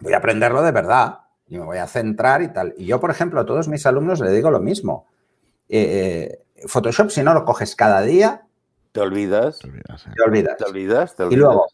voy 0.00 0.12
a 0.12 0.18
aprenderlo 0.18 0.62
de 0.62 0.72
verdad 0.72 1.20
y 1.48 1.58
me 1.58 1.64
voy 1.64 1.78
a 1.78 1.86
centrar 1.86 2.42
y 2.42 2.52
tal. 2.52 2.74
Y 2.76 2.86
yo, 2.86 3.00
por 3.00 3.10
ejemplo, 3.10 3.40
a 3.40 3.46
todos 3.46 3.66
mis 3.68 3.84
alumnos 3.86 4.20
le 4.20 4.30
digo 4.30 4.50
lo 4.50 4.60
mismo. 4.60 5.06
Eh, 5.68 5.80
eh, 6.28 6.44
Photoshop, 6.66 7.10
si 7.10 7.22
no 7.22 7.34
lo 7.34 7.44
coges 7.44 7.74
cada 7.76 8.00
día, 8.02 8.46
Te 8.92 9.00
olvidas, 9.00 9.58
Te 9.60 9.68
olvidas, 9.68 10.06
¿eh? 10.06 10.10
te 10.16 10.22
olvidas. 10.22 10.56
te 10.58 10.64
olvidas, 10.64 11.16
te 11.16 11.26
Y 11.30 11.36
luego, 11.36 11.66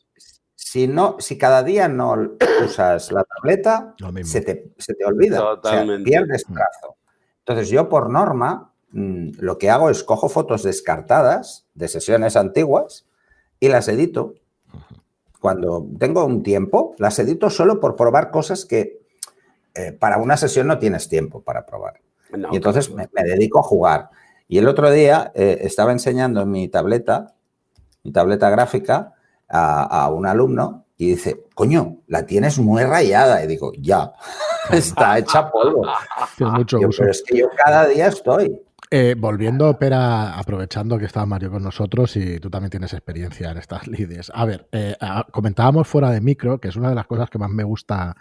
si 0.54 0.86
no, 0.88 1.16
si 1.18 1.36
cada 1.38 1.62
día 1.62 1.88
no 1.88 2.14
usas 2.64 3.10
la 3.12 3.24
tableta, 3.24 3.94
se 4.24 4.40
te, 4.42 4.72
se 4.78 4.94
te 4.94 5.04
olvida. 5.04 5.40
O 5.40 5.44
sea, 5.54 5.54
Totalmente. 5.56 6.08
pierdes 6.10 6.44
trazo. 6.44 6.96
Entonces, 7.40 7.68
yo 7.70 7.88
por 7.88 8.10
norma, 8.10 8.72
mm, 8.92 9.30
lo 9.38 9.56
que 9.58 9.70
hago 9.70 9.90
es 9.90 10.04
cojo 10.04 10.28
fotos 10.28 10.62
descartadas 10.62 11.66
de 11.74 11.88
sesiones 11.88 12.36
antiguas 12.36 13.06
y 13.60 13.68
las 13.68 13.88
edito. 13.88 14.34
Cuando 15.40 15.86
tengo 15.98 16.24
un 16.24 16.42
tiempo, 16.42 16.94
las 16.98 17.18
edito 17.18 17.48
solo 17.48 17.78
por 17.80 17.94
probar 17.96 18.30
cosas 18.30 18.64
que 18.64 19.00
eh, 19.74 19.92
para 19.92 20.18
una 20.18 20.36
sesión 20.36 20.66
no 20.66 20.78
tienes 20.78 21.08
tiempo 21.08 21.42
para 21.42 21.64
probar. 21.64 22.00
No, 22.36 22.48
Y 22.52 22.56
entonces 22.56 22.90
me, 22.92 23.08
me 23.12 23.22
dedico 23.22 23.60
a 23.60 23.62
jugar. 23.62 24.10
Y 24.48 24.58
el 24.58 24.66
otro 24.66 24.90
día 24.90 25.30
eh, 25.34 25.58
estaba 25.60 25.92
enseñando 25.92 26.40
en 26.40 26.50
mi 26.50 26.68
tableta, 26.68 27.34
mi 28.02 28.12
tableta 28.12 28.48
gráfica, 28.50 29.14
a, 29.48 30.04
a 30.04 30.08
un 30.10 30.26
alumno 30.26 30.86
y 30.96 31.10
dice, 31.10 31.44
coño, 31.54 31.98
la 32.08 32.26
tienes 32.26 32.58
muy 32.58 32.82
rayada. 32.82 33.42
Y 33.44 33.46
digo, 33.46 33.72
ya, 33.78 34.12
está 34.72 35.18
hecha 35.18 35.50
polvo. 35.50 35.86
Mucho 36.40 36.80
Yo, 36.80 36.88
pero 36.96 37.10
es 37.10 37.22
que 37.22 37.38
yo 37.38 37.48
cada 37.56 37.86
día 37.86 38.08
estoy. 38.08 38.60
Eh, 38.90 39.14
volviendo, 39.18 39.78
Pera, 39.78 40.38
aprovechando 40.38 40.96
que 40.98 41.04
está 41.04 41.26
Mario 41.26 41.50
con 41.50 41.62
nosotros 41.62 42.16
y 42.16 42.40
tú 42.40 42.48
también 42.48 42.70
tienes 42.70 42.94
experiencia 42.94 43.50
en 43.50 43.58
estas 43.58 43.86
lides. 43.86 44.32
A 44.34 44.46
ver, 44.46 44.66
eh, 44.72 44.96
a- 44.98 45.26
comentábamos 45.30 45.86
fuera 45.86 46.10
de 46.10 46.22
micro, 46.22 46.58
que 46.58 46.68
es 46.68 46.76
una 46.76 46.88
de 46.88 46.94
las 46.94 47.06
cosas 47.06 47.28
que 47.28 47.36
más 47.38 47.50
me 47.50 47.64
gusta 47.64 48.16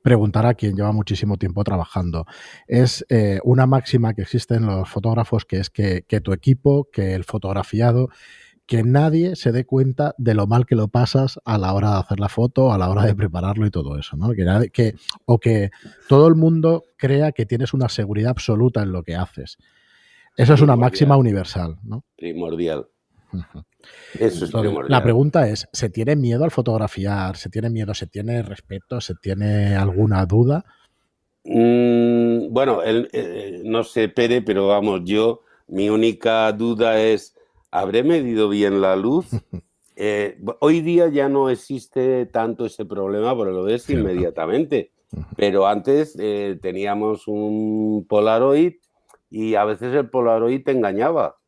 preguntar 0.00 0.46
a 0.46 0.54
quien 0.54 0.76
lleva 0.76 0.92
muchísimo 0.92 1.38
tiempo 1.38 1.64
trabajando. 1.64 2.24
Es 2.68 3.04
eh, 3.08 3.40
una 3.42 3.66
máxima 3.66 4.14
que 4.14 4.22
existe 4.22 4.54
en 4.54 4.66
los 4.66 4.88
fotógrafos, 4.88 5.44
que 5.44 5.58
es 5.58 5.70
que, 5.70 6.04
tu 6.22 6.32
equipo, 6.32 6.88
que 6.92 7.14
el 7.16 7.24
fotografiado, 7.24 8.08
que 8.66 8.84
nadie 8.84 9.34
se 9.34 9.50
dé 9.50 9.66
cuenta 9.66 10.14
de 10.18 10.34
lo 10.34 10.46
mal 10.46 10.66
que 10.66 10.76
lo 10.76 10.86
pasas 10.86 11.40
a 11.44 11.58
la 11.58 11.74
hora 11.74 11.90
de 11.94 11.98
hacer 11.98 12.20
la 12.20 12.28
foto, 12.28 12.72
a 12.72 12.78
la 12.78 12.88
hora 12.90 13.04
de 13.06 13.16
prepararlo 13.16 13.66
y 13.66 13.70
todo 13.72 13.98
eso, 13.98 14.16
¿no? 14.16 14.30
Que, 14.72 14.94
o 15.24 15.40
que 15.40 15.70
todo 16.08 16.28
el 16.28 16.36
mundo 16.36 16.84
crea 16.96 17.32
que 17.32 17.44
tienes 17.44 17.74
una 17.74 17.88
seguridad 17.88 18.30
absoluta 18.30 18.82
en 18.84 18.92
lo 18.92 19.02
que 19.02 19.16
haces. 19.16 19.58
Eso 20.36 20.54
es 20.54 20.60
una 20.60 20.76
máxima 20.76 21.16
universal, 21.16 21.76
¿no? 21.84 22.04
primordial. 22.16 22.86
Eso 24.14 24.44
es 24.44 24.50
primordial. 24.50 24.90
la 24.90 25.02
pregunta 25.02 25.48
es, 25.48 25.66
¿se 25.72 25.88
tiene 25.90 26.16
miedo 26.16 26.44
al 26.44 26.50
fotografiar? 26.50 27.36
¿Se 27.36 27.48
tiene 27.50 27.70
miedo? 27.70 27.94
¿Se 27.94 28.06
tiene 28.06 28.42
respeto? 28.42 29.00
¿Se 29.00 29.14
tiene 29.14 29.74
alguna 29.76 30.24
duda? 30.26 30.64
Mm, 31.44 32.52
bueno, 32.52 32.82
el- 32.82 33.08
eh, 33.12 33.62
no 33.64 33.82
sé, 33.84 34.08
Pere, 34.08 34.42
pero 34.42 34.68
vamos, 34.68 35.00
yo, 35.04 35.40
mi 35.68 35.88
única 35.90 36.52
duda 36.52 37.00
es, 37.02 37.34
¿habré 37.70 38.02
medido 38.04 38.48
bien 38.48 38.80
la 38.80 38.96
luz? 38.96 39.26
Eh, 39.94 40.38
hoy 40.60 40.80
día 40.80 41.08
ya 41.10 41.28
no 41.28 41.50
existe 41.50 42.24
tanto 42.24 42.64
ese 42.64 42.86
problema 42.86 43.36
porque 43.36 43.52
lo 43.52 43.62
ves 43.64 43.90
inmediatamente. 43.90 44.90
Pero 45.36 45.66
antes 45.66 46.16
eh, 46.18 46.58
teníamos 46.62 47.28
un 47.28 48.06
Polaroid 48.08 48.72
y 49.32 49.54
a 49.54 49.64
veces 49.64 49.94
el 49.94 50.10
Polaroid 50.10 50.62
te 50.62 50.72
engañaba, 50.72 51.38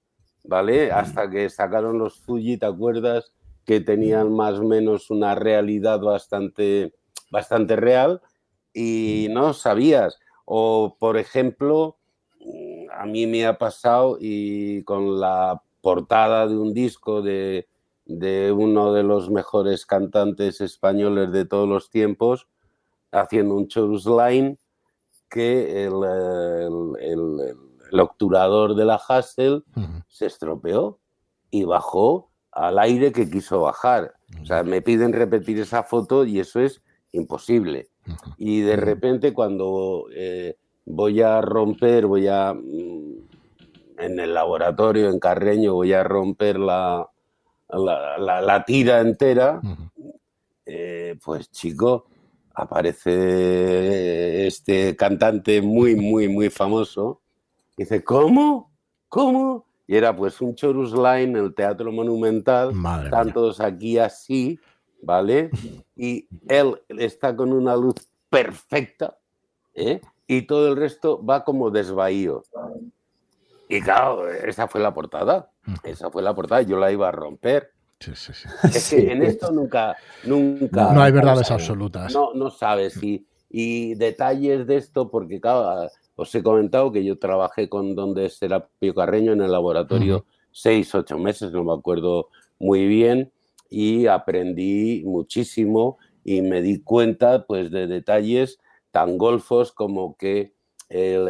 ¿vale? 0.42 0.90
Hasta 0.90 1.29
que 1.29 1.51
sacaron 1.51 1.99
los 1.99 2.18
Fuji, 2.18 2.57
¿te 2.57 2.64
acuerdas? 2.64 3.31
Que 3.66 3.83
tenían 3.83 4.33
más 4.33 4.55
o 4.55 4.64
menos 4.64 5.11
una 5.11 5.35
realidad 5.35 6.01
bastante, 6.01 6.94
bastante 7.31 7.77
real 7.77 8.23
y 8.73 9.29
no 9.33 9.53
sabías. 9.53 10.18
O, 10.47 10.97
por 10.99 11.18
ejemplo, 11.18 11.99
a 12.90 13.05
mí 13.05 13.27
me 13.27 13.44
ha 13.44 13.59
pasado 13.59 14.16
y 14.18 14.83
con 14.85 15.20
la 15.20 15.62
portada 15.83 16.49
de 16.49 16.57
un 16.57 16.73
disco 16.73 17.20
de, 17.20 17.68
de 18.07 18.51
uno 18.51 18.94
de 18.94 19.03
los 19.03 19.29
mejores 19.29 19.85
cantantes 19.85 20.62
españoles 20.62 21.33
de 21.33 21.44
todos 21.44 21.68
los 21.68 21.90
tiempos, 21.90 22.49
haciendo 23.12 23.55
un 23.57 23.68
chorus 23.68 24.07
line 24.07 24.57
que 25.29 25.85
el, 25.85 25.92
el, 27.01 27.57
obturador 28.00 28.74
de 28.74 28.85
la 28.85 28.96
Hassel 28.96 29.64
se 30.09 30.26
estropeó 30.26 30.98
y 31.50 31.64
bajó 31.64 32.30
al 32.52 32.78
aire 32.78 33.12
que 33.12 33.28
quiso 33.28 33.61
bajar. 33.61 34.14
O 34.40 34.46
sea, 34.46 34.62
me 34.62 34.83
piden 34.83 35.12
repetir 35.12 35.59
esa 35.59 35.83
foto 35.83 36.24
y 36.24 36.40
eso 36.40 36.61
es 36.61 36.83
imposible. 37.12 37.88
Y 38.37 38.61
de 38.61 38.76
repente 38.76 39.33
cuando 39.33 40.07
eh, 40.14 40.57
voy 40.85 41.22
a 41.22 41.40
romper, 41.40 42.07
voy 42.07 42.28
a, 42.28 42.54
mm, 42.54 43.14
en 43.98 44.20
el 44.20 44.35
laboratorio, 44.35 45.11
en 45.11 45.18
Carreño, 45.18 45.74
voy 45.74 45.92
a 45.92 46.02
romper 46.04 46.59
la, 46.59 47.09
la, 47.68 48.64
tira 48.66 49.00
entera, 49.00 49.61
eh, 50.66 51.16
pues 51.24 51.50
chico, 51.50 52.07
aparece 52.54 54.46
este 54.46 54.96
cantante 54.96 55.62
muy, 55.62 55.96
muy, 55.96 56.28
muy 56.28 56.50
famoso. 56.50 57.20
Dice, 57.76 58.04
¿cómo? 58.04 58.72
¿Cómo? 59.08 59.66
Y 59.87 59.96
era 59.96 60.14
pues 60.14 60.40
un 60.40 60.54
chorus 60.54 60.92
line 60.92 61.22
en 61.24 61.37
el 61.37 61.54
Teatro 61.54 61.92
Monumental, 61.92 62.72
están 63.04 63.32
todos 63.32 63.60
aquí 63.60 63.98
así, 63.98 64.58
¿vale? 65.02 65.50
Y 65.94 66.26
él 66.48 66.80
está 66.88 67.37
con 67.37 67.52
una 67.52 67.76
luz 67.76 67.94
perfecta, 68.30 69.16
¿eh? 69.74 70.00
y 70.26 70.42
todo 70.42 70.68
el 70.68 70.76
resto 70.76 71.24
va 71.24 71.44
como 71.44 71.70
desvaío. 71.70 72.44
Y 73.68 73.80
claro, 73.80 74.28
esa 74.30 74.68
fue 74.68 74.80
la 74.80 74.92
portada. 74.92 75.50
Esa 75.82 76.10
fue 76.10 76.22
la 76.22 76.34
portada. 76.34 76.62
Yo 76.62 76.78
la 76.78 76.92
iba 76.92 77.08
a 77.08 77.12
romper. 77.12 77.72
Es 78.62 78.90
que 78.90 79.12
en 79.12 79.22
esto 79.22 79.50
nunca, 79.50 79.96
nunca. 80.24 80.92
No, 80.92 81.02
hay 81.02 81.12
verdades 81.12 81.50
absolutas. 81.50 82.12
No, 82.12 82.34
no 82.34 82.50
sabes. 82.50 83.02
Y, 83.02 83.26
y 83.48 83.94
detalles 83.94 84.66
de 84.66 84.76
esto, 84.76 85.10
porque 85.10 85.40
claro, 85.40 85.88
os 86.16 86.35
he 86.35 86.42
comentado 86.42 86.92
que 86.92 87.05
yo 87.05 87.18
trabajé 87.18 87.68
con 87.68 87.94
donde 87.94 88.29
Serapio 88.31 88.94
Carreño 88.94 89.33
en 89.33 89.42
el 89.42 89.53
laboratorio 89.53 90.24
seis, 90.53 90.94
ocho 90.94 91.18
meses, 91.18 91.53
no 91.53 91.64
me 91.64 91.72
acuerdo 91.72 92.29
muy 92.59 92.87
bien, 92.87 93.33
y 93.68 94.07
aprendí 94.07 95.03
muchísimo 95.05 95.98
y 96.22 96.42
me 96.42 96.62
di 96.62 96.81
cuenta 96.81 97.44
pues 97.46 97.70
de 97.70 97.87
detalles 97.87 98.61
tan 98.92 99.18
golfos 99.18 99.72
como 99.72 100.16
que 100.16 100.55
el, 100.88 101.27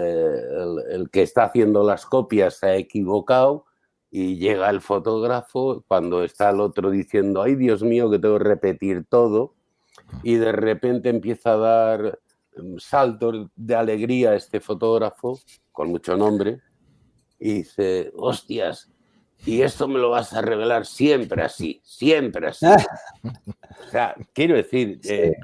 el 0.90 1.10
que 1.10 1.22
está 1.22 1.44
haciendo 1.44 1.82
las 1.84 2.04
copias 2.04 2.58
se 2.58 2.66
ha 2.66 2.76
equivocado 2.76 3.64
y 4.10 4.36
llega 4.36 4.68
el 4.68 4.80
fotógrafo 4.80 5.82
cuando 5.88 6.22
está 6.22 6.50
el 6.50 6.60
otro 6.60 6.90
diciendo, 6.90 7.42
ay 7.42 7.56
Dios 7.56 7.82
mío, 7.82 8.10
que 8.10 8.18
tengo 8.18 8.38
que 8.38 8.44
repetir 8.44 9.06
todo, 9.08 9.54
y 10.22 10.34
de 10.34 10.52
repente 10.52 11.08
empieza 11.08 11.54
a 11.54 11.56
dar 11.56 12.18
saltos 12.78 13.48
de 13.54 13.74
alegría 13.74 14.34
este 14.34 14.60
fotógrafo, 14.60 15.38
con 15.72 15.88
mucho 15.88 16.16
nombre, 16.16 16.60
y 17.38 17.54
dice, 17.54 18.12
hostias, 18.16 18.90
y 19.46 19.62
esto 19.62 19.86
me 19.88 19.98
lo 19.98 20.10
vas 20.10 20.32
a 20.32 20.40
revelar 20.40 20.86
siempre 20.86 21.42
así, 21.42 21.80
siempre 21.84 22.48
así. 22.48 22.66
o 22.66 23.90
sea, 23.90 24.14
quiero 24.32 24.56
decir, 24.56 25.00
eh, 25.04 25.34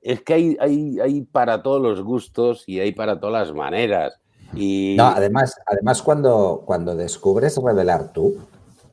es 0.00 0.22
que 0.22 0.34
hay, 0.34 0.56
hay, 0.60 1.00
hay 1.00 1.22
para 1.22 1.62
todos 1.62 1.82
los 1.82 2.02
gustos 2.02 2.64
y 2.66 2.78
hay 2.78 2.92
para 2.92 3.18
todas 3.18 3.48
las 3.48 3.56
maneras. 3.56 4.20
No, 4.52 5.06
además, 5.08 5.56
además 5.66 6.02
cuando, 6.02 6.62
cuando 6.64 6.94
descubres 6.94 7.58
revelar 7.62 8.12
tú 8.12 8.38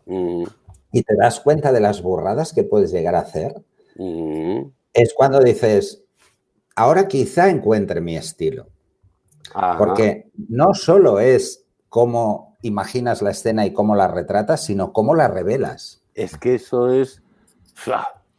mm. 0.05 0.43
y 0.91 1.03
te 1.03 1.15
das 1.15 1.39
cuenta 1.39 1.71
de 1.71 1.79
las 1.79 2.01
burradas 2.01 2.51
que 2.51 2.63
puedes 2.63 2.91
llegar 2.91 3.15
a 3.15 3.19
hacer, 3.19 3.53
mm. 3.95 4.61
es 4.93 5.13
cuando 5.13 5.39
dices, 5.39 6.04
ahora 6.75 7.07
quizá 7.07 7.49
encuentre 7.49 8.01
mi 8.01 8.17
estilo. 8.17 8.67
Porque 9.77 10.31
no 10.49 10.73
solo 10.73 11.19
es 11.19 11.65
cómo 11.87 12.57
imaginas 12.61 13.21
la 13.21 13.31
escena 13.31 13.65
y 13.65 13.73
cómo 13.73 13.95
la 13.95 14.07
retratas, 14.07 14.65
sino 14.65 14.91
cómo 14.91 15.15
la 15.15 15.27
revelas. 15.27 16.03
Es 16.13 16.37
que 16.37 16.55
eso 16.55 16.89
es 16.91 17.21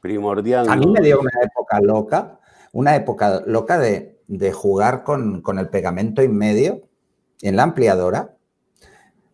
primordial. 0.00 0.68
A 0.68 0.76
mí 0.76 0.86
me 0.86 1.00
dio 1.00 1.20
una 1.20 1.32
época 1.42 1.80
loca, 1.80 2.40
una 2.72 2.96
época 2.96 3.42
loca 3.46 3.78
de, 3.78 4.20
jugar 4.52 5.04
con, 5.04 5.40
con, 5.40 5.58
el 5.58 5.68
pegamento 5.68 6.20
en 6.20 6.36
medio 6.36 6.82
en 7.40 7.56
la 7.56 7.62
ampliadora 7.62 8.34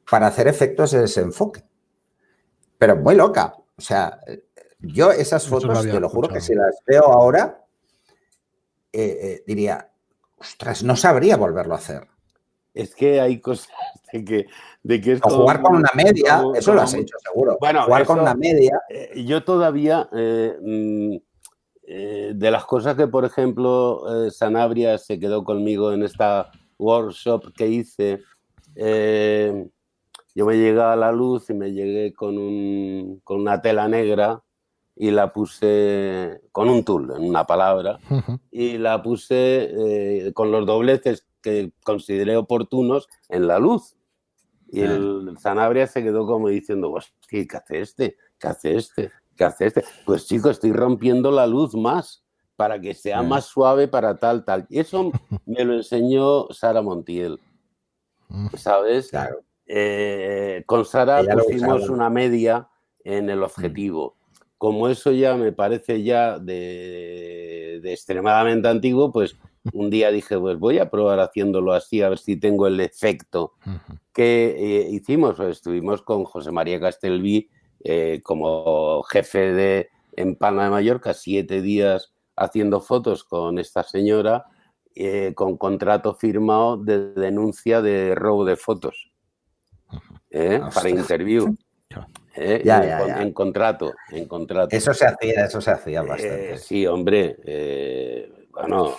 para 0.09 0.27
hacer 0.29 0.47
efectos 0.47 0.93
de 0.93 1.01
desenfoque. 1.01 1.65
Pero 2.79 2.97
muy 2.97 3.15
loca. 3.15 3.55
O 3.77 3.81
sea, 3.81 4.21
yo 4.81 5.11
esas 5.11 5.49
fotos, 5.49 5.83
te 5.83 6.01
lo 6.01 6.09
juro 6.09 6.29
que 6.29 6.41
si 6.41 6.55
las 6.55 6.77
veo 6.87 7.05
ahora, 7.05 7.62
eh, 8.93 9.19
eh, 9.23 9.43
diría, 9.47 9.91
ostras, 10.39 10.83
no 10.83 10.97
sabría 10.97 11.37
volverlo 11.37 11.75
a 11.75 11.79
hacer. 11.79 12.07
Es 12.75 12.95
que 12.95 13.21
hay 13.21 13.41
cosas 13.41 13.69
de 14.13 14.25
que, 14.25 14.47
de 14.83 15.01
que 15.01 15.19
o 15.23 15.31
jugar 15.31 15.63
con 15.63 15.77
una 15.77 15.91
media, 15.95 16.43
eso 16.55 16.75
lo 16.75 16.83
has 16.83 16.95
hecho 16.95 17.17
seguro. 17.19 17.57
Bueno, 17.61 17.85
jugar 17.85 18.05
con 18.05 18.21
una 18.21 18.35
media. 18.35 18.81
Eh, 18.89 19.25
yo 19.25 19.45
todavía, 19.45 20.09
mm, 20.13 21.17
de 21.85 22.51
las 22.51 22.65
cosas 22.65 22.97
que, 22.97 23.07
por 23.07 23.25
ejemplo, 23.25 24.31
Sanabria 24.31 24.97
se 24.97 25.19
quedó 25.19 25.45
conmigo 25.45 25.93
en 25.93 26.03
esta 26.03 26.51
workshop 26.79 27.53
que 27.55 27.69
hice, 27.69 28.23
yo 28.75 30.47
me 30.47 30.57
llegué 30.57 30.81
a 30.81 30.97
la 30.97 31.13
luz 31.13 31.51
y 31.51 31.55
me 31.55 31.73
llegué 31.73 32.15
con, 32.15 32.39
un, 32.39 33.21
con 33.25 33.41
una 33.41 33.61
tela 33.61 33.89
negra 33.89 34.43
y 35.03 35.11
la 35.11 35.33
puse 35.33 36.43
con 36.53 36.69
un 36.69 36.85
tul, 36.85 37.13
en 37.17 37.25
una 37.25 37.45
palabra, 37.45 37.99
y 38.53 38.79
la 38.79 39.03
puse 39.03 40.27
eh, 40.27 40.33
con 40.33 40.53
los 40.53 40.65
dobleces 40.65 41.27
que 41.43 41.73
consideré 41.83 42.37
oportunos 42.37 43.09
en 43.29 43.49
la 43.49 43.59
luz. 43.59 43.97
Y 44.71 44.83
el 44.83 45.37
Sanabria 45.41 45.89
se 45.89 46.05
quedó 46.05 46.25
como 46.25 46.51
diciendo, 46.51 46.95
¿qué 47.29 47.49
hace 47.53 47.81
este? 47.81 48.17
¿Qué 48.39 48.47
hace 48.47 48.77
este? 48.77 49.11
¿Qué 49.37 49.43
hace 49.43 49.67
este? 49.67 49.85
Pues 50.07 50.29
chico, 50.29 50.51
estoy 50.51 50.73
rompiendo 50.73 51.33
la 51.33 51.49
luz 51.49 51.75
más 51.75 52.25
para 52.55 52.81
que 52.81 52.95
sea 52.95 53.23
más 53.23 53.47
suave 53.47 53.89
para 53.89 54.19
tal, 54.19 54.45
tal. 54.45 54.67
Y 54.71 54.79
eso 54.79 55.11
me 55.47 55.65
lo 55.65 55.75
enseñó 55.75 56.47
Sara 56.53 56.81
Montiel. 56.81 57.41
¿Sabes? 58.55 59.11
Claro. 59.11 59.41
Eh, 59.67 60.63
con 60.65 60.85
Sara 60.85 61.25
pusimos 61.25 61.89
una 61.89 62.09
media 62.09 62.69
en 63.03 63.31
el 63.31 63.43
objetivo. 63.43 64.22
Como 64.63 64.89
eso 64.89 65.11
ya 65.11 65.35
me 65.35 65.51
parece 65.51 66.05
ya 66.05 66.39
de, 66.39 67.81
extremadamente 67.83 68.69
antiguo, 68.69 69.11
pues 69.11 69.37
un 69.73 69.91
día 69.91 70.13
dije, 70.13 70.39
pues 70.39 70.57
voy 70.57 70.79
a 70.79 70.89
probar 70.89 71.19
haciéndolo 71.19 71.73
así, 71.73 72.01
a 72.01 72.09
ver 72.09 72.19
si 72.19 72.37
tengo 72.37 72.69
el 72.69 72.79
efecto 72.79 73.55
que 74.13 74.55
eh, 74.57 74.89
hicimos. 74.89 75.35
Pues 75.35 75.57
estuvimos 75.57 76.03
con 76.03 76.23
José 76.23 76.53
María 76.53 76.79
Castelví 76.79 77.51
eh, 77.83 78.21
como 78.23 79.03
jefe 79.03 79.53
de 79.53 79.89
en 80.13 80.37
Palma 80.37 80.63
de 80.63 80.71
Mallorca, 80.71 81.13
siete 81.13 81.61
días 81.61 82.15
haciendo 82.37 82.81
fotos 82.81 83.25
con 83.25 83.59
esta 83.59 83.83
señora 83.83 84.45
eh, 84.95 85.33
con 85.35 85.57
contrato 85.57 86.15
firmado 86.15 86.77
de 86.77 87.15
denuncia 87.15 87.83
de 87.83 88.15
robo 88.15 88.45
de 88.45 88.55
fotos 88.55 89.11
¿eh? 90.31 90.61
para 90.73 90.89
interview. 90.89 91.57
¿Eh? 92.37 92.63
en, 92.65 93.33
contrato, 93.33 93.95
en 94.11 94.27
contrato. 94.27 94.75
Eso 94.75 94.95
se 94.95 95.07
hacía, 95.07 95.45
eso 95.45 95.61
se 95.61 95.71
hacía 95.71 96.03
bastante. 96.03 96.59
sí, 96.59 96.87
hombre. 96.87 97.37
bueno, 98.51 98.97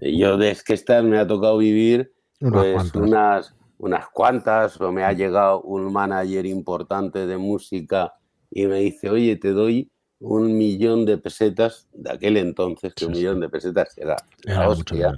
yo 0.00 0.36
desde 0.36 0.64
que 0.64 0.74
estar 0.74 1.02
me 1.02 1.18
ha 1.18 1.26
tocado 1.26 1.58
vivir 1.58 2.12
pues, 2.38 2.94
unas, 2.94 3.54
unas 3.78 4.08
cuantas, 4.08 4.80
o 4.80 4.92
me 4.92 5.04
ha 5.04 5.12
llegado 5.12 5.62
un 5.62 5.92
manager 5.92 6.46
importante 6.46 7.26
de 7.26 7.36
música 7.36 8.14
y 8.50 8.66
me 8.66 8.78
dice, 8.78 9.10
oye, 9.10 9.36
te 9.36 9.52
doy 9.52 9.90
un 10.22 10.56
millón 10.56 11.04
de 11.04 11.18
pesetas 11.18 11.88
de 11.92 12.12
aquel 12.12 12.36
entonces, 12.36 12.94
que 12.94 13.06
un 13.06 13.12
millón 13.12 13.40
de 13.40 13.48
pesetas 13.48 13.96
era, 13.98 14.16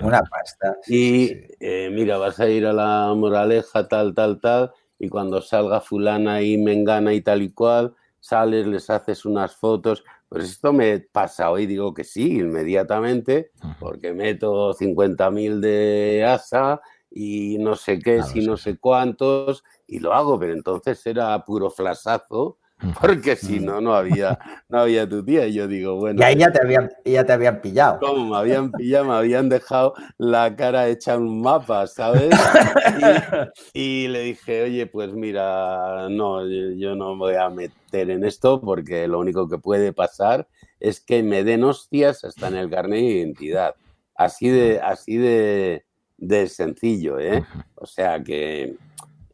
una 0.00 0.22
pasta. 0.22 0.78
y 0.88 1.30
eh, 1.60 1.90
mira, 1.92 2.16
vas 2.16 2.40
a 2.40 2.48
ir 2.48 2.64
a 2.64 2.72
la 2.72 3.12
moraleja, 3.14 3.86
tal, 3.86 4.14
tal, 4.14 4.40
tal, 4.40 4.72
y 5.04 5.08
cuando 5.08 5.40
salga 5.40 5.80
fulana 5.80 6.42
y 6.42 6.58
mengana 6.58 7.12
y 7.12 7.20
tal 7.20 7.42
y 7.42 7.50
cual, 7.50 7.94
sales, 8.20 8.66
les 8.66 8.88
haces 8.90 9.24
unas 9.24 9.54
fotos. 9.56 10.04
Pues 10.28 10.44
esto 10.44 10.72
me 10.72 10.98
pasa 11.00 11.50
hoy, 11.50 11.66
digo 11.66 11.94
que 11.94 12.04
sí, 12.04 12.38
inmediatamente, 12.38 13.52
porque 13.78 14.12
meto 14.12 14.72
50.000 14.72 15.60
de 15.60 16.24
ASA 16.26 16.80
y 17.10 17.58
no 17.58 17.76
sé 17.76 18.00
qué, 18.00 18.22
si 18.22 18.44
no 18.44 18.56
sé 18.56 18.78
cuántos, 18.78 19.62
y 19.86 20.00
lo 20.00 20.12
hago, 20.12 20.38
pero 20.38 20.52
entonces 20.52 21.06
era 21.06 21.44
puro 21.44 21.70
flasazo 21.70 22.58
porque 23.00 23.36
si 23.36 23.60
no, 23.60 23.80
no 23.80 23.94
había, 23.94 24.38
no 24.68 24.80
había 24.80 25.08
tu 25.08 25.24
tía. 25.24 25.46
Y 25.46 25.54
yo 25.54 25.68
digo, 25.68 25.96
bueno. 25.96 26.20
Y 26.20 26.24
ahí 26.24 26.36
ya 26.36 26.52
te 26.52 26.60
habían, 26.62 26.90
ya 27.04 27.24
te 27.24 27.32
habían 27.32 27.60
pillado. 27.60 27.98
¿Cómo? 28.00 28.30
Me 28.30 28.36
habían 28.36 28.72
pillado, 28.72 29.04
me 29.06 29.14
habían 29.14 29.48
dejado 29.48 29.94
la 30.18 30.54
cara 30.56 30.88
hecha 30.88 31.16
un 31.16 31.40
mapa, 31.40 31.86
¿sabes? 31.86 32.30
Y, 33.72 34.08
le 34.08 34.20
dije, 34.20 34.62
oye, 34.62 34.86
pues 34.86 35.12
mira, 35.12 36.08
no, 36.08 36.46
yo 36.48 36.94
no 36.94 37.14
me 37.14 37.18
voy 37.18 37.34
a 37.34 37.48
meter 37.50 38.10
en 38.10 38.24
esto 38.24 38.60
porque 38.60 39.06
lo 39.08 39.18
único 39.18 39.48
que 39.48 39.58
puede 39.58 39.92
pasar 39.92 40.46
es 40.80 41.00
que 41.00 41.22
me 41.22 41.44
den 41.44 41.64
hostias 41.64 42.24
hasta 42.24 42.48
en 42.48 42.56
el 42.56 42.70
carnet 42.70 43.00
de 43.00 43.06
identidad. 43.06 43.74
Así 44.14 44.48
de, 44.48 44.80
así 44.80 45.16
de, 45.16 45.84
de 46.16 46.48
sencillo, 46.48 47.18
¿eh? 47.18 47.44
O 47.74 47.86
sea 47.86 48.22
que, 48.22 48.76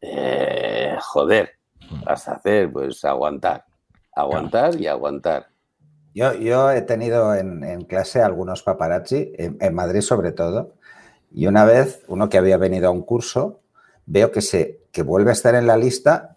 eh, 0.01 0.95
joder 0.99 1.60
vas 2.05 2.27
a 2.27 2.33
hacer? 2.33 2.71
Pues 2.71 3.03
aguantar, 3.05 3.65
aguantar 4.13 4.79
y 4.79 4.87
aguantar. 4.87 5.47
Yo, 6.13 6.33
yo 6.33 6.71
he 6.71 6.81
tenido 6.81 7.33
en, 7.35 7.85
clase 7.85 8.21
algunos 8.21 8.63
paparazzi, 8.63 9.31
en, 9.37 9.73
Madrid 9.73 10.01
sobre 10.01 10.33
todo, 10.33 10.73
y 11.31 11.47
una 11.47 11.63
vez, 11.63 12.03
uno 12.07 12.27
que 12.27 12.37
había 12.37 12.57
venido 12.57 12.89
a 12.89 12.91
un 12.91 13.03
curso, 13.03 13.61
veo 14.05 14.31
que, 14.31 14.41
se, 14.41 14.81
que 14.91 15.03
vuelve 15.03 15.29
a 15.29 15.33
estar 15.33 15.55
en 15.55 15.67
la 15.67 15.77
lista 15.77 16.35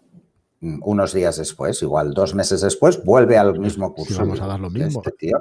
mm, 0.61 0.79
unos 0.81 1.13
días 1.13 1.37
después, 1.37 1.81
igual 1.81 2.13
dos 2.13 2.33
meses 2.35 2.61
después, 2.61 3.03
vuelve 3.03 3.37
al 3.37 3.59
mismo 3.59 3.93
curso. 3.93 4.13
Si 4.13 4.19
vamos 4.19 4.41
a 4.41 4.47
dar 4.47 4.59
lo 4.59 4.69
mismo. 4.69 5.01
Este 5.05 5.31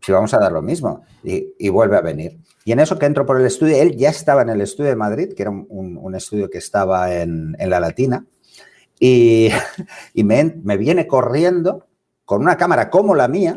si 0.00 0.12
vamos 0.12 0.32
a 0.34 0.38
dar 0.38 0.52
lo 0.52 0.62
mismo, 0.62 1.02
y, 1.24 1.68
vuelve 1.68 1.96
a 1.96 2.00
venir. 2.00 2.38
Y 2.64 2.70
en 2.70 2.78
eso 2.78 2.96
que 2.96 3.06
entro 3.06 3.26
por 3.26 3.40
el 3.40 3.46
estudio, 3.46 3.76
él 3.82 3.96
ya 3.96 4.10
estaba 4.10 4.42
en 4.42 4.50
el 4.50 4.60
estudio 4.60 4.90
de 4.90 4.96
Madrid, 4.96 5.32
que 5.34 5.42
era 5.42 5.50
un, 5.50 6.14
estudio 6.14 6.48
que 6.48 6.58
estaba 6.58 7.12
en, 7.12 7.56
en 7.58 7.70
la 7.70 7.80
Latina, 7.80 8.24
y, 8.98 9.50
me, 10.14 10.76
viene 10.76 11.06
corriendo 11.06 11.86
con 12.24 12.42
una 12.42 12.56
cámara 12.56 12.90
como 12.90 13.14
la 13.14 13.28
mía, 13.28 13.56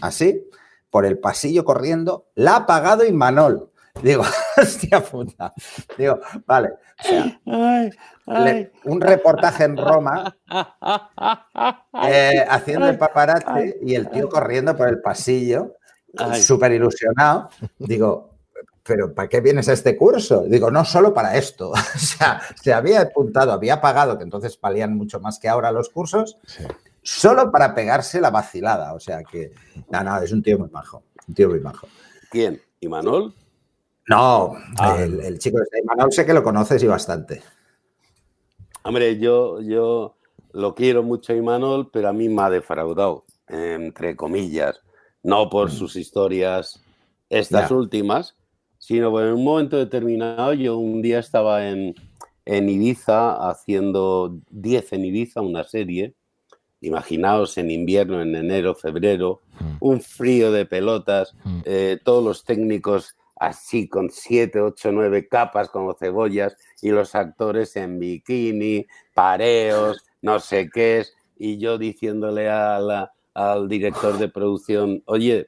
así, 0.00 0.48
por 0.90 1.06
el 1.06 1.18
pasillo 1.18 1.64
corriendo, 1.64 2.26
la 2.34 2.52
ha 2.52 2.56
apagado 2.56 3.04
Imanol. 3.04 3.70
Digo, 4.02 4.24
hostia 4.56 5.00
puta. 5.00 5.52
Digo, 5.98 6.18
vale. 6.46 6.70
un 8.84 9.00
reportaje 9.00 9.64
en 9.64 9.76
Roma 9.76 10.34
eh, 12.04 12.44
haciendo 12.48 12.88
el 12.88 12.96
paparazzi 12.96 13.74
y 13.82 13.94
el 13.94 14.08
tío 14.08 14.28
corriendo 14.28 14.76
por 14.76 14.88
el 14.88 15.00
pasillo, 15.00 15.76
súper 16.34 16.72
ilusionado. 16.72 17.50
Digo, 17.78 18.31
pero 18.82 19.14
¿para 19.14 19.28
qué 19.28 19.40
vienes 19.40 19.68
a 19.68 19.72
este 19.72 19.96
curso? 19.96 20.44
Digo, 20.48 20.70
no 20.70 20.84
solo 20.84 21.14
para 21.14 21.36
esto. 21.36 21.70
o 21.70 21.98
sea, 21.98 22.40
se 22.60 22.72
había 22.72 23.02
apuntado, 23.02 23.52
había 23.52 23.80
pagado, 23.80 24.18
que 24.18 24.24
entonces 24.24 24.58
valían 24.60 24.96
mucho 24.96 25.20
más 25.20 25.38
que 25.38 25.48
ahora 25.48 25.72
los 25.72 25.88
cursos, 25.88 26.38
solo 27.02 27.50
para 27.52 27.74
pegarse 27.74 28.20
la 28.20 28.30
vacilada. 28.30 28.94
O 28.94 29.00
sea 29.00 29.22
que, 29.22 29.52
no, 29.90 30.02
no, 30.02 30.20
es 30.20 30.32
un 30.32 30.42
tío 30.42 30.58
muy 30.58 30.68
majo. 30.70 31.02
Un 31.28 31.34
tío 31.34 31.48
muy 31.48 31.60
majo. 31.60 31.86
¿Quién? 32.30 32.60
¿Imanol? 32.80 33.34
No, 34.08 34.54
ah. 34.78 34.96
el, 34.98 35.38
chico 35.38 35.58
de 35.58 35.80
Imanol 35.80 36.12
sé 36.12 36.26
que 36.26 36.34
lo 36.34 36.42
conoces 36.42 36.82
y 36.82 36.86
bastante. 36.88 37.40
Hombre, 38.82 39.16
yo, 39.18 39.60
yo 39.60 40.16
lo 40.50 40.74
quiero 40.74 41.04
mucho 41.04 41.32
a 41.32 41.36
Imanol, 41.36 41.88
pero 41.92 42.08
a 42.08 42.12
mí 42.12 42.28
me 42.28 42.42
ha 42.42 42.50
defraudado, 42.50 43.24
entre 43.46 44.16
comillas. 44.16 44.80
No 45.22 45.48
por 45.48 45.68
mm. 45.68 45.72
sus 45.72 45.94
historias, 45.94 46.82
estas 47.28 47.70
últimas, 47.70 48.34
sino 48.82 49.20
en 49.20 49.34
un 49.34 49.44
momento 49.44 49.76
determinado 49.76 50.54
yo 50.54 50.76
un 50.76 51.02
día 51.02 51.20
estaba 51.20 51.68
en, 51.68 51.94
Ibiza 52.44 53.48
haciendo 53.48 54.40
10 54.50 54.92
en 54.94 55.04
Ibiza, 55.04 55.40
una 55.40 55.62
serie, 55.62 56.14
imaginaos 56.80 57.56
en 57.58 57.70
invierno, 57.70 58.20
en 58.20 58.34
enero, 58.34 58.74
febrero, 58.74 59.40
mm. 59.60 59.76
un 59.78 60.00
frío 60.00 60.50
de 60.50 60.66
pelotas, 60.66 61.32
mm. 61.44 61.60
eh, 61.64 62.00
todos 62.02 62.24
los 62.24 62.44
técnicos 62.44 63.14
así 63.36 63.88
con 63.88 64.10
7, 64.10 64.60
8, 64.60 64.90
9 64.90 65.28
capas 65.28 65.68
como 65.68 65.94
cebollas 65.94 66.56
y 66.80 66.90
los 66.90 67.14
actores 67.14 67.76
en 67.76 68.00
bikini, 68.00 68.88
pareos, 69.14 70.04
no 70.22 70.40
sé 70.40 70.68
qué 70.68 70.98
es, 70.98 71.14
y 71.38 71.58
yo 71.58 71.78
diciéndole 71.78 72.50
al 72.50 73.68
director 73.68 74.18
de 74.18 74.28
producción, 74.28 75.04
oye, 75.06 75.46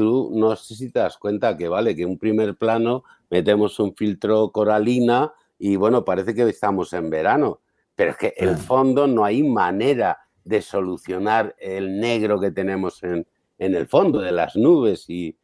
tú 0.00 0.30
no 0.32 0.56
sé 0.56 0.74
si 0.74 0.90
te 0.90 0.98
das 0.98 1.18
cuenta 1.18 1.58
que 1.58 1.68
vale, 1.68 1.94
que 1.94 2.06
un 2.06 2.16
primer 2.16 2.56
plano 2.56 3.04
metemos 3.28 3.78
un 3.80 3.94
filtro 3.94 4.50
coralina 4.50 5.34
y 5.58 5.76
bueno, 5.76 6.06
parece 6.06 6.34
que 6.34 6.48
estamos 6.48 6.94
en 6.94 7.10
verano, 7.10 7.60
pero 7.94 8.12
es 8.12 8.16
que 8.16 8.32
el 8.38 8.56
fondo 8.56 9.06
no 9.06 9.26
hay 9.26 9.42
manera 9.42 10.20
de 10.42 10.62
solucionar 10.62 11.54
el 11.60 12.00
negro 12.00 12.40
que 12.40 12.50
tenemos 12.50 13.02
en, 13.02 13.26
el 13.58 13.86
fondo 13.88 14.20
de 14.20 14.32
las 14.32 14.56
nubes 14.56 15.04
y, 15.06 15.36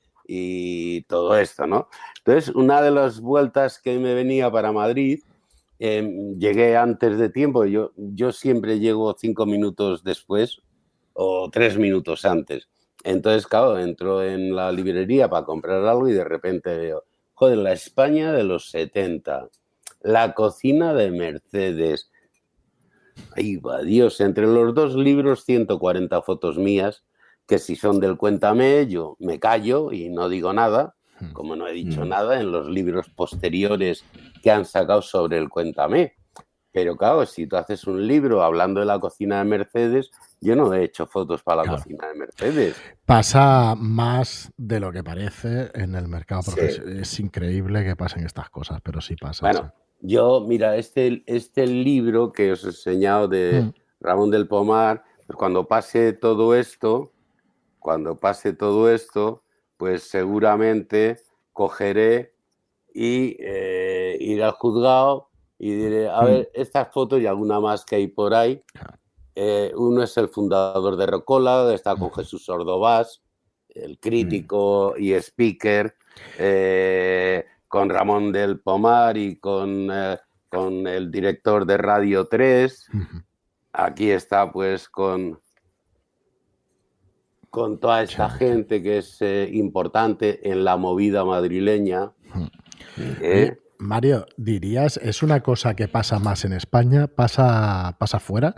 todo 1.07 1.37
esto, 1.37 1.67
¿no? 1.67 1.89
Entonces, 2.19 2.53
una 2.55 2.81
de 2.81 2.91
las 2.91 3.21
vueltas 3.21 3.79
que 3.79 3.99
me 3.99 4.15
venía 4.15 4.51
para 4.51 4.73
Madrid, 4.73 5.21
em, 5.79 6.39
llegué 6.39 6.79
antes 6.79 7.19
de 7.19 7.29
tiempo, 7.29 7.67
yo, 7.67 7.93
yo 7.97 8.33
siempre 8.33 8.81
llego 8.81 9.15
cinco 9.19 9.45
minutos 9.45 10.03
después 10.03 10.63
o 11.13 11.51
tres 11.53 11.77
minutos 11.77 12.25
antes. 12.25 12.69
Entonces, 13.07 13.47
claro, 13.47 13.79
entro 13.79 14.21
en 14.21 14.57
la 14.57 14.73
librería 14.73 15.31
para 15.31 15.47
comprar 15.47 15.85
algo 15.85 16.09
y 16.09 16.13
de 16.13 16.25
repente 16.25 16.77
veo, 16.77 17.05
joder, 17.35 17.59
la 17.59 17.73
España 17.73 18.33
de 18.33 18.43
los 18.43 18.69
70, 18.71 19.49
la 20.03 20.35
cocina 20.35 20.93
de 20.93 21.13
Mercedes. 21.13 22.11
Ay, 23.37 23.59
va 23.59 23.83
Dios, 23.83 24.21
entre 24.21 24.49
los 24.49 24.75
dos 24.75 24.97
libros, 24.97 25.45
140 25.45 26.21
fotos 26.23 26.59
mías, 26.59 27.05
que 27.47 27.61
si 27.61 27.77
son 27.77 28.01
del 28.01 28.17
Cuéntame, 28.17 28.89
yo 28.89 29.17
me 29.21 29.39
callo 29.39 29.93
y 29.93 30.09
no 30.09 30.29
digo 30.29 30.53
nada, 30.53 30.97
hmm. 31.21 31.33
como 31.33 31.55
no 31.55 31.69
he 31.69 31.73
dicho 31.75 32.05
hmm. 32.05 32.09
nada 32.09 32.41
en 32.41 32.51
los 32.51 32.69
libros 32.69 33.09
posteriores 33.11 34.05
que 34.43 34.51
han 34.51 34.65
sacado 34.65 35.01
sobre 35.01 35.39
el 35.39 35.49
Cuéntame. 35.49 36.17
Pero 36.77 36.95
claro, 36.95 37.25
si 37.25 37.47
tú 37.47 37.57
haces 37.57 37.87
un 37.87 38.07
libro 38.07 38.43
hablando 38.43 38.81
de 38.81 38.87
la 38.87 39.01
cocina 39.01 39.39
de 39.39 39.45
Mercedes, 39.47 40.11
yo 40.43 40.55
no 40.55 40.75
he 40.75 40.85
hecho 40.85 41.07
fotos 41.07 41.43
para 41.43 41.65
la 41.65 41.71
cocina 41.71 42.07
de 42.09 42.15
Mercedes. 42.15 42.77
Pasa 43.07 43.75
más 43.79 44.53
de 44.59 44.79
lo 44.79 44.93
que 44.93 45.03
parece 45.03 45.71
en 45.73 45.95
el 45.95 46.07
mercado, 46.07 46.43
porque 46.45 46.67
es, 47.01 47.19
increíble 47.19 47.83
que 47.83 47.97
pasen 47.97 48.27
estas 48.27 48.51
cosas, 48.51 48.83
pero 48.83 49.01
sí 49.01 49.17
pasa. 49.17 49.51
Bueno, 49.51 49.73
yo, 50.03 50.45
mira, 50.47 50.77
este, 50.77 51.23
este 51.25 51.67
libro 51.67 52.31
que 52.31 52.53
os 52.53 52.63
he 52.65 52.67
enseñado 52.67 53.27
de 53.27 53.63
mm. 53.63 53.73
Ramón 54.01 54.31
del 54.31 54.47
Pomar, 54.47 55.03
pues 55.27 55.39
cuando 55.39 55.67
pase 55.67 56.13
todo 56.13 56.55
esto, 56.55 57.11
cuando 57.79 58.19
pase 58.19 58.53
todo 58.53 58.93
esto, 58.93 59.45
pues 59.79 60.03
seguramente 60.03 61.23
cogeré 61.55 62.35
y 62.93 63.35
eh, 63.41 64.19
iré 64.21 64.45
al 64.45 64.53
juzgado 64.53 65.26
y 65.59 65.71
diré, 65.71 66.09
a 66.09 66.23
mm. 66.23 66.25
ver, 66.25 66.51
estas 66.55 66.93
fotos 66.93 67.21
y 67.21 67.27
alguna 67.27 67.61
más 67.61 67.85
que 67.85 67.97
hay 67.97 68.09
por 68.09 68.35
ahí. 68.35 68.63
Eh, 69.35 69.73
uno 69.77 70.03
es 70.03 70.17
el 70.17 70.29
fundador 70.29 70.97
de 70.97 71.07
Rocola, 71.07 71.73
está 71.75 71.97
con 71.97 72.13
Jesús 72.13 72.49
Ordovás, 72.49 73.23
el 73.69 73.99
crítico 73.99 74.95
mm. 74.97 75.03
y 75.03 75.13
speaker, 75.15 75.95
eh, 76.39 77.45
con 77.69 77.91
Ramón 77.91 78.33
del 78.33 78.61
Pomar 78.61 79.17
y 79.17 79.37
con, 79.39 79.89
eh, 79.91 80.19
con 80.49 80.87
el 80.87 81.11
director 81.11 81.67
de 81.67 81.77
Radio 81.77 82.27
3. 82.27 82.89
Aquí 83.73 84.11
está 84.11 84.51
pues 84.51 84.89
con, 84.89 85.39
con 87.51 87.79
toda 87.79 88.03
esta 88.03 88.31
gente 88.31 88.83
que 88.83 88.99
es 88.99 89.21
importante 89.53 90.51
en 90.51 90.65
la 90.65 90.79
movida 90.79 91.27
madrileña. 91.27 92.13
Mario, 93.79 94.27
dirías, 94.37 94.97
¿es 94.99 95.23
una 95.23 95.43
cosa 95.43 95.75
que 95.75 95.89
pasa 95.89 96.19
más 96.19 96.45
en 96.45 96.53
España? 96.53 97.07
¿Pasa, 97.07 97.97
pasa 97.99 98.19
fuera? 98.21 98.55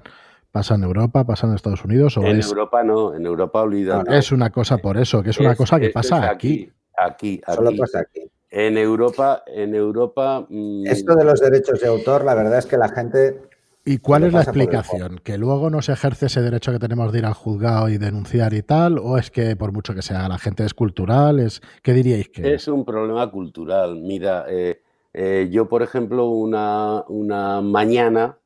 ¿Pasa 0.53 0.75
en 0.75 0.85
Europa? 0.85 1.25
¿Pasa 1.25 1.47
en 1.47 1.55
Estados 1.55 1.85
Unidos? 1.85 2.17
O 2.17 2.23
en 2.23 2.41
Europa 2.41 2.83
no, 2.83 3.15
en 3.15 3.27
Europa 3.27 3.63
olvida. 3.63 4.03
Es 4.09 4.33
una 4.33 4.51
cosa 4.51 4.79
por 4.79 4.97
eso, 4.97 5.23
que 5.23 5.31
es 5.31 5.39
una 5.39 5.55
cosa 5.55 5.79
que 5.79 5.91
pasa 5.91 6.31
aquí. 6.31 6.71
Aquí, 6.97 7.41
aquí. 7.47 7.55
Solo 7.55 7.71
pasa 7.77 8.01
aquí. 8.01 8.31
En 8.51 8.79
Europa, 8.79 9.43
en 9.47 9.75
Europa. 9.75 10.47
Mm, 10.49 10.87
Esto 10.87 11.15
de 11.15 11.25
los 11.25 11.41
derechos 11.41 11.81
de 11.81 11.89
autor, 11.89 12.25
la 12.25 12.35
verdad 12.35 12.59
es 12.59 12.67
que 12.67 12.79
la 12.79 12.89
gente. 12.89 13.43
¿Y 13.85 13.99
cuál 13.99 14.25
es 14.25 14.33
la 14.33 14.43
explicación? 14.43 15.21
¿Que 15.23 15.39
luego 15.39 15.71
no 15.71 15.81
se 15.81 15.93
ejerce 15.93 16.27
ese 16.27 16.43
derecho 16.43 16.73
que 16.73 16.79
tenemos 16.79 17.13
de 17.13 17.21
ir 17.21 17.27
al 17.27 17.35
juzgado 17.35 17.89
y 17.89 17.99
denunciar 17.99 18.53
y 18.53 18.63
tal? 18.63 18.99
¿O 18.99 19.17
es 19.17 19.31
que 19.31 19.55
por 19.57 19.73
mucho 19.73 19.95
que 19.95 20.03
sea 20.03 20.29
la 20.29 20.39
gente 20.39 20.65
es 20.65 20.75
cultural? 20.75 21.41
Es, 21.41 21.61
¿Qué 21.83 21.93
diríais 21.93 22.29
que 22.29 22.55
es? 22.55 22.69
un 22.69 22.85
problema 22.85 23.31
cultural. 23.31 24.01
Mira, 24.01 24.45
eh, 24.49 24.83
eh, 25.21 25.49
yo, 25.51 25.69
por 25.69 25.83
ejemplo, 25.83 26.31
una, 26.31 27.03
una 27.09 27.61
mañana 27.61 28.39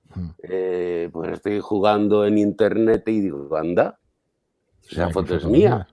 eh, 0.43 1.11
pues 1.13 1.35
estoy 1.35 1.61
jugando 1.61 2.25
en 2.25 2.39
internet 2.39 3.07
y 3.09 3.21
digo, 3.21 3.55
anda, 3.55 3.99
esa 4.91 5.11
foto 5.11 5.37
es 5.37 5.45
mía. 5.45 5.87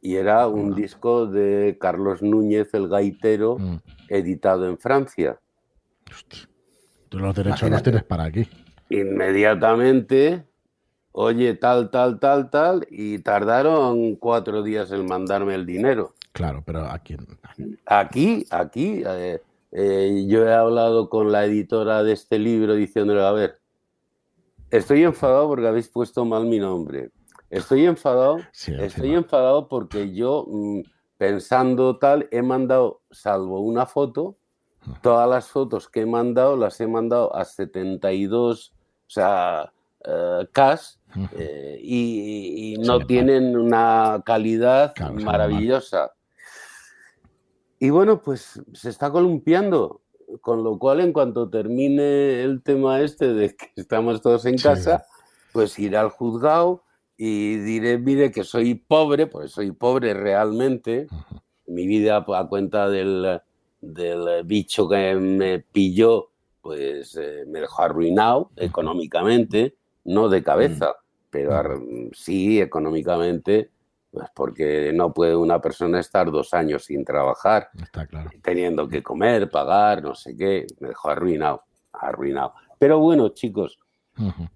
Y 0.00 0.14
era 0.16 0.48
un 0.48 0.74
disco 0.74 1.26
de 1.26 1.76
Carlos 1.78 2.22
Núñez, 2.22 2.72
el 2.72 2.88
gaitero, 2.88 3.58
mm. 3.58 3.76
editado 4.08 4.66
en 4.66 4.78
Francia. 4.78 5.38
Tú 7.10 7.18
los 7.18 7.34
derechos 7.34 7.68
los 7.68 7.82
tienes 7.82 8.02
para 8.04 8.24
aquí. 8.24 8.48
Inmediatamente, 8.88 10.46
oye, 11.12 11.52
tal, 11.52 11.90
tal, 11.90 12.18
tal, 12.18 12.48
tal, 12.48 12.86
y 12.90 13.18
tardaron 13.18 14.16
cuatro 14.16 14.62
días 14.62 14.90
en 14.90 15.04
mandarme 15.04 15.54
el 15.54 15.66
dinero. 15.66 16.14
Claro, 16.32 16.62
pero 16.64 16.86
aquí. 16.86 17.14
Aquí, 17.84 18.46
aquí, 18.50 19.02
eh, 19.06 19.42
eh, 19.72 20.26
yo 20.28 20.46
he 20.46 20.52
hablado 20.52 21.08
con 21.08 21.32
la 21.32 21.46
editora 21.46 22.02
de 22.02 22.12
este 22.12 22.38
libro 22.38 22.74
diciéndole, 22.74 23.22
a 23.22 23.32
ver, 23.32 23.58
estoy 24.70 25.02
enfadado 25.02 25.48
porque 25.48 25.66
habéis 25.66 25.88
puesto 25.88 26.24
mal 26.24 26.44
mi 26.44 26.58
nombre. 26.58 27.10
Estoy 27.48 27.86
enfadado, 27.86 28.38
estoy 28.52 29.14
enfadado 29.14 29.68
porque 29.68 30.14
yo, 30.14 30.46
mm, 30.48 30.80
pensando 31.18 31.98
tal, 31.98 32.28
he 32.30 32.42
mandado, 32.42 33.02
salvo 33.10 33.60
una 33.60 33.86
foto, 33.86 34.36
todas 35.02 35.28
las 35.28 35.48
fotos 35.48 35.88
que 35.88 36.00
he 36.00 36.06
mandado 36.06 36.56
las 36.56 36.80
he 36.80 36.86
mandado 36.86 37.34
a 37.34 37.44
72, 37.44 38.72
o 38.72 39.10
sea, 39.10 39.72
uh, 40.06 40.44
cash, 40.52 40.96
eh, 41.36 41.78
y, 41.82 42.76
no 42.78 43.00
tienen 43.00 43.56
una 43.56 44.22
calidad 44.24 44.94
maravillosa. 45.22 46.12
Y 47.82 47.90
bueno, 47.90 48.22
pues 48.22 48.62
se 48.74 48.90
está 48.90 49.10
columpiando, 49.10 50.02
con 50.40 50.62
lo 50.62 50.78
cual 50.78 51.00
en 51.00 51.12
cuanto 51.12 51.50
termine 51.50 52.40
el 52.44 52.62
tema 52.62 53.00
este 53.00 53.34
de 53.34 53.56
que 53.56 53.72
estamos 53.76 54.22
todos 54.22 54.46
en 54.46 54.56
casa, 54.56 55.04
pues 55.52 55.76
iré 55.80 55.96
al 55.96 56.10
juzgado 56.10 56.84
y 57.16 57.56
diré, 57.56 57.98
mire 57.98 58.30
que 58.30 58.44
soy 58.44 58.76
pobre, 58.76 59.26
pues 59.26 59.50
soy 59.50 59.72
pobre 59.72 60.14
realmente, 60.14 61.08
mi 61.66 61.88
vida 61.88 62.24
a 62.24 62.46
cuenta 62.46 62.88
del, 62.88 63.40
bicho 64.44 64.88
que 64.88 65.16
me 65.16 65.58
pilló, 65.58 66.28
pues 66.60 67.16
eh, 67.16 67.42
me 67.48 67.62
dejó 67.62 67.82
arruinado 67.82 68.52
económicamente, 68.54 69.74
no 70.04 70.28
de 70.28 70.44
cabeza, 70.44 70.94
pero 71.30 71.82
sí 72.12 72.60
económicamente, 72.60 73.72
pues 74.12 74.28
porque 74.34 74.92
no 74.92 75.12
puede 75.12 75.34
una 75.34 75.58
persona 75.60 75.98
estar 75.98 76.30
dos 76.30 76.52
años 76.52 76.84
sin 76.84 77.02
trabajar, 77.04 77.70
teniendo 78.42 78.86
que 78.86 79.02
comer, 79.02 79.50
pagar, 79.50 80.02
no 80.02 80.14
sé 80.14 80.36
qué, 80.36 80.66
me 80.80 80.88
dejó 80.88 81.08
arruinado, 81.10 81.62
arruinado. 81.92 82.52
Pero 82.78 82.98
bueno, 82.98 83.30
chicos, 83.30 83.78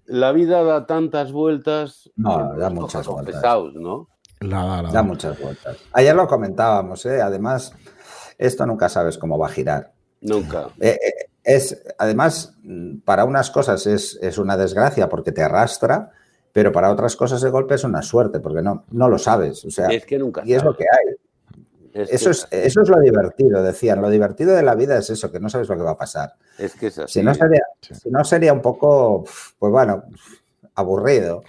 la 0.05 0.31
vida 0.31 0.63
da 0.63 0.85
tantas 0.85 1.31
vueltas. 1.31 2.11
No, 2.15 2.55
da 2.55 2.69
muchas 2.69 3.07
vueltas. 3.07 3.35
Pesados, 3.35 3.73
¿no? 3.73 4.07
da 4.39 5.01
muchas 5.01 5.39
vueltas. 5.39 5.77
Ayer 5.91 6.15
lo 6.15 6.27
comentábamos, 6.27 7.03
¿eh? 7.07 7.19
Además, 7.19 7.73
esto 8.37 8.65
nunca 8.67 8.89
sabes 8.89 9.17
cómo 9.17 9.39
va 9.39 9.47
a 9.47 9.51
girar. 9.51 9.93
Nunca. 10.21 10.69
Eh, 10.79 10.99
eh, 11.01 11.29
es, 11.43 11.83
además, 11.97 12.55
para 13.05 13.25
unas 13.25 13.49
cosas 13.49 13.87
es, 13.87 14.19
es, 14.21 14.37
una 14.37 14.55
desgracia 14.55 15.09
porque 15.09 15.31
te 15.31 15.41
arrastra, 15.41 16.11
pero 16.57 16.71
para 16.71 16.89
otras 16.89 17.15
cosas 17.15 17.39
de 17.39 17.51
golpe 17.51 17.75
es 17.75 17.83
una 17.83 18.01
suerte 18.01 18.39
porque 18.39 18.63
no, 18.63 18.83
no 18.89 19.07
lo 19.07 19.19
sabes. 19.19 19.63
O 19.63 19.69
sea, 19.69 19.89
es 19.89 20.07
que 20.07 20.17
nunca. 20.17 20.41
Y 20.43 20.55
es 20.55 20.63
lo 20.63 20.75
que 20.75 20.85
hay 20.85 21.13
eso, 21.93 22.31
es, 22.31 22.47
eso 22.49 22.81
es 22.81 22.89
lo 22.89 22.99
divertido, 22.99 23.61
decían. 23.61 24.01
Lo 24.01 24.09
divertido 24.09 24.55
de 24.55 24.63
la 24.63 24.73
vida 24.73 24.97
es 24.97 25.07
eso, 25.11 25.31
que 25.31 25.39
no 25.39 25.49
sabes 25.49 25.69
lo 25.69 25.75
que 25.75 25.83
va 25.83 25.91
a 25.91 25.97
pasar. 25.97 26.33
Es 26.57 26.73
que 26.73 26.87
es 26.87 26.99
Si 27.05 27.21
no 27.21 27.35
sería, 27.35 27.61
si 27.79 28.09
no 28.09 28.23
sería 28.23 28.53
un 28.53 28.63
poco, 28.63 29.23
pues 29.59 29.71
bueno, 29.71 30.05
aburrido. 30.73 31.43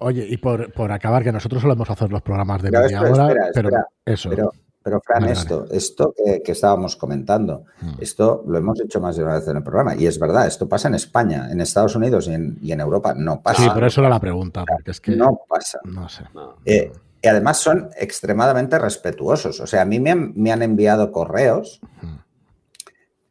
Oye, 0.00 0.26
y 0.28 0.38
por, 0.38 0.72
acabar, 0.90 1.22
que 1.22 1.30
nosotros 1.30 1.62
solemos 1.62 1.88
hacer 1.88 2.10
los 2.10 2.22
programas 2.22 2.62
de 2.62 2.72
media 2.72 3.00
hora, 3.00 3.50
pero 3.54 3.70
eso. 4.04 4.28
Pero, 4.28 4.52
Fran, 4.82 5.24
esto, 5.28 5.66
esto 5.70 6.14
que, 6.44 6.52
estábamos 6.52 6.96
comentando, 6.96 7.64
hmm. 7.80 7.94
esto 8.00 8.44
lo 8.46 8.58
hemos 8.58 8.80
hecho 8.80 9.00
más 9.00 9.16
de 9.16 9.24
una 9.24 9.34
vez 9.34 9.48
en 9.48 9.56
el 9.56 9.62
programa. 9.62 9.94
Y 9.94 10.06
es 10.06 10.18
verdad, 10.18 10.46
esto 10.46 10.68
pasa 10.68 10.88
en 10.88 10.94
España, 10.94 11.48
en 11.50 11.60
Estados 11.60 11.94
Unidos 11.96 12.28
y 12.28 12.72
en, 12.72 12.80
Europa 12.80 13.14
no 13.14 13.40
pasa. 13.40 13.62
Sí, 13.62 13.70
pero 13.72 13.86
eso 13.86 14.00
era 14.00 14.10
la 14.10 14.20
pregunta, 14.20 14.64
porque 14.66 14.90
es 14.90 15.00
que. 15.00 15.16
No 15.16 15.40
pasa. 15.48 15.78
No 15.84 16.08
sé. 16.08 16.24
Eh, 16.64 16.92
y 17.22 17.28
además 17.28 17.58
son 17.58 17.90
extremadamente 17.96 18.78
respetuosos. 18.78 19.60
O 19.60 19.66
sea, 19.66 19.82
a 19.82 19.84
mí 19.84 20.00
me 20.00 20.10
han, 20.10 20.62
enviado 20.62 21.12
correos 21.12 21.80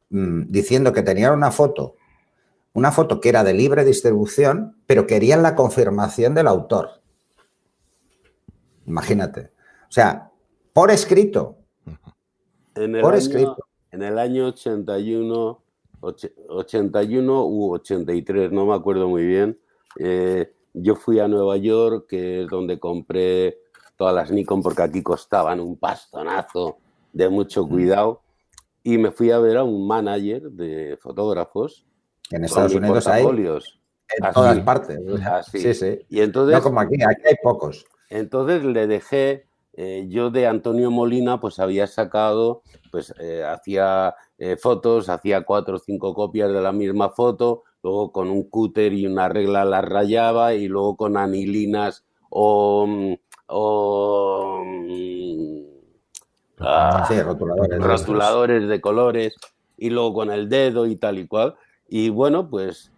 mm, 0.10 0.44
diciendo 0.48 0.94
que 0.94 1.04
tenían 1.04 1.34
una 1.34 1.52
foto, 1.52 1.98
una 2.74 2.94
foto 2.94 3.20
que 3.20 3.28
era 3.28 3.44
de 3.44 3.54
libre 3.54 3.84
distribución, 3.84 4.78
pero 4.88 5.06
querían 5.06 5.44
la 5.44 5.56
confirmación 5.56 6.34
del 6.34 6.48
autor. 6.48 7.02
Imagínate. 8.88 9.52
O 9.90 9.92
sea, 9.92 10.31
por 10.74 10.92
escrito. 10.92 11.58
En 12.76 12.96
el 12.96 13.02
por 13.02 13.14
año, 13.14 13.20
escrito. 13.20 13.58
En 13.92 14.04
el 14.04 14.18
año 14.18 14.48
81, 14.48 15.64
81 16.50 17.46
u 17.46 17.74
83, 17.74 18.52
no 18.52 18.66
me 18.66 18.76
acuerdo 18.76 19.08
muy 19.08 19.26
bien, 19.26 19.60
eh, 20.00 20.54
yo 20.74 20.96
fui 20.96 21.20
a 21.20 21.28
Nueva 21.28 21.58
York, 21.58 22.08
que 22.08 22.44
es 22.44 22.48
donde 22.48 22.80
compré 22.80 23.60
todas 23.98 24.16
las 24.16 24.32
Nikon 24.32 24.62
porque 24.62 24.82
aquí 24.82 25.04
costaban 25.04 25.60
un 25.60 25.78
pastonazo 25.78 26.78
de 27.14 27.30
mucho 27.30 27.68
cuidado. 27.68 28.22
Y 28.84 28.98
me 28.98 29.12
fui 29.12 29.32
a 29.32 29.38
ver 29.38 29.58
a 29.58 29.64
un 29.64 29.86
manager 29.86 30.44
de 30.44 30.98
fotógrafos. 31.00 31.86
En 32.32 32.46
Estados 32.46 32.74
Unidos 32.74 33.06
hay. 33.08 33.24
En 33.24 34.34
todas 34.34 34.60
partes. 34.62 35.00
Sí, 35.52 35.74
sí. 35.74 36.00
Y 36.10 36.22
entonces, 36.22 36.56
no 36.56 36.64
como 36.64 36.80
aquí, 36.80 36.96
aquí 36.96 37.22
hay 37.28 37.36
pocos. 37.44 37.86
Entonces 38.10 38.64
le 38.64 38.88
dejé, 38.88 39.48
eh, 39.74 40.06
yo 40.10 40.30
de 40.30 40.48
Antonio 40.48 40.92
Molina, 40.92 41.40
pues 41.40 41.60
había 41.60 41.88
sacado, 41.88 42.62
pues 42.92 43.14
eh, 43.20 43.44
hacía 43.44 44.16
eh, 44.38 44.58
fotos, 44.58 45.08
hacía 45.08 45.44
cuatro 45.44 45.76
o 45.78 45.80
cinco 45.80 46.14
copias 46.14 46.52
de 46.52 46.62
la 46.62 46.74
misma 46.74 47.10
foto, 47.10 47.64
luego 47.82 48.12
con 48.12 48.30
un 48.30 48.44
cúter 48.50 48.92
y 48.94 49.08
una 49.08 49.30
regla 49.30 49.64
las 49.64 49.86
rayaba 49.86 50.54
y 50.54 50.68
luego 50.68 50.98
con 50.98 51.16
anilinas 51.16 52.04
o 52.30 52.86
mm, 52.86 53.14
o 53.48 54.62
mm, 54.64 55.64
ah, 56.60 57.08
rotuladores, 57.80 58.68
de 58.68 58.82
colores 58.82 59.36
y 59.78 59.90
luego 59.90 60.14
con 60.14 60.32
el 60.32 60.50
dedo 60.50 60.86
y 60.86 60.98
tal 60.98 61.18
y 61.18 61.28
cual. 61.28 61.56
Y 61.88 62.10
bueno, 62.10 62.50
pues 62.50 62.92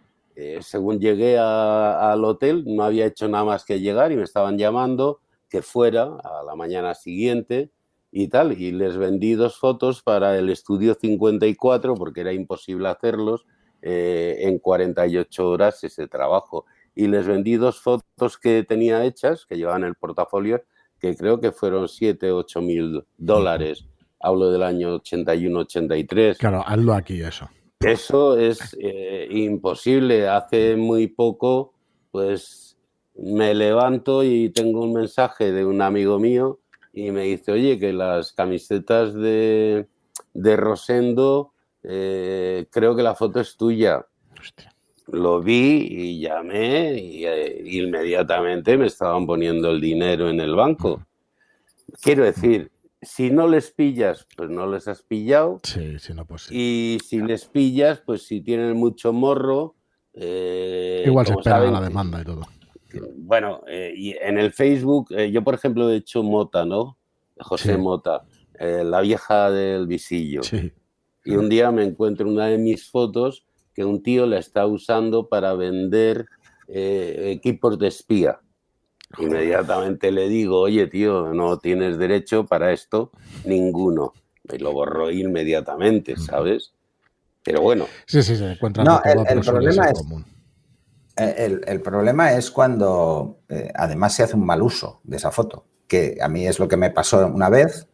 según 0.60 0.98
llegué 0.98 1.38
al 1.38 2.24
hotel 2.24 2.64
no 2.66 2.82
había 2.82 3.06
hecho 3.06 3.28
nada 3.28 3.44
más 3.44 3.64
que 3.64 3.78
llegar 3.78 4.10
y 4.10 4.16
me 4.16 4.24
estaban 4.24 4.58
llamando 4.58 5.20
que 5.54 5.62
fuera 5.62 6.16
a 6.24 6.42
la 6.44 6.56
mañana 6.56 6.96
siguiente 6.96 7.70
y 8.10 8.26
tal. 8.26 8.60
Y 8.60 8.72
les 8.72 8.96
vendí 8.96 9.34
dos 9.34 9.56
fotos 9.56 10.02
para 10.02 10.36
el 10.36 10.50
estudio 10.50 10.96
54 11.00 11.94
porque 11.94 12.22
era 12.22 12.32
imposible 12.32 12.88
hacerlos 12.88 13.46
eh, 13.80 14.38
en 14.40 14.58
48 14.58 15.48
horas 15.48 15.84
ese 15.84 16.08
trabajo 16.08 16.64
y 16.92 17.06
les 17.06 17.28
vendí 17.28 17.54
dos 17.54 17.80
fotos 17.80 18.36
que 18.36 18.64
tenía 18.64 19.04
hechas, 19.04 19.46
que 19.46 19.56
llevaban 19.56 19.84
el 19.84 19.94
portafolio, 19.94 20.64
que 20.98 21.14
creo 21.14 21.38
que 21.38 21.52
fueron 21.52 21.86
7, 21.88 22.32
8 22.32 22.60
mil 22.60 23.04
dólares. 23.16 23.86
Hablo 24.18 24.50
del 24.50 24.64
año 24.64 24.98
81-83. 24.98 26.38
Claro, 26.38 26.64
hazlo 26.66 26.94
aquí 26.94 27.22
eso. 27.22 27.48
Eso 27.78 28.36
es 28.36 28.76
eh, 28.80 29.28
imposible. 29.30 30.26
Hace 30.26 30.74
muy 30.74 31.06
poco, 31.06 31.74
pues 32.10 32.63
me 33.16 33.54
levanto 33.54 34.24
y 34.24 34.50
tengo 34.50 34.82
un 34.82 34.92
mensaje 34.92 35.52
de 35.52 35.64
un 35.64 35.82
amigo 35.82 36.18
mío 36.18 36.60
y 36.92 37.10
me 37.10 37.22
dice, 37.22 37.52
oye, 37.52 37.78
que 37.78 37.92
las 37.92 38.32
camisetas 38.32 39.14
de, 39.14 39.88
de 40.32 40.56
Rosendo, 40.56 41.52
eh, 41.82 42.66
creo 42.70 42.94
que 42.96 43.02
la 43.02 43.14
foto 43.14 43.40
es 43.40 43.56
tuya. 43.56 44.06
Hostia 44.38 44.74
lo 45.08 45.40
vi 45.40 45.86
y 45.90 46.20
llamé 46.20 46.94
y 46.98 47.26
eh, 47.26 47.62
inmediatamente 47.64 48.76
me 48.76 48.86
estaban 48.86 49.26
poniendo 49.26 49.70
el 49.70 49.80
dinero 49.80 50.28
en 50.30 50.40
el 50.40 50.54
banco. 50.54 51.06
Quiero 52.00 52.24
decir, 52.24 52.70
si 53.02 53.30
no 53.30 53.46
les 53.46 53.70
pillas, 53.70 54.26
pues 54.36 54.48
no 54.50 54.66
les 54.66 54.88
has 54.88 55.02
pillado. 55.02 55.60
Sí, 55.62 55.98
si 55.98 56.14
no, 56.14 56.24
pues 56.24 56.50
Y 56.50 56.98
si 57.04 57.20
les 57.20 57.44
pillas, 57.44 58.00
pues 58.04 58.26
si 58.26 58.40
tienen 58.40 58.76
mucho 58.76 59.12
morro. 59.12 59.74
Eh, 60.14 61.04
Igual 61.06 61.26
se 61.26 61.32
espera 61.34 61.70
la 61.70 61.80
demanda 61.80 62.20
y 62.20 62.24
todo. 62.24 62.42
Bueno, 63.16 63.62
eh, 63.66 63.92
y 63.96 64.12
en 64.20 64.38
el 64.38 64.52
Facebook, 64.52 65.14
yo 65.30 65.42
por 65.42 65.54
ejemplo 65.54 65.90
he 65.90 65.96
hecho 65.96 66.22
Mota, 66.22 66.64
¿no? 66.64 66.96
José 67.38 67.76
Mota, 67.76 68.24
la 68.60 69.00
vieja 69.00 69.50
del 69.50 69.86
visillo. 69.86 70.42
Sí. 70.42 70.72
Y 71.24 71.36
un 71.36 71.48
día 71.48 71.70
me 71.70 71.84
encuentro 71.84 72.28
una 72.28 72.46
de 72.46 72.58
mis 72.58 72.90
fotos 72.90 73.44
que 73.74 73.84
un 73.84 74.02
tío 74.02 74.26
la 74.26 74.38
está 74.38 74.66
usando 74.66 75.28
para 75.28 75.54
vender 75.54 76.26
eh, 76.68 77.32
equipos 77.34 77.78
de 77.78 77.88
espía. 77.88 78.40
Inmediatamente 79.18 80.10
le 80.12 80.28
digo, 80.28 80.60
oye 80.60 80.86
tío, 80.86 81.32
no 81.32 81.58
tienes 81.58 81.98
derecho 81.98 82.44
para 82.46 82.72
esto, 82.72 83.10
ninguno. 83.44 84.12
Me 84.50 84.58
lo 84.58 84.72
borró 84.72 85.10
inmediatamente, 85.10 86.16
¿sabes? 86.16 86.72
Pero 87.42 87.62
bueno. 87.62 87.86
Sí, 88.06 88.22
sí, 88.22 88.36
se 88.36 88.52
encuentran 88.52 88.86
No, 88.86 89.00
el- 89.04 89.26
el 89.26 89.40
problema 89.40 89.86
es- 89.86 89.92
común. 89.98 90.24
Eh, 91.16 91.34
El, 91.38 91.60
el 91.66 91.80
problema 91.80 92.32
es 92.32 92.50
cuando 92.50 93.38
eh, 93.48 93.70
además 93.74 94.14
se 94.14 94.24
hace 94.24 94.36
un 94.36 94.46
mal 94.46 94.62
uso 94.62 95.00
de 95.04 95.16
esa 95.16 95.30
foto, 95.30 95.66
que 95.86 96.18
a 96.20 96.28
mí 96.28 96.46
es 96.46 96.58
lo 96.58 96.68
que 96.68 96.76
me 96.76 96.90
pasó 96.90 97.26
una 97.26 97.48
vez, 97.48 97.88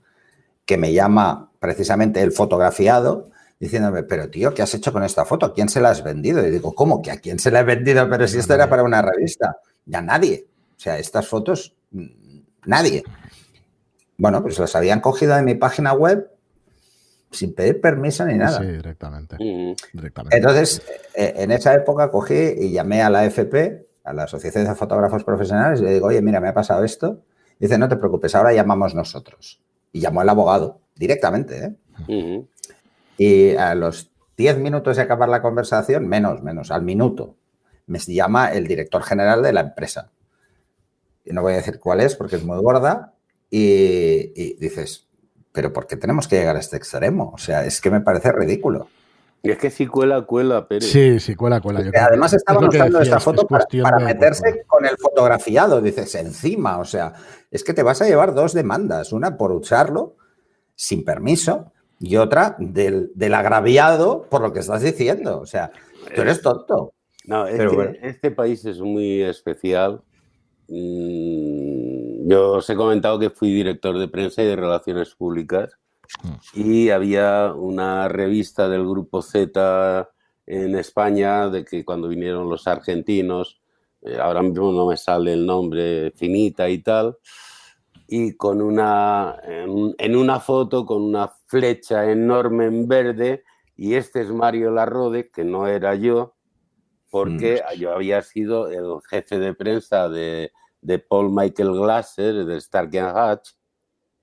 que 0.65 0.79
me 0.79 0.93
llama 0.93 1.51
precisamente 1.59 2.23
el 2.23 2.33
fotografiado 2.33 3.31
diciéndome, 3.59 4.05
pero 4.05 4.31
tío, 4.31 4.55
¿qué 4.55 4.63
has 4.63 4.75
hecho 4.75 4.93
con 4.93 5.03
esta 5.05 5.27
foto? 5.27 5.45
¿A 5.47 5.53
quién 5.55 5.69
se 5.69 5.81
la 5.81 5.91
has 5.91 6.03
vendido? 6.03 6.47
Y 6.47 6.51
digo, 6.51 6.75
¿cómo 6.75 7.03
que 7.03 7.11
a 7.11 7.19
quién 7.19 7.39
se 7.39 7.51
la 7.51 7.61
he 7.61 7.65
vendido? 7.65 8.09
Pero 8.09 8.27
si 8.27 8.39
esto 8.39 8.55
era 8.55 8.71
para 8.71 8.83
una 8.83 9.03
revista. 9.03 9.59
Ya 9.85 10.01
nadie. 10.01 10.47
O 10.77 10.81
sea, 10.81 10.99
estas 10.99 11.29
fotos, 11.29 11.77
mm, 11.91 12.07
nadie. 12.65 13.05
Bueno, 14.17 14.43
pues 14.43 14.59
las 14.59 14.75
habían 14.77 15.01
cogido 15.01 15.35
de 15.37 15.43
mi 15.43 15.55
página 15.55 15.93
web 15.93 16.31
sin 17.31 17.55
pedir 17.55 17.81
permiso 17.81 18.25
ni 18.25 18.35
nada. 18.35 18.59
Sí, 18.59 18.67
directamente. 18.67 19.37
mm, 19.37 19.75
directamente. 19.93 20.37
Entonces, 20.37 20.83
eh, 21.15 21.35
en 21.37 21.51
esa 21.51 21.75
época 21.75 22.11
cogí 22.11 22.35
y 22.35 22.73
llamé 22.73 23.03
a 23.03 23.11
la 23.11 23.21
AFP, 23.21 23.87
a 24.05 24.13
la 24.13 24.25
Asociación 24.25 24.65
de 24.65 24.75
Fotógrafos 24.75 25.25
Profesionales, 25.25 25.81
y 25.81 25.85
le 25.85 25.95
digo, 25.95 26.09
oye, 26.09 26.21
mira, 26.23 26.41
me 26.41 26.49
ha 26.49 26.55
pasado 26.55 26.85
esto. 26.85 27.23
Y 27.59 27.67
dice, 27.67 27.79
no 27.79 27.89
te 27.89 27.97
preocupes, 27.97 28.35
ahora 28.35 28.53
llamamos 28.53 28.95
nosotros. 28.95 29.61
Y 29.93 30.01
llamó 30.01 30.23
el 30.23 30.29
abogado, 30.29 30.81
directamente. 30.97 31.65
¿eh? 31.65 31.77
mm, 32.09 32.49
Y 33.19 33.55
a 33.57 33.75
los 33.75 34.11
10 34.37 34.59
minutos 34.59 34.97
de 34.97 35.03
acabar 35.03 35.29
la 35.29 35.43
conversación, 35.43 36.09
menos, 36.09 36.43
menos, 36.43 36.71
al 36.71 36.83
minuto, 36.83 37.37
me 37.87 37.99
llama 37.99 38.53
el 38.53 38.67
director 38.67 39.03
general 39.03 39.43
de 39.43 39.53
la 39.53 39.61
empresa. 39.61 40.11
Y 41.25 41.33
no 41.33 41.43
voy 41.43 41.53
a 41.53 41.57
decir 41.57 41.79
cuál 41.79 42.01
es 42.01 42.17
porque 42.17 42.37
es 42.37 42.45
muy 42.45 42.59
gorda. 42.59 43.15
Y, 43.51 44.33
y 44.35 44.55
dices, 44.59 45.10
pero 45.53 45.73
¿por 45.73 45.87
qué 45.87 45.97
tenemos 45.97 46.29
que 46.29 46.37
llegar 46.37 46.57
a 46.57 46.61
este 46.61 46.77
extremo? 46.77 47.33
O 47.35 47.39
sea, 47.39 47.65
es 47.65 47.81
que 47.81 47.91
me 47.91 48.01
parece 48.01 48.33
ridículo. 48.33 48.89
Y 49.43 49.51
es 49.51 49.59
que 49.59 49.71
si 49.71 49.87
cuela, 49.87 50.23
cuela, 50.23 50.69
Pérez. 50.69 50.91
Sí, 50.91 51.19
sí, 51.19 51.35
cuela, 51.35 51.61
cuela. 51.61 51.83
yo 51.83 51.91
además 51.99 52.35
estaban 52.35 52.65
es 52.65 52.75
usando 52.75 53.01
esta 53.01 53.21
foto 53.21 53.47
es 53.59 53.83
para, 53.83 53.99
meterse 53.99 54.65
con 54.67 54.85
el 54.85 54.99
fotografiado, 54.99 55.81
dices, 55.81 56.15
encima. 56.15 56.79
O 56.79 56.85
sea, 56.85 57.15
es 57.51 57.65
que 57.65 57.73
te 57.73 57.83
vas 57.83 58.03
a 58.03 58.07
llevar 58.07 58.35
dos 58.35 58.53
demandas, 58.53 59.13
una 59.13 59.39
por 59.39 59.53
usarlo 59.53 60.17
sin 60.75 61.05
permiso 61.05 61.73
y 61.99 62.17
otra 62.17 62.57
del, 62.59 63.13
del 63.15 63.35
agraviado 63.35 64.27
por 64.29 64.43
lo 64.43 64.53
que 64.53 64.61
estás 64.61 64.83
diciendo. 64.83 65.41
O 65.41 65.47
sea, 65.47 65.71
tú 66.15 66.21
eres 66.21 66.43
tonto. 66.43 66.93
No, 67.25 67.47
es 67.47 67.57
Pero 67.57 67.71
que 67.71 67.77
bueno. 67.77 67.93
este 68.03 68.31
país 68.31 68.65
es 68.67 68.81
muy 68.81 69.23
especial. 69.23 70.03
Mm, 70.71 72.29
Yo 72.29 72.53
os 72.53 72.71
he 72.71 72.77
comentado 72.77 73.19
que 73.19 73.31
fui 73.31 73.53
director 73.53 73.99
de 73.99 74.07
prensa 74.09 74.43
y 74.43 74.47
de 74.47 74.55
relaciones 74.57 75.15
públicas 75.17 75.77
y 76.55 76.91
había 76.91 77.53
una 77.55 78.09
revista 78.09 78.69
del 78.69 78.87
grupo 78.87 79.21
Z 79.23 80.09
en 80.47 80.77
España 80.77 81.49
de 81.49 81.65
que 81.65 81.85
cuando 81.85 82.09
vinieron 82.09 82.49
los 82.49 82.67
argentinos, 82.69 83.61
eh, 84.03 84.19
ahora 84.21 84.43
mismo 84.43 84.73
no 84.73 84.87
me 84.87 84.97
sale 84.97 85.33
el 85.33 85.45
nombre, 85.47 86.13
finita 86.13 86.69
y 86.69 86.79
tal, 86.79 87.17
y 88.07 88.37
con 88.37 88.61
una 88.63 89.37
en 89.45 90.17
una 90.17 90.41
foto 90.41 90.87
con 90.87 91.03
una 91.03 91.33
flecha 91.47 92.11
enorme 92.11 92.67
en 92.67 92.89
verde 92.89 93.45
y 93.77 93.95
este 93.95 94.21
es 94.23 94.31
Mario 94.31 94.71
Larrode, 94.73 95.31
que 95.31 95.45
no 95.45 95.67
era 95.67 95.95
yo, 95.95 96.35
porque 97.11 97.63
yo 97.79 97.93
había 97.93 98.23
sido 98.23 98.69
el 98.69 99.01
jefe 99.09 99.39
de 99.39 99.55
prensa 99.55 100.09
de, 100.09 100.53
de 100.81 100.99
Paul 100.99 101.31
Michael 101.33 101.73
Glasser, 101.73 102.45
de 102.45 102.57
Stark 102.59 102.97
and 102.97 103.17
Hatch, 103.17 103.51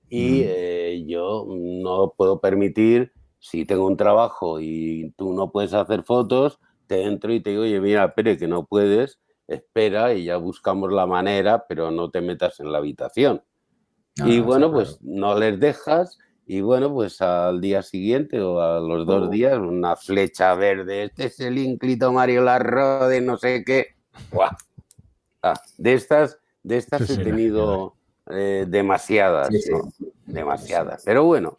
y 0.08 0.40
Mm. 0.40 0.44
eh, 0.46 1.04
yo 1.06 1.46
no 1.48 2.14
puedo 2.16 2.40
permitir, 2.40 3.12
si 3.38 3.64
tengo 3.66 3.86
un 3.86 3.96
trabajo 3.96 4.58
y 4.60 5.12
tú 5.16 5.34
no 5.34 5.52
puedes 5.52 5.74
hacer 5.74 6.02
fotos, 6.02 6.58
te 6.86 7.02
entro 7.02 7.32
y 7.32 7.40
te 7.40 7.50
digo, 7.50 7.62
oye, 7.62 7.80
mira, 7.80 8.14
Pere, 8.14 8.38
que 8.38 8.48
no 8.48 8.64
puedes, 8.64 9.20
espera 9.46 10.14
y 10.14 10.24
ya 10.24 10.38
buscamos 10.38 10.92
la 10.92 11.06
manera, 11.06 11.66
pero 11.68 11.90
no 11.90 12.10
te 12.10 12.20
metas 12.22 12.58
en 12.60 12.72
la 12.72 12.78
habitación. 12.78 13.42
y 14.16 14.38
Ah, 14.40 14.42
bueno, 14.42 14.66
sí, 14.68 14.72
pues 14.72 14.98
no 15.02 15.38
les 15.38 15.60
dejas 15.60 16.18
y 16.50 16.62
bueno, 16.62 16.92
pues 16.92 17.20
al 17.20 17.60
día 17.60 17.82
siguiente 17.82 18.40
o 18.40 18.60
a 18.60 18.80
los 18.80 19.06
dos 19.06 19.28
Oh. 19.28 19.30
días 19.30 19.58
una 19.58 19.94
flecha 19.96 20.54
verde, 20.54 21.04
este 21.04 21.26
es 21.26 21.38
el 21.40 21.58
ínclito 21.58 22.12
Mario 22.12 22.42
Larrode, 22.42 23.20
no 23.20 23.36
sé 23.36 23.62
qué. 23.64 23.88
Buah. 24.32 24.50
Ah, 25.42 25.54
de 25.76 25.92
estas, 25.94 26.38
de 26.62 26.78
estas 26.78 27.06
Sí, 27.06 27.12
he 27.12 27.16
sí, 27.16 27.22
tenido 27.22 27.94
eh, 28.30 28.64
demasiadas, 28.68 29.48
Sí, 29.48 29.60
sí. 29.60 29.70
¿no? 29.72 29.90
demasiadas. 30.26 31.02
Pero 31.04 31.24
bueno, 31.24 31.56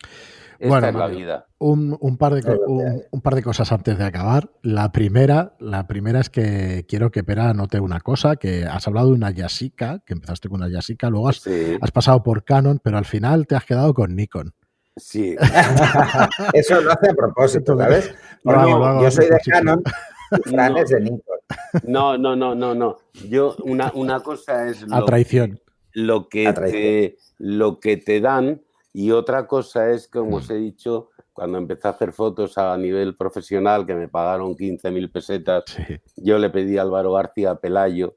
esta 0.60 0.68
Bueno, 0.68 0.88
es 0.88 0.94
la 0.94 1.00
Mario, 1.00 1.18
vida. 1.18 1.46
Un, 1.60 1.98
un 2.00 2.18
par 2.18 2.34
de, 2.36 2.60
un, 3.12 3.22
par 3.22 3.36
de 3.36 3.44
cosas 3.44 3.72
antes 3.72 3.98
de 3.98 4.04
acabar. 4.04 4.52
La 4.62 4.92
primera, 4.92 5.56
la 5.60 5.88
primera 5.88 6.20
es 6.20 6.30
que 6.30 6.86
quiero 6.88 7.12
que 7.12 7.24
Pera 7.24 7.50
anote 7.50 7.80
una 7.80 8.00
cosa, 8.02 8.36
que 8.36 8.66
has 8.66 8.88
hablado 8.88 9.08
de 9.08 9.14
una 9.14 9.32
Yashica, 9.32 10.00
que 10.06 10.14
empezaste 10.14 10.50
con 10.50 10.62
una 10.62 10.70
Yashica, 10.70 11.10
luego 11.10 11.30
has, 11.30 11.38
Sí, 11.38 11.78
has 11.80 11.92
pasado 11.92 12.22
por 12.24 12.44
Canon, 12.44 12.80
pero 12.84 12.98
al 12.98 13.06
final 13.06 13.48
te 13.48 13.56
has 13.56 13.66
quedado 13.66 13.94
con 13.94 14.16
Nikon. 14.16 14.54
Sí. 14.96 15.36
Eso 16.54 16.82
lo 16.82 16.92
hace 16.92 17.10
a 17.12 17.14
propósito, 17.14 17.78
¿sabes? 17.78 18.14
No, 18.44 19.02
yo 19.02 19.12
soy 19.12 19.26
de. 19.28 19.38
Canon 19.46 19.84
Fran 20.46 20.74
No. 20.74 20.80
es 20.80 20.90
de 20.90 21.00
Nikon. 21.02 21.38
No, 21.84 22.18
no, 22.18 22.36
no, 22.36 22.54
no, 22.56 22.76
no. 22.76 22.98
Yo, 23.30 23.56
una, 23.64 23.92
una 23.96 24.20
cosa 24.22 24.68
es 24.68 24.84
A 24.92 25.00
lo 25.00 25.06
traición. 25.06 25.60
lo 25.94 26.30
que, 26.30 26.48
A 26.48 26.54
traición. 26.54 26.82
te, 26.82 27.18
lo 27.40 27.80
que 27.80 27.98
te 27.98 28.22
dan 28.22 28.62
y 28.94 29.12
otra 29.12 29.48
cosa 29.48 29.90
es, 29.92 30.08
como 30.08 30.32
Mm. 30.32 30.34
os 30.36 30.50
he 30.52 30.56
dicho, 30.56 31.10
cuando 31.34 31.58
empecé 31.58 31.88
a 31.88 31.92
hacer 31.92 32.12
fotos 32.12 32.58
a 32.58 32.76
nivel 32.78 33.16
profesional, 33.16 33.86
que 33.86 33.96
me 33.96 34.08
pagaron 34.08 34.56
15.000 34.56 35.12
pesetas, 35.12 35.64
Sí. 35.68 36.00
yo 36.18 36.38
le 36.38 36.50
pedí 36.50 36.78
a 36.78 36.82
Álvaro 36.84 37.14
García 37.14 37.56
Pelayo 37.56 38.16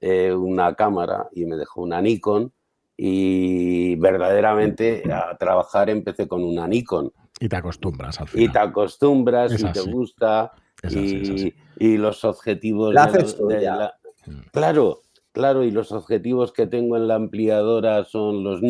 eh, 0.00 0.32
una 0.32 0.74
cámara 0.74 1.28
y 1.32 1.46
me 1.46 1.56
dejó 1.56 1.80
una 1.80 2.02
Nikon 2.02 2.52
y 2.96 3.94
verdaderamente 3.96 5.04
a 5.12 5.36
trabajar 5.36 5.90
empecé 5.90 6.26
con 6.26 6.42
una 6.42 6.66
Nikon 6.66 7.12
Y 7.40 7.48
te 7.48 7.56
acostumbras 7.56 8.20
al 8.20 8.28
y 8.28 8.30
final. 8.30 8.52
te 8.52 8.58
acostumbras 8.58 9.52
Es 9.52 9.60
y 9.60 9.72
te 9.72 9.80
gusta 9.82 10.52
Es 10.82 10.96
así, 10.96 11.54
y, 11.78 11.94
y 11.94 11.96
los 11.98 12.24
objetivos 12.24 12.94
La 12.94 13.06
de 13.06 13.10
haces 13.18 13.38
lo- 13.38 13.46
de 13.48 13.54
tuya. 13.56 13.76
la- 13.76 13.94
Mm. 14.26 14.40
claro 14.52 15.02
claro 15.32 15.62
y 15.62 15.70
los 15.70 15.92
objetivos 15.92 16.52
que 16.52 16.66
tengo 16.66 16.96
en 16.96 17.06
la 17.06 17.14
ampliadora 17.16 18.04
son 18.04 18.42
los 18.42 18.60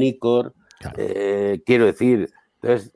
Claro. 0.80 0.96
eh, 0.98 1.62
quiero 1.64 1.86
decir 1.86 2.28
entonces 2.60 2.92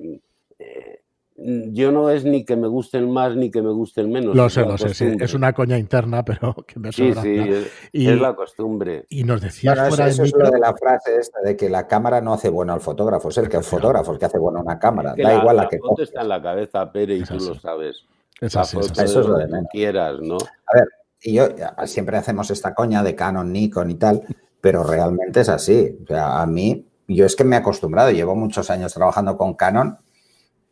eh, 0.59 1.00
yo 1.43 1.91
no 1.91 2.11
es 2.11 2.25
ni 2.25 2.45
que 2.45 2.55
me 2.57 2.69
gusten 2.69 3.11
más 3.11 3.35
ni 3.35 3.51
que 3.51 3.63
me 3.63 3.71
gusten 3.71 4.11
menos 4.11 4.35
Lo 4.37 4.51
sé, 4.51 4.63
lo 4.65 4.77
sé, 4.77 4.93
sí. 4.95 5.17
Es 5.21 5.33
una 5.35 5.53
coña 5.53 5.79
interna, 5.79 6.23
pero 6.25 6.55
que 6.67 6.79
me 6.79 6.93
sí 6.93 7.09
sobra. 7.11 7.23
sí 7.23 7.37
es, 7.39 7.73
Y, 7.93 8.09
es 8.09 8.21
la 8.21 8.35
costumbre 8.35 9.07
y 9.09 9.25
nos 9.25 9.41
decías 9.41 9.75
Bueno, 9.75 9.89
eso, 9.89 9.97
fuera 9.97 10.09
eso 10.11 10.23
de 10.23 10.29
es 10.29 10.33
lo 10.33 10.39
micro. 10.39 10.51
de 10.53 10.59
la 10.61 10.75
frase 10.77 11.17
esta 11.19 11.41
de 11.41 11.57
que 11.57 11.71
la 11.71 11.87
cámara 11.87 12.21
no 12.21 12.35
hace 12.35 12.49
bueno 12.51 12.73
al 12.75 12.81
fotógrafo, 12.81 13.29
es 13.31 13.39
el 13.39 13.49
que 13.49 13.57
el 13.57 13.65
fotógrafo 13.65 14.13
el 14.13 14.19
que 14.19 14.27
hace 14.27 14.39
bueno 14.39 14.61
una 14.61 14.79
cámara. 14.79 15.15
que 15.15 15.23
Da 15.23 15.31
la, 15.31 15.39
igual 15.39 15.57
la, 15.57 15.63
la 15.63 15.69
que 15.69 15.79
foto 15.79 15.89
coges. 15.91 16.09
está 16.09 16.23
en 16.23 16.29
la 16.29 16.43
cabeza 16.43 16.93
Pere 16.93 17.17
y 17.17 17.23
Es 17.23 17.29
tú 17.29 17.37
así. 17.37 17.49
lo 17.49 17.55
sabes 17.55 18.05
Es 18.41 18.55
la 18.55 18.61
así, 18.63 18.79
es 18.79 18.89
foto 18.89 19.01
así. 19.01 19.11
Eso 19.11 19.21
es 19.21 19.27
lo 19.27 19.39
de 19.39 19.47
menos. 19.47 19.67
quieras 19.73 20.21
no 20.21 20.37
A 20.67 20.75
ver, 20.77 20.89
y 21.23 21.33
yo 21.35 21.49
siempre 21.87 22.17
hacemos 22.17 22.51
esta 22.51 22.75
coña 22.75 23.03
de 23.03 23.15
Canon, 23.15 23.53
Nikon 23.53 23.91
y 23.91 23.95
tal, 23.95 24.23
pero 24.61 24.85
realmente 24.85 25.41
es 25.41 25.49
así. 25.49 25.97
O 26.05 26.07
sea, 26.07 26.43
a 26.43 26.47
mí, 26.47 26.87
yo 27.09 27.25
es 27.27 27.35
que 27.37 27.45
me 27.45 27.57
he 27.57 27.59
acostumbrado, 27.59 28.11
llevo 28.11 28.35
muchos 28.37 28.71
años 28.71 28.93
trabajando 28.95 29.37
con 29.37 29.55
Canon 29.55 29.99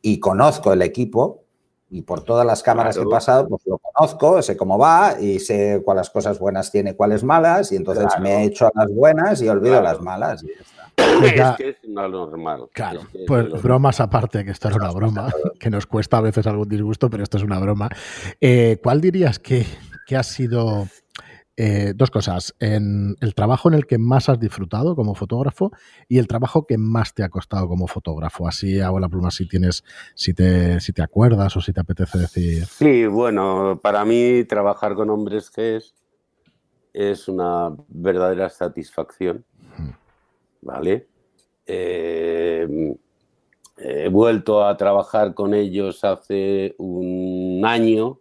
y 0.03 0.21
conozco 0.21 0.73
el 0.73 0.83
equipo 0.83 1.43
y 1.91 2.03
por 2.03 2.23
todas 2.23 2.47
las 2.47 2.63
cámaras 2.63 2.97
Claro. 2.97 3.09
que 3.09 3.13
he 3.15 3.17
pasado, 3.17 3.49
pues 3.49 3.63
lo 3.67 3.79
conozco, 3.79 4.43
sé 4.43 4.57
cómo 4.57 4.79
va 4.79 5.17
y 5.21 5.39
sé 5.41 5.81
cuáles 5.85 6.11
cosas 6.11 6.39
buenas 6.39 6.71
tiene, 6.71 6.95
cuáles 6.95 7.25
malas 7.25 7.73
y 7.73 7.77
entonces 7.77 8.07
Claro. 8.09 8.23
me 8.23 8.43
he 8.43 8.45
hecho 8.45 8.67
a 8.67 8.73
las 8.75 8.93
buenas 8.95 9.41
y 9.43 9.49
olvido 9.49 9.81
Claro. 9.81 9.85
las 9.85 10.01
malas. 10.01 10.43
y 10.45 10.49
ya 10.49 10.53
está. 10.61 11.19
Pues 11.21 11.35
ya- 11.37 11.51
es 11.53 11.57
que 11.57 11.69
es 11.71 11.77
una 11.89 12.09
normal 12.09 12.69
Claro, 12.73 13.01
es 13.01 13.09
que 13.09 13.19
es 13.21 13.25
pues 13.27 13.63
bromas 13.63 14.01
aparte, 14.01 14.45
que 14.45 14.51
esto 14.51 14.69
es 14.69 14.77
una 14.77 14.91
broma, 14.91 15.33
que 15.59 15.71
nos 15.71 15.87
cuesta 15.87 16.19
a 16.19 16.21
veces 16.21 16.47
algún 16.47 16.69
disgusto, 16.69 17.09
pero 17.09 17.23
esto 17.23 17.39
es 17.39 17.45
una 17.45 17.59
broma. 17.59 17.89
Eh, 18.41 18.79
¿Cuál 18.83 19.01
dirías 19.01 19.39
que, 19.39 19.65
que 20.07 20.17
ha 20.17 20.23
sido 20.23 20.87
eh, 21.59 21.93
dos 21.95 22.11
cosas? 22.11 22.55
En 22.61 23.17
el 23.21 23.35
trabajo 23.35 23.69
en 23.69 23.75
el 23.75 23.87
que 23.87 23.99
más 23.99 24.29
has 24.29 24.41
disfrutado 24.41 24.97
como 24.97 25.15
fotógrafo 25.15 25.73
y 26.09 26.19
el 26.19 26.27
trabajo 26.27 26.65
que 26.67 26.79
más 26.79 27.13
te 27.13 27.23
ha 27.23 27.29
costado 27.29 27.69
como 27.69 27.87
fotógrafo. 27.87 28.49
Así 28.49 28.81
hago 28.81 29.01
la 29.01 29.09
pluma 29.09 29.31
si 29.31 29.47
tienes, 29.47 29.85
si 30.15 30.33
te, 30.33 30.81
si 30.81 30.93
te 30.93 31.03
acuerdas 31.03 31.57
o 31.57 31.61
si 31.61 31.73
te 31.73 31.81
apetece 31.81 32.19
decir. 32.19 32.65
Sí, 32.65 33.07
bueno, 33.07 33.79
para 33.83 34.05
mí 34.05 34.45
trabajar 34.45 34.95
con 34.95 35.11
hombres 35.11 35.53
G 35.53 35.83
es 36.95 37.29
una 37.29 37.77
verdadera 37.89 38.49
satisfacción. 38.49 39.45
¿vale? 40.61 41.07
Eh, 41.67 42.97
he 43.77 44.09
vuelto 44.09 44.65
a 44.65 44.77
trabajar 44.77 45.35
con 45.35 45.55
ellos 45.55 46.05
hace 46.05 46.75
un 46.79 47.63
año 47.65 48.21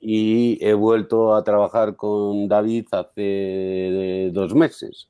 Y 0.00 0.58
he 0.64 0.74
vuelto 0.74 1.34
a 1.34 1.44
trabajar 1.44 1.96
con 1.96 2.48
David 2.48 2.86
hace 2.92 4.30
dos 4.32 4.54
meses. 4.54 5.08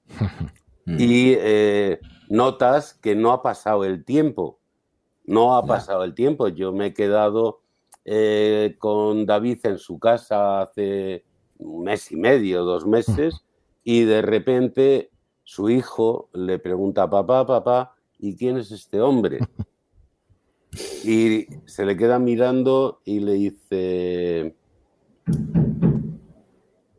Y 0.87 1.35
eh, 1.39 2.01
notas 2.29 2.95
que 2.95 3.15
no 3.15 3.33
ha 3.33 3.43
pasado 3.43 3.85
el 3.85 4.05
tiempo. 4.05 4.59
No 5.25 5.57
ha 5.57 5.65
pasado 5.65 6.05
el 6.05 6.15
tiempo. 6.15 6.49
Yo 6.49 6.73
me 6.73 6.87
he 6.87 6.95
quedado 6.95 7.61
eh, 8.05 8.77
con 8.79 9.27
David 9.27 9.59
en 9.65 9.79
su 9.79 9.99
casa 9.99 10.63
hace 10.63 11.25
un 11.59 11.85
mes 11.85 12.11
y 12.11 12.17
medio, 12.17 12.65
dos 12.65 12.87
meses, 12.87 13.45
y 13.85 14.05
de 14.05 14.23
repente 14.23 15.11
su 15.45 15.69
hijo 15.69 16.29
le 16.33 16.59
pregunta, 16.59 17.09
papá, 17.09 17.47
papá, 17.47 17.95
¿y 18.19 18.37
quién 18.37 18.57
es 18.57 18.73
este 18.73 19.01
hombre? 19.01 19.39
Y 21.05 21.47
se 21.67 21.85
le 21.85 21.97
queda 21.97 22.19
mirando 22.19 23.01
y 23.05 23.21
le 23.21 23.33
dice, 23.33 24.55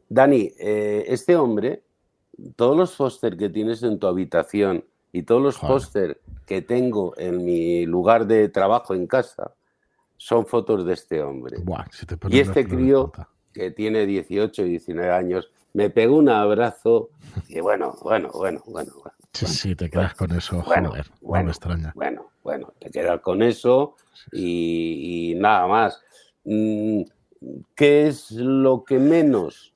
Dani, 0.09 0.51
eh, 0.59 1.05
este 1.07 1.35
hombre, 1.35 1.83
todos 2.55 2.75
los 2.75 2.95
póster 2.95 3.37
que 3.37 3.49
tienes 3.49 3.83
en 3.83 3.99
tu 3.99 4.07
habitación 4.07 4.83
y 5.13 5.23
todos 5.23 5.41
los 5.41 5.57
póster 5.57 6.19
que 6.45 6.61
tengo 6.61 7.13
en 7.17 7.45
mi 7.45 7.85
lugar 7.85 8.27
de 8.27 8.49
trabajo 8.49 8.93
en 8.93 9.07
casa 9.07 9.53
son 10.17 10.45
fotos 10.45 10.85
de 10.85 10.93
este 10.93 11.21
hombre. 11.21 11.57
y 12.29 12.39
este 12.39 12.67
crío, 12.67 13.11
que 13.53 13.71
tiene 13.71 14.05
18 14.05 14.65
y 14.65 14.69
19 14.69 15.11
años, 15.11 15.49
me 15.73 15.89
pegó 15.89 16.17
un 16.17 16.29
abrazo 16.29 17.09
y 17.47 17.59
bueno, 17.59 17.95
bueno, 18.03 18.29
bueno, 18.33 18.61
bueno. 18.65 18.91
sí, 19.33 19.47
sí, 19.47 19.75
te 19.75 19.89
quedas 19.89 20.13
con 20.15 20.31
eso, 20.33 20.61
bueno, 20.63 20.89
joder, 20.89 21.07
bueno, 21.21 21.45
me 21.45 21.51
extraña. 21.51 21.91
Bueno, 21.95 22.30
bueno, 22.43 22.73
te 22.79 22.89
quedas 22.89 23.21
con 23.21 23.41
eso 23.41 23.95
y, 24.31 25.33
nada 25.37 25.67
más. 25.67 26.01
Mm, 26.43 27.03
¿Qué 27.75 28.07
es 28.07 28.31
lo 28.31 28.83
que 28.83 28.99
menos? 28.99 29.73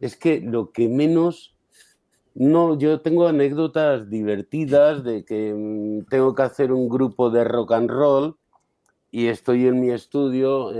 Es 0.00 0.16
que 0.16 0.40
lo 0.40 0.72
que 0.72 0.88
menos 0.88 1.54
no, 2.34 2.78
yo 2.78 3.00
tengo 3.02 3.28
anécdotas 3.28 4.08
divertidas 4.08 5.04
de 5.04 5.24
que 5.24 5.52
mm, 5.54 6.06
tengo 6.08 6.34
que 6.34 6.42
hacer 6.42 6.72
un 6.72 6.88
grupo 6.88 7.30
de 7.30 7.44
rock 7.44 7.72
and 7.72 7.90
roll 7.90 8.36
y 9.10 9.26
estoy 9.26 9.66
en 9.66 9.80
mi 9.80 9.90
estudio 9.90 10.72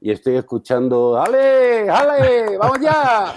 y 0.00 0.10
estoy 0.10 0.36
escuchando, 0.36 1.16
¡ale! 1.16 1.88
¡ale! 1.88 2.58
¡Vamos 2.58 2.80
ya! 2.80 3.34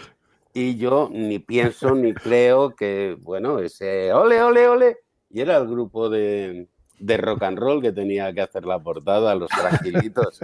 Y 0.53 0.75
yo 0.77 1.09
ni 1.11 1.39
pienso 1.39 1.95
ni 1.95 2.13
creo 2.13 2.75
que, 2.75 3.17
bueno, 3.21 3.59
ese 3.59 4.11
ole, 4.11 4.41
ole, 4.41 4.67
ole. 4.67 4.97
Y 5.29 5.41
era 5.41 5.57
el 5.57 5.67
grupo 5.67 6.09
de, 6.09 6.67
de 6.99 7.17
rock 7.17 7.43
and 7.43 7.57
roll 7.57 7.81
que 7.81 7.91
tenía 7.91 8.33
que 8.33 8.41
hacer 8.41 8.65
la 8.65 8.79
portada, 8.79 9.35
los 9.35 9.49
tranquilitos, 9.49 10.39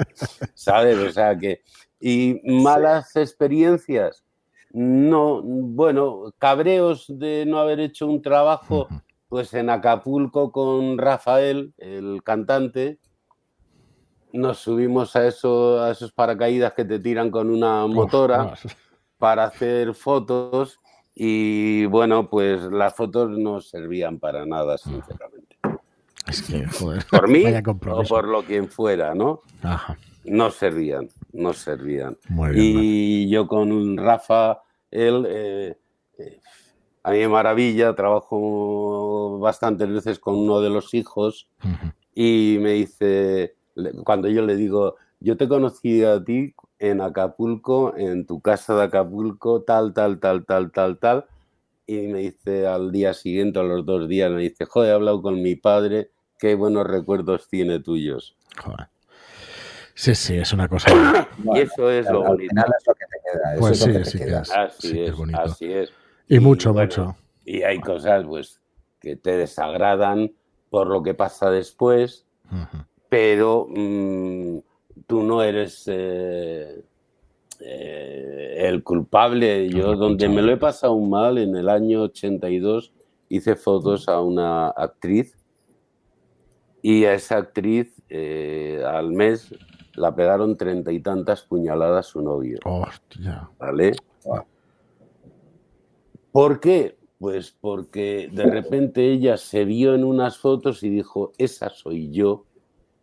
¿sabes? 0.54 0.98
O 0.98 1.12
sea 1.12 1.38
que. 1.38 1.62
Y 2.00 2.42
malas 2.44 3.16
experiencias. 3.16 4.24
No, 4.72 5.42
bueno, 5.44 6.34
cabreos 6.38 7.06
de 7.08 7.46
no 7.46 7.60
haber 7.60 7.80
hecho 7.80 8.08
un 8.08 8.22
trabajo, 8.22 8.88
pues 9.28 9.54
en 9.54 9.70
Acapulco 9.70 10.52
con 10.52 10.98
Rafael, 10.98 11.74
el 11.78 12.22
cantante, 12.24 12.98
nos 14.34 14.60
subimos 14.60 15.16
a, 15.16 15.28
eso, 15.28 15.82
a 15.82 15.92
esos 15.92 16.14
paracaídas 16.14 16.74
que 16.74 16.86
te 16.86 17.00
tiran 17.00 17.30
con 17.32 17.50
una 17.50 17.86
motora 17.88 18.54
para 19.18 19.44
hacer 19.44 19.94
fotos 19.94 20.80
y 21.14 21.86
bueno, 21.88 22.30
pues 22.30 22.62
las 22.64 22.96
fotos 22.96 23.30
no 23.38 23.60
servían 23.60 24.20
para 24.20 24.46
nada, 24.46 24.78
sinceramente. 24.78 25.31
Es 26.28 26.42
que, 26.42 26.66
joder, 26.66 27.06
por 27.10 27.28
mí 27.28 27.44
o 27.90 28.04
por 28.04 28.28
lo 28.28 28.44
quien 28.44 28.70
fuera, 28.70 29.16
¿no? 29.16 29.42
No 30.24 30.52
servían, 30.52 31.10
no 31.34 31.54
servían. 31.54 32.18
y 32.56 33.30
yo 33.30 33.48
con 33.48 33.98
Rafa, 33.98 34.62
él, 34.92 35.26
eh, 35.28 35.78
eh, 36.20 36.40
a 37.04 37.12
mí 37.12 37.18
me 37.20 37.28
maravilla, 37.28 37.96
trabajo 37.96 39.40
bastantes 39.40 39.90
veces 39.90 40.20
con 40.20 40.38
uno 40.38 40.62
de 40.62 40.70
los 40.70 40.94
hijos 40.94 41.50
y 42.14 42.58
me 42.60 42.74
dice, 42.74 43.56
cuando 44.04 44.28
yo 44.30 44.46
le 44.46 44.56
digo, 44.56 44.96
yo 45.20 45.38
te 45.38 45.48
conocí 45.48 46.04
a 46.04 46.24
ti 46.24 46.54
en 46.78 47.02
Acapulco, 47.02 47.96
en 47.96 48.26
tu 48.26 48.42
casa 48.42 48.76
de 48.76 48.84
Acapulco, 48.84 49.62
tal, 49.62 49.94
tal, 49.94 50.20
tal, 50.20 50.46
tal, 50.46 50.72
tal, 50.72 50.98
tal, 50.98 51.26
y 51.86 52.08
me 52.08 52.20
dice 52.20 52.68
al 52.68 52.92
día 52.92 53.14
siguiente, 53.14 53.60
a 53.60 53.64
los 53.64 53.86
dos 53.86 54.08
días, 54.08 54.32
me 54.32 54.42
dice, 54.42 54.66
joder, 54.66 54.92
he 54.92 54.94
hablado 54.94 55.22
con 55.22 55.42
mi 55.42 55.56
padre, 55.56 56.12
qué 56.40 56.56
buenos 56.56 56.88
recuerdos 56.88 57.48
tiene 57.50 57.80
tuyos. 57.80 58.36
Joder. 58.58 58.88
Sí, 59.94 60.16
sí, 60.16 60.36
es 60.36 60.54
una 60.54 60.68
cosa. 60.68 60.90
y 61.56 61.60
eso 61.60 61.92
es 61.92 62.10
lo 62.10 62.24
bonito. 62.24 62.56
Pues 63.60 63.80
sí, 63.80 63.94
sí, 64.04 64.20
Así, 64.24 65.00
es, 65.02 65.14
así 65.34 65.72
es. 65.72 65.94
Y, 66.28 66.40
mucho, 66.40 66.74
mucho. 66.74 67.16
Y 67.46 67.64
hay 67.64 67.80
cosas, 67.80 68.26
pues, 68.26 68.62
que 69.00 69.16
te 69.16 69.38
desagradan 69.38 70.32
por 70.70 70.88
lo 70.88 71.04
que 71.04 71.14
pasa 71.14 71.52
después, 71.52 72.26
pero 73.10 73.68
mm, 73.70 74.60
tú 75.08 75.24
no 75.24 75.44
eres 75.44 75.84
eh, 75.88 76.82
eh, 77.64 78.68
el 78.68 78.84
culpable. 78.84 79.70
Yo, 79.70 79.96
donde 79.96 80.30
me 80.30 80.42
lo 80.42 80.52
he 80.52 80.58
pasado 80.58 80.98
mal, 81.00 81.38
en 81.38 81.56
el 81.56 81.70
año 81.70 82.04
82 82.04 82.94
hice 83.30 83.56
fotos 83.56 84.10
a 84.10 84.22
una 84.22 84.70
actriz 84.70 85.38
y 86.82 87.06
a 87.06 87.14
esa 87.14 87.38
actriz 87.38 88.02
eh, 88.10 88.84
al 88.86 89.12
mes 89.12 89.54
la 89.96 90.16
pegaron 90.16 90.58
treinta 90.58 90.92
y 90.92 91.00
tantas 91.00 91.44
puñaladas 91.44 92.08
su 92.08 92.22
novio. 92.22 92.60
Hostia. 92.66 93.50
¿Vale? 93.60 93.94
¿Por 96.32 96.60
qué? 96.60 96.98
Pues 97.20 97.56
porque 97.60 98.30
de 98.32 98.46
repente 98.46 99.12
ella 99.12 99.38
se 99.38 99.64
vio 99.64 99.94
en 99.94 100.04
unas 100.04 100.38
fotos 100.38 100.82
y 100.82 100.90
dijo, 100.90 101.34
esa 101.38 101.70
soy 101.70 102.10
yo 102.12 102.46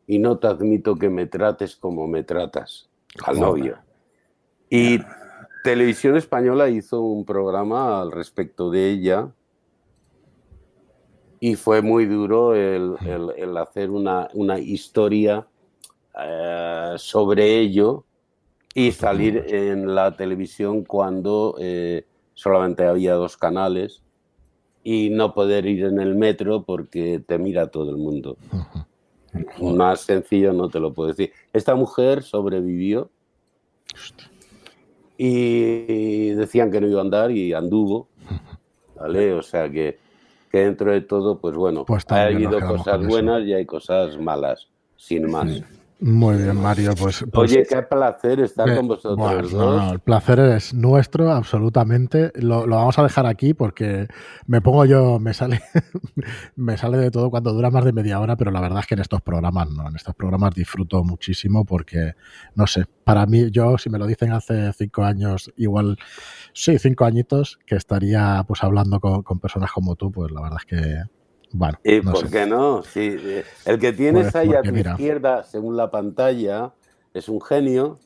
y 0.07 0.19
no 0.19 0.39
te 0.39 0.49
admito 0.49 0.97
que 0.97 1.09
me 1.09 1.27
trates 1.27 1.77
como 1.77 2.09
me 2.09 2.25
tratas 2.25 2.91
al 3.25 3.39
novio. 3.39 3.79
Y 4.71 4.99
Televisión 5.65 6.17
Española 6.17 6.69
hizo 6.69 7.01
un 7.01 7.25
programa 7.25 8.01
al 8.01 8.13
respecto 8.13 8.71
de 8.71 8.91
ella. 8.91 9.33
Y 11.41 11.55
fue 11.55 11.83
muy 11.83 12.07
duro 12.07 12.55
el, 12.55 12.97
hacer 13.57 13.91
una, 13.91 14.59
historia 14.59 15.47
eh, 16.21 16.95
sobre 16.97 17.59
ello 17.59 18.05
y 18.75 18.93
salir 18.93 19.45
en 19.49 19.95
la 19.95 20.17
televisión 20.17 20.85
cuando 20.85 21.55
eh, 21.61 22.07
solamente 22.35 22.85
había 22.85 23.15
dos 23.15 23.37
canales 23.37 24.03
y 24.83 25.11
no 25.11 25.33
poder 25.35 25.67
ir 25.67 25.85
en 25.85 26.01
el 26.01 26.15
metro 26.15 26.63
porque 26.63 27.23
te 27.25 27.39
mira 27.39 27.69
todo 27.69 27.91
el 27.91 27.99
mundo. 27.99 28.37
Más 29.61 30.01
sencillo 30.01 30.53
no 30.53 30.69
te 30.69 30.81
lo 30.81 30.93
puedo 30.93 31.11
decir. 31.11 31.33
Esta 31.53 31.75
mujer 31.75 32.23
sobrevivió 32.23 33.11
y 35.19 36.31
decían 36.31 36.71
que 36.71 36.81
no 36.81 36.87
iba 36.87 37.01
a 37.01 37.05
andar 37.05 37.31
y 37.31 37.53
anduvo. 37.53 38.09
¿Vale? 38.97 39.35
O 39.35 39.43
sea 39.43 39.71
que 39.71 39.99
que 40.51 40.59
dentro 40.59 40.93
de 40.93 41.03
todo, 41.03 41.39
pues 41.39 41.55
bueno, 41.55 41.85
pues 41.85 42.05
ha 42.09 42.25
habido 42.25 42.59
cosas 42.61 43.07
buenas 43.07 43.45
y 43.45 43.53
hay 43.53 43.67
cosas 43.67 44.19
malas, 44.19 44.69
sin 44.97 45.31
más. 45.31 45.63
Muy 46.01 46.37
bien, 46.37 46.61
Mario. 46.61 46.95
Pues, 46.95 47.25
pues 47.33 47.51
Oye, 47.51 47.67
qué 47.69 47.83
placer 47.83 48.39
estar 48.39 48.73
con 48.77 48.87
vosotros. 48.87 49.53
No, 49.53 49.93
el 49.93 49.99
placer 49.99 50.39
es 50.39 50.73
nuestro, 50.73 51.33
absolutamente. 51.33 52.31
Lo, 52.37 52.69
vamos 52.69 52.97
a 53.01 53.03
dejar 53.03 53.27
aquí 53.27 53.53
porque 53.53 54.07
me 54.47 54.61
pongo 54.61 54.85
yo, 54.85 55.19
me 55.19 55.35
sale, 55.35 55.61
me 56.57 56.77
sale 56.77 56.99
de 56.99 57.11
todo 57.11 57.31
cuando 57.31 57.53
dura 57.53 57.73
más 57.73 57.85
de 57.85 57.93
media 57.93 58.21
hora, 58.21 58.37
pero 58.37 58.53
la 58.53 58.61
verdad 58.61 58.81
es 58.81 58.87
que 58.87 58.95
en 58.95 59.01
estos 59.01 59.23
programas 59.23 59.71
no, 59.71 59.89
en 59.89 59.97
estos 59.97 60.15
programas 60.15 60.55
disfruto 60.55 61.03
muchísimo 61.03 61.65
porque, 61.65 62.15
no 62.55 62.69
sé, 62.69 62.85
para 63.03 63.27
mí, 63.27 63.51
yo, 63.51 63.77
si 63.77 63.91
me 63.91 63.99
lo 63.99 64.07
dicen 64.07 64.31
hace 64.33 64.73
cinco 64.75 65.03
años, 65.03 65.53
igual, 65.57 65.99
sí, 66.53 66.79
cinco 66.79 67.07
añitos, 67.07 67.59
que 67.67 67.75
estaría 67.75 68.45
pues 68.47 68.63
hablando 68.63 69.01
con, 69.01 69.25
con 69.25 69.41
personas 69.41 69.73
como 69.73 69.97
tú, 69.97 70.13
pues 70.13 70.31
la 70.31 70.43
verdad 70.43 70.59
es 70.61 70.67
que 70.67 71.18
bueno, 71.53 71.79
¿Y 71.83 72.01
por 72.01 72.31
qué 72.31 72.47
no? 72.47 72.83
Sí, 72.83 73.17
eh, 73.19 73.45
el 73.65 73.79
que 73.79 73.93
tienes 73.93 74.25
pues 74.25 74.37
ahí 74.37 74.55
a 74.55 74.63
tu 74.63 74.75
izquierda, 74.75 75.45
según 75.45 75.77
la 75.77 75.91
pantalla, 75.91 76.73
es 77.15 77.29
un 77.29 77.41
genio. 77.41 77.99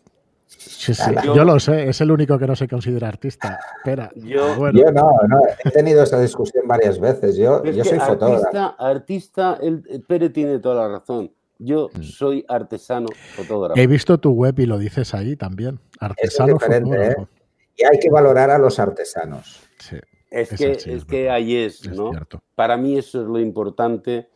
Sí, 0.46 0.92
sí, 0.92 1.10
yo, 1.24 1.44
lo 1.44 1.58
sé, 1.58 1.88
es 1.88 2.00
el 2.02 2.10
único 2.10 2.38
que 2.38 2.46
no 2.46 2.54
se 2.54 2.68
considera 2.68 3.08
artista. 3.08 3.58
Espera, 3.78 4.10
yo, 4.14 4.70
yo 4.70 4.92
no, 4.92 5.12
no, 5.26 5.40
he 5.64 5.70
tenido 5.70 6.02
esa 6.02 6.20
discusión 6.20 6.68
varias 6.68 7.00
veces. 7.00 7.36
Yo, 7.36 7.64
yo 7.64 7.84
soy 7.84 7.98
fotógrafo. 7.98 8.74
Artista, 8.78 9.58
el, 9.60 9.82
Pere 10.06 10.28
tiene 10.28 10.58
toda 10.58 10.86
la 10.86 10.98
razón. 10.98 11.32
Yo 11.58 11.88
mm. 11.94 12.02
soy 12.02 12.44
artesano 12.48 13.06
fotógrafo. 13.34 13.80
He 13.80 13.86
visto 13.86 14.18
tu 14.18 14.32
web 14.32 14.58
y 14.58 14.66
lo 14.66 14.78
dices 14.78 15.14
ahí 15.14 15.36
también. 15.36 15.80
Artesano 15.98 16.56
es 16.56 16.68
¿eh? 16.68 16.80
fotógrafo. 16.80 17.28
Y 17.76 17.84
hay 17.84 17.98
que 17.98 18.10
valorar 18.10 18.50
a 18.50 18.58
los 18.58 18.78
artesanos. 18.78 19.62
Sí. 19.78 19.96
Es, 20.32 20.48
que, 20.50 20.72
es, 20.72 21.04
que 21.04 21.30
ahí 21.30 21.56
es, 21.56 21.86
¿no? 21.90 22.10
Para 22.54 22.76
mí 22.76 22.96
eso 22.96 23.20
es 23.20 23.28
lo 23.28 23.38
importante. 23.38 24.28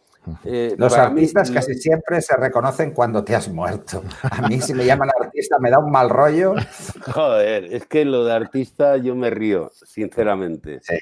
Eh, 0.44 0.74
Los 0.76 0.94
artistas 0.94 1.50
casi 1.50 1.74
siempre 1.74 2.20
se 2.20 2.36
reconocen 2.36 2.90
cuando 2.90 3.24
te 3.24 3.34
has 3.34 3.48
muerto. 3.48 4.02
A 4.22 4.46
mí 4.48 4.60
si 4.60 4.74
me 4.74 4.84
llaman 4.84 5.08
artista 5.20 5.56
me 5.58 5.70
da 5.70 5.78
un 5.78 5.90
mal 5.90 6.10
rollo. 6.10 6.54
Joder, 7.12 7.64
es 7.72 7.86
que 7.86 8.04
lo 8.04 8.24
de 8.24 8.32
artista 8.32 8.96
yo 8.96 9.14
me 9.14 9.30
río, 9.30 9.70
sinceramente. 9.72 10.80
Sí, 10.82 10.96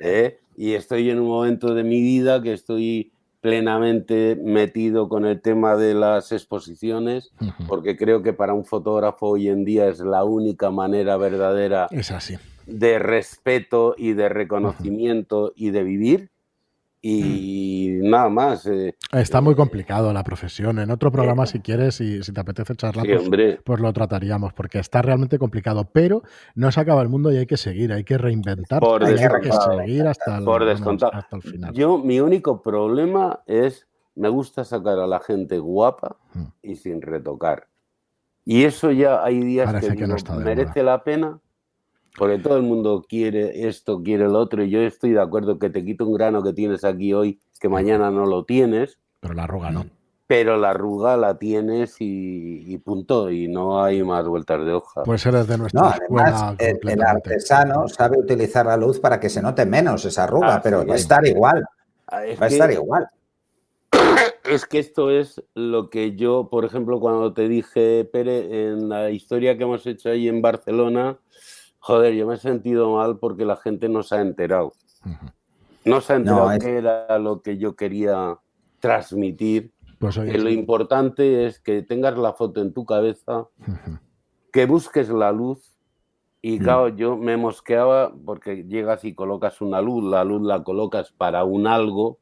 ¿Eh? 0.00 0.38
Y 0.56 0.74
estoy 0.74 1.10
en 1.10 1.20
un 1.20 1.28
momento 1.28 1.74
de 1.74 1.84
mi 1.84 2.00
vida 2.00 2.42
que 2.42 2.52
estoy 2.52 3.12
plenamente 3.40 4.36
metido 4.42 5.08
con 5.08 5.24
el 5.24 5.40
tema 5.40 5.76
de 5.76 5.94
las 5.94 6.32
exposiciones, 6.32 7.30
porque 7.68 7.96
creo 7.96 8.22
que 8.22 8.32
para 8.32 8.54
un 8.54 8.64
fotógrafo 8.64 9.28
hoy 9.28 9.48
en 9.48 9.64
día 9.64 9.86
es 9.88 10.00
la 10.00 10.24
única 10.24 10.70
manera 10.70 11.16
verdadera 11.16 11.86
es 11.90 12.10
así. 12.10 12.36
De 12.66 12.98
respeto 12.98 13.94
y 13.96 14.12
de 14.12 14.28
reconocimiento 14.28 15.52
y 15.56 15.70
de 15.70 15.82
vivir 15.84 16.30
y 17.08 18.00
nada 18.02 18.28
más. 18.28 18.66
Eh, 18.66 18.96
Está 19.12 19.40
muy 19.40 19.54
complicado 19.54 20.12
la 20.12 20.24
profesión. 20.24 20.80
En 20.80 20.90
otro 20.90 21.12
programa, 21.12 21.44
eh, 21.44 21.46
si 21.46 21.60
quieres 21.60 22.00
y 22.00 22.22
si 22.22 22.32
te 22.32 22.40
apetece 22.40 22.74
charlar, 22.74 23.06
pues, 23.06 23.58
pues, 23.64 23.80
lo 23.80 23.92
trataríamos, 23.92 24.52
porque 24.54 24.80
está 24.80 25.02
realmente 25.02 25.38
complicado. 25.38 25.88
Pero 25.92 26.22
no 26.56 26.72
se 26.72 26.80
acaba 26.80 27.02
el 27.02 27.08
mundo 27.08 27.30
y 27.32 27.36
hay 27.36 27.46
que 27.46 27.56
seguir, 27.56 27.92
hay 27.92 28.02
que 28.02 28.18
reinventar, 28.18 28.80
por 28.80 29.04
hay 29.04 29.14
que 29.14 29.52
seguir 29.52 30.06
hasta 30.06 30.38
el, 30.38 30.48
hasta 30.48 31.36
el 31.36 31.42
final. 31.42 31.74
Yo, 31.74 31.98
mi 31.98 32.18
único 32.18 32.60
problema 32.60 33.40
es, 33.46 33.86
me 34.16 34.28
gusta 34.28 34.64
sacar 34.64 34.98
a 34.98 35.06
la 35.06 35.20
gente 35.20 35.58
guapa 35.58 36.16
mm. 36.34 36.44
y 36.62 36.76
sin 36.76 37.02
retocar. 37.02 37.68
Y 38.44 38.64
eso 38.64 38.90
ya 38.90 39.24
hay 39.24 39.40
días 39.40 39.72
que, 39.80 40.06
no 40.06 40.16
merece 40.40 40.82
la 40.82 41.04
pena 41.04 41.40
porque 42.16 42.38
todo 42.38 42.56
el 42.56 42.62
mundo 42.62 43.04
quiere 43.08 43.68
esto, 43.68 44.02
quiere 44.02 44.24
lo 44.24 44.38
otro, 44.38 44.64
y 44.64 44.70
yo 44.70 44.80
estoy 44.80 45.12
de 45.12 45.20
acuerdo 45.20 45.58
que 45.58 45.70
te 45.70 45.84
quito 45.84 46.06
un 46.06 46.14
grano 46.14 46.42
que 46.42 46.52
tienes 46.52 46.84
aquí 46.84 47.12
hoy, 47.12 47.40
que 47.60 47.68
mañana 47.68 48.10
no 48.10 48.26
lo 48.26 48.44
tienes. 48.44 48.98
Pero 49.20 49.34
la 49.34 49.44
arruga 49.44 49.70
no. 49.70 49.86
Pero 50.26 50.56
la 50.56 50.70
arruga 50.70 51.16
la 51.16 51.38
tienes 51.38 51.96
y, 52.00 52.76
punto, 52.78 53.30
y 53.30 53.46
no 53.46 53.82
hay 53.82 54.02
más 54.02 54.26
vueltas 54.26 54.64
de 54.64 54.72
hoja. 54.72 55.04
Pues 55.04 55.24
eres 55.24 55.46
de 55.46 55.56
nuestra 55.56 55.90
escuela 55.90 56.56
el, 56.58 57.02
artesano 57.02 57.86
sabe 57.86 58.18
utilizar 58.18 58.66
la 58.66 58.76
luz 58.76 58.98
para 58.98 59.20
que 59.20 59.28
se 59.28 59.40
note 59.40 59.64
menos 59.66 60.04
esa 60.04 60.24
arruga, 60.24 60.60
pero 60.60 60.84
va 60.84 60.94
a 60.94 60.96
estar 60.96 61.24
igual. 61.24 61.64
Ah, 62.08 62.22
va 62.40 62.46
a 62.46 62.48
estar 62.48 62.70
igual. 62.72 63.08
Es 64.44 64.64
que 64.64 64.78
esto 64.78 65.10
es 65.10 65.42
lo 65.54 65.90
que 65.90 66.14
yo, 66.14 66.48
por 66.48 66.64
ejemplo, 66.64 67.00
cuando 67.00 67.32
te 67.32 67.48
dije, 67.48 68.04
Pere, 68.04 68.68
en 68.68 68.88
la 68.88 69.10
historia 69.10 69.56
que 69.56 69.64
hemos 69.64 69.84
hecho 69.88 70.10
ahí 70.10 70.28
en 70.28 70.40
Barcelona, 70.40 71.18
Joder, 71.86 72.14
yo 72.14 72.26
me 72.26 72.34
he 72.34 72.38
sentido 72.38 72.96
mal 72.96 73.20
porque 73.20 73.44
la 73.44 73.54
gente 73.54 73.88
no 73.88 74.02
se 74.02 74.16
ha 74.16 74.20
enterado. 74.20 74.72
No 75.84 76.00
se 76.00 76.14
ha 76.14 76.16
enterado 76.16 76.58
qué 76.58 76.78
era 76.78 77.16
lo 77.20 77.42
que 77.42 77.58
yo 77.58 77.76
quería 77.76 78.40
transmitir. 78.80 79.72
Pues 80.00 80.16
lo 80.16 80.50
importante 80.50 81.46
es 81.46 81.60
que 81.60 81.82
tengas 81.82 82.18
la 82.18 82.32
foto 82.32 82.60
en 82.60 82.72
tu 82.72 82.84
cabeza, 82.84 83.46
que 84.52 84.66
busques 84.66 85.08
la 85.10 85.30
luz. 85.30 85.78
Y 86.42 86.58
mm. 86.58 86.62
claro, 86.64 86.88
yo 86.88 87.16
me 87.16 87.36
mosqueaba 87.36 88.12
porque 88.24 88.64
llegas 88.64 89.04
y 89.04 89.14
colocas 89.14 89.60
una 89.60 89.80
luz, 89.80 90.02
la 90.02 90.24
luz 90.24 90.42
la 90.42 90.64
colocas 90.64 91.12
para 91.12 91.44
un 91.44 91.68
algo. 91.68 92.18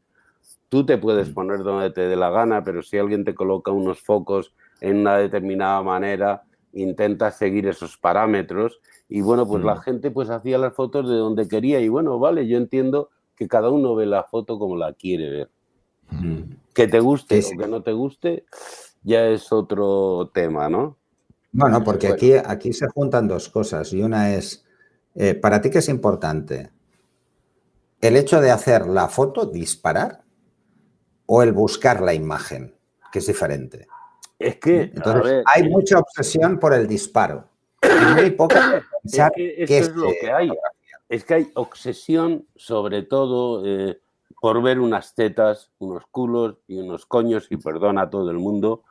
Tú 0.68 0.84
te 0.84 0.98
puedes 0.98 1.30
mm. 1.30 1.34
poner 1.34 1.62
donde 1.62 1.88
te 1.88 2.02
dé 2.02 2.16
la 2.16 2.28
gana, 2.28 2.62
pero 2.64 2.82
si 2.82 2.98
alguien 2.98 3.24
te 3.24 3.34
coloca 3.34 3.70
unos 3.70 4.02
focos 4.02 4.54
en 4.82 4.98
una 4.98 5.16
determinada 5.16 5.82
manera, 5.82 6.42
intenta 6.74 7.30
seguir 7.30 7.66
esos 7.66 7.96
parámetros 7.96 8.82
y 9.08 9.20
bueno, 9.20 9.46
pues 9.46 9.62
la 9.64 9.80
gente 9.80 10.10
pues 10.10 10.30
hacía 10.30 10.58
las 10.58 10.74
fotos 10.74 11.08
de 11.08 11.16
donde 11.16 11.46
quería 11.48 11.80
y 11.80 11.88
bueno, 11.88 12.18
vale, 12.18 12.46
yo 12.46 12.56
entiendo 12.56 13.10
que 13.36 13.48
cada 13.48 13.70
uno 13.70 13.94
ve 13.94 14.06
la 14.06 14.24
foto 14.24 14.58
como 14.58 14.76
la 14.76 14.92
quiere 14.92 15.30
ver. 15.30 15.50
Mm. 16.10 16.54
Que 16.74 16.88
te 16.88 17.00
guste 17.00 17.38
o 17.38 17.58
que 17.58 17.68
no 17.68 17.82
te 17.82 17.92
guste 17.92 18.44
ya 19.04 19.26
es 19.26 19.52
otro 19.52 20.30
tema, 20.32 20.68
¿no? 20.68 20.96
Bueno, 21.52 21.84
porque 21.84 22.08
aquí, 22.08 22.32
aquí 22.32 22.72
se 22.72 22.88
juntan 22.88 23.28
dos 23.28 23.48
cosas 23.48 23.92
y 23.92 24.02
una 24.02 24.34
es, 24.34 24.64
eh, 25.14 25.34
¿para 25.34 25.60
ti 25.60 25.70
qué 25.70 25.78
es 25.78 25.88
importante? 25.88 26.72
¿El 28.00 28.16
hecho 28.16 28.40
de 28.40 28.50
hacer 28.50 28.86
la 28.86 29.08
foto, 29.08 29.46
disparar, 29.46 30.24
o 31.26 31.42
el 31.42 31.52
buscar 31.52 32.02
la 32.02 32.12
imagen, 32.12 32.74
que 33.12 33.20
es 33.20 33.26
diferente? 33.26 33.86
Es 34.38 34.56
que 34.56 34.92
hay 35.46 35.68
mucha 35.68 35.98
obsesión 35.98 36.58
por 36.58 36.74
el 36.74 36.88
disparo. 36.88 37.48
Y 37.94 38.14
muy 38.14 38.30
poca 38.30 38.82
es 39.04 39.66
que 39.66 39.78
es 39.78 39.94
lo 39.94 40.08
que 40.20 40.30
hay. 40.30 40.50
Es 41.08 41.24
que 41.24 41.34
hay 41.34 41.50
obsesión, 41.54 42.46
sobre 42.56 43.02
todo, 43.02 43.62
eh, 43.66 44.00
por 44.40 44.62
ver 44.62 44.80
unas 44.80 45.14
tetas, 45.14 45.70
unos 45.78 46.04
culos 46.10 46.56
y 46.66 46.78
unos 46.78 47.06
coños, 47.06 47.46
y 47.50 47.56
perdona 47.56 48.02
a 48.02 48.10
todo 48.10 48.30
el 48.30 48.38
mundo 48.38 48.82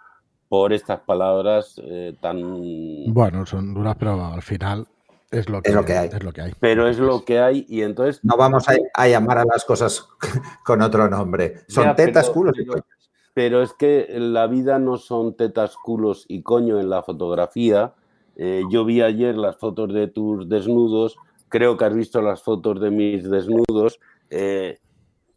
por 0.47 0.71
estas 0.71 0.99
palabras 1.01 1.81
eh, 1.83 2.15
tan. 2.21 3.11
Bueno, 3.11 3.45
son 3.45 3.73
duras, 3.73 3.95
pero 3.97 4.23
al 4.23 4.43
final 4.43 4.87
es 5.31 5.49
lo 5.49 5.63
que, 5.63 5.69
es 5.69 5.75
lo 5.75 5.83
que 5.83 5.97
hay. 5.97 6.09
Es 6.09 6.23
lo 6.23 6.31
que 6.31 6.41
hay. 6.41 6.53
Pero 6.59 6.87
es 6.87 6.99
lo 6.99 7.25
que 7.25 7.39
hay, 7.39 7.65
y 7.67 7.81
entonces. 7.81 8.23
No 8.23 8.37
vamos 8.37 8.65
a, 8.69 9.07
llamar 9.07 9.39
a 9.39 9.45
las 9.45 9.65
cosas 9.65 10.07
con 10.63 10.81
otro 10.83 11.09
nombre. 11.09 11.61
Son 11.67 11.95
tetas, 11.95 12.29
culos 12.29 12.57
y 12.59 12.67
coños. 12.67 12.85
Pero 13.33 13.63
es 13.63 13.73
que 13.73 14.07
la 14.19 14.45
vida 14.45 14.77
no 14.77 14.97
son 14.97 15.35
tetas, 15.35 15.75
culos 15.75 16.25
y 16.27 16.43
coño 16.43 16.79
en 16.79 16.91
la 16.91 17.01
fotografía, 17.01 17.95
eh, 18.35 18.63
yo 18.69 18.85
vi 18.85 19.01
ayer 19.01 19.35
las 19.35 19.57
fotos 19.57 19.93
de 19.93 20.07
tus 20.07 20.49
desnudos, 20.49 21.17
creo 21.49 21.77
que 21.77 21.85
has 21.85 21.93
visto 21.93 22.21
las 22.21 22.41
fotos 22.41 22.79
de 22.81 22.89
mis 22.89 23.29
desnudos. 23.29 23.99
Eh, 24.29 24.79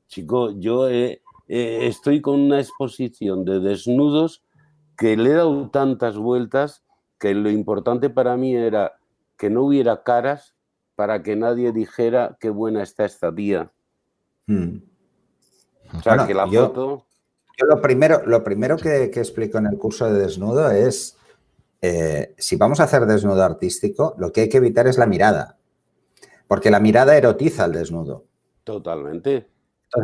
chico, 0.09 0.51
yo 0.53 0.89
eh, 0.89 1.21
estoy 1.47 2.21
con 2.21 2.41
una 2.41 2.61
exposición 2.61 3.45
de 3.45 3.61
desnudos 3.61 4.43
que 4.97 5.17
le 5.17 5.31
he 5.31 5.35
dado 5.35 5.69
tantas 5.71 6.17
vueltas 6.17 6.85
que 7.19 7.35
lo 7.35 7.51
importante 7.51 8.09
para 8.11 8.37
mí 8.37 8.55
era 8.55 8.95
que 9.37 9.51
no 9.51 9.63
hubiera 9.63 10.03
caras 10.03 10.55
para 10.95 11.23
que 11.23 11.37
nadie 11.37 11.73
dijera 11.73 12.39
qué 12.41 12.49
buena 12.49 12.83
está 12.83 13.05
esta 13.05 13.35
tía. 13.35 13.71
Hmm. 14.47 14.79
O 15.97 16.03
sea, 16.03 16.27
que 16.27 16.35
la 16.35 16.47
foto... 16.47 17.05
Yo 17.59 17.67
lo 17.67 17.81
primero, 17.81 18.23
lo 18.27 18.45
primero 18.45 18.77
que, 18.77 19.11
que 19.11 19.21
explico 19.21 19.59
en 19.59 19.67
el 19.67 19.79
curso 19.79 20.11
de 20.11 20.19
desnudo 20.19 20.71
es 20.71 21.16
eh, 21.89 22.35
si 22.37 22.57
vamos 22.57 22.81
a 22.81 22.85
hacer 22.85 23.07
desnudo 23.07 23.45
artístico, 23.45 24.17
lo 24.19 24.33
que 24.33 24.41
hay 24.43 24.49
que 24.49 24.57
evitar 24.57 24.89
es 24.89 24.99
la 24.99 25.07
mirada, 25.07 25.57
porque 26.49 26.69
la 26.69 26.81
mirada 26.81 27.17
erotiza 27.17 27.65
el 27.65 27.73
desnudo. 27.73 28.25
Totalmente. 28.65 29.47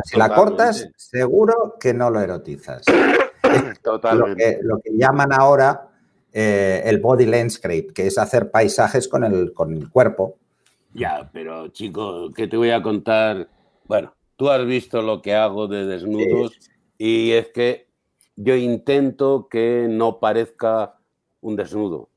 si 0.05 0.17
la 0.17 0.33
cortas, 0.33 0.89
seguro 0.95 1.75
que 1.77 1.93
no 1.93 2.09
lo 2.09 2.21
erotizas. 2.21 2.85
Totalmente. 3.83 4.59
Lo 4.61 4.79
que, 4.79 4.91
llaman 4.95 5.33
ahora 5.33 5.89
eh, 6.31 6.83
el 6.85 6.99
body 6.99 7.25
landscape, 7.25 7.87
que 7.93 8.07
es 8.07 8.17
hacer 8.17 8.49
paisajes 8.49 9.09
con 9.09 9.25
el, 9.25 9.51
con 9.51 9.73
el 9.73 9.89
cuerpo. 9.89 10.37
Ya, 10.93 11.29
pero 11.33 11.67
chico, 11.67 12.31
¿qué 12.33 12.47
te 12.47 12.55
voy 12.55 12.71
a 12.71 12.81
contar? 12.81 13.49
Bueno, 13.85 14.13
tú 14.37 14.49
has 14.49 14.65
visto 14.65 15.01
lo 15.01 15.21
que 15.21 15.35
hago 15.35 15.67
de 15.67 15.85
desnudos 15.85 16.57
y 16.97 17.31
es 17.31 17.49
que 17.49 17.89
yo 18.37 18.55
intento 18.55 19.49
que 19.49 19.87
no 19.89 20.21
parezca 20.21 20.95
un 21.43 21.55
desnudo. 21.55 22.09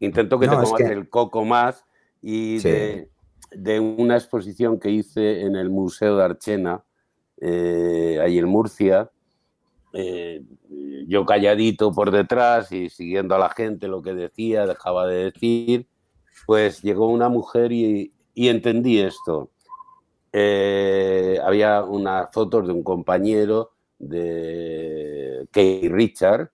Intento 0.00 0.38
que 0.38 0.48
te 0.48 0.56
pongas 0.56 0.80
el 0.80 1.08
coco 1.08 1.44
más 1.44 1.84
y 2.20 2.58
de, 2.58 3.08
una 3.80 4.16
exposición 4.16 4.80
que 4.80 4.90
hice 4.90 5.42
en 5.42 5.54
el 5.54 5.70
Museo 5.70 6.16
de 6.16 6.24
Archena, 6.24 6.82
eh, 7.40 8.18
ahí 8.20 8.38
en 8.38 8.46
Murcia, 8.46 9.10
eh, 9.92 10.42
yo 11.06 11.26
calladito 11.26 11.92
por 11.92 12.10
detrás 12.10 12.72
y 12.72 12.88
siguiendo 12.88 13.34
a 13.34 13.38
la 13.38 13.50
gente 13.50 13.88
lo 13.88 14.02
que 14.02 14.14
decía, 14.14 14.66
dejaba 14.66 15.06
de 15.06 15.30
decir, 15.30 15.86
pues 16.46 16.82
llegó 16.82 17.08
una 17.08 17.28
mujer 17.28 17.72
y, 17.72 18.12
entendí 18.34 18.98
esto. 18.98 19.50
Eh, 20.32 21.38
había 21.44 21.84
unas 21.84 22.32
fotos 22.32 22.66
de 22.66 22.72
un 22.72 22.82
compañero 22.82 23.72
de 23.98 25.46
Kay 25.50 25.88
Richard, 25.90 26.50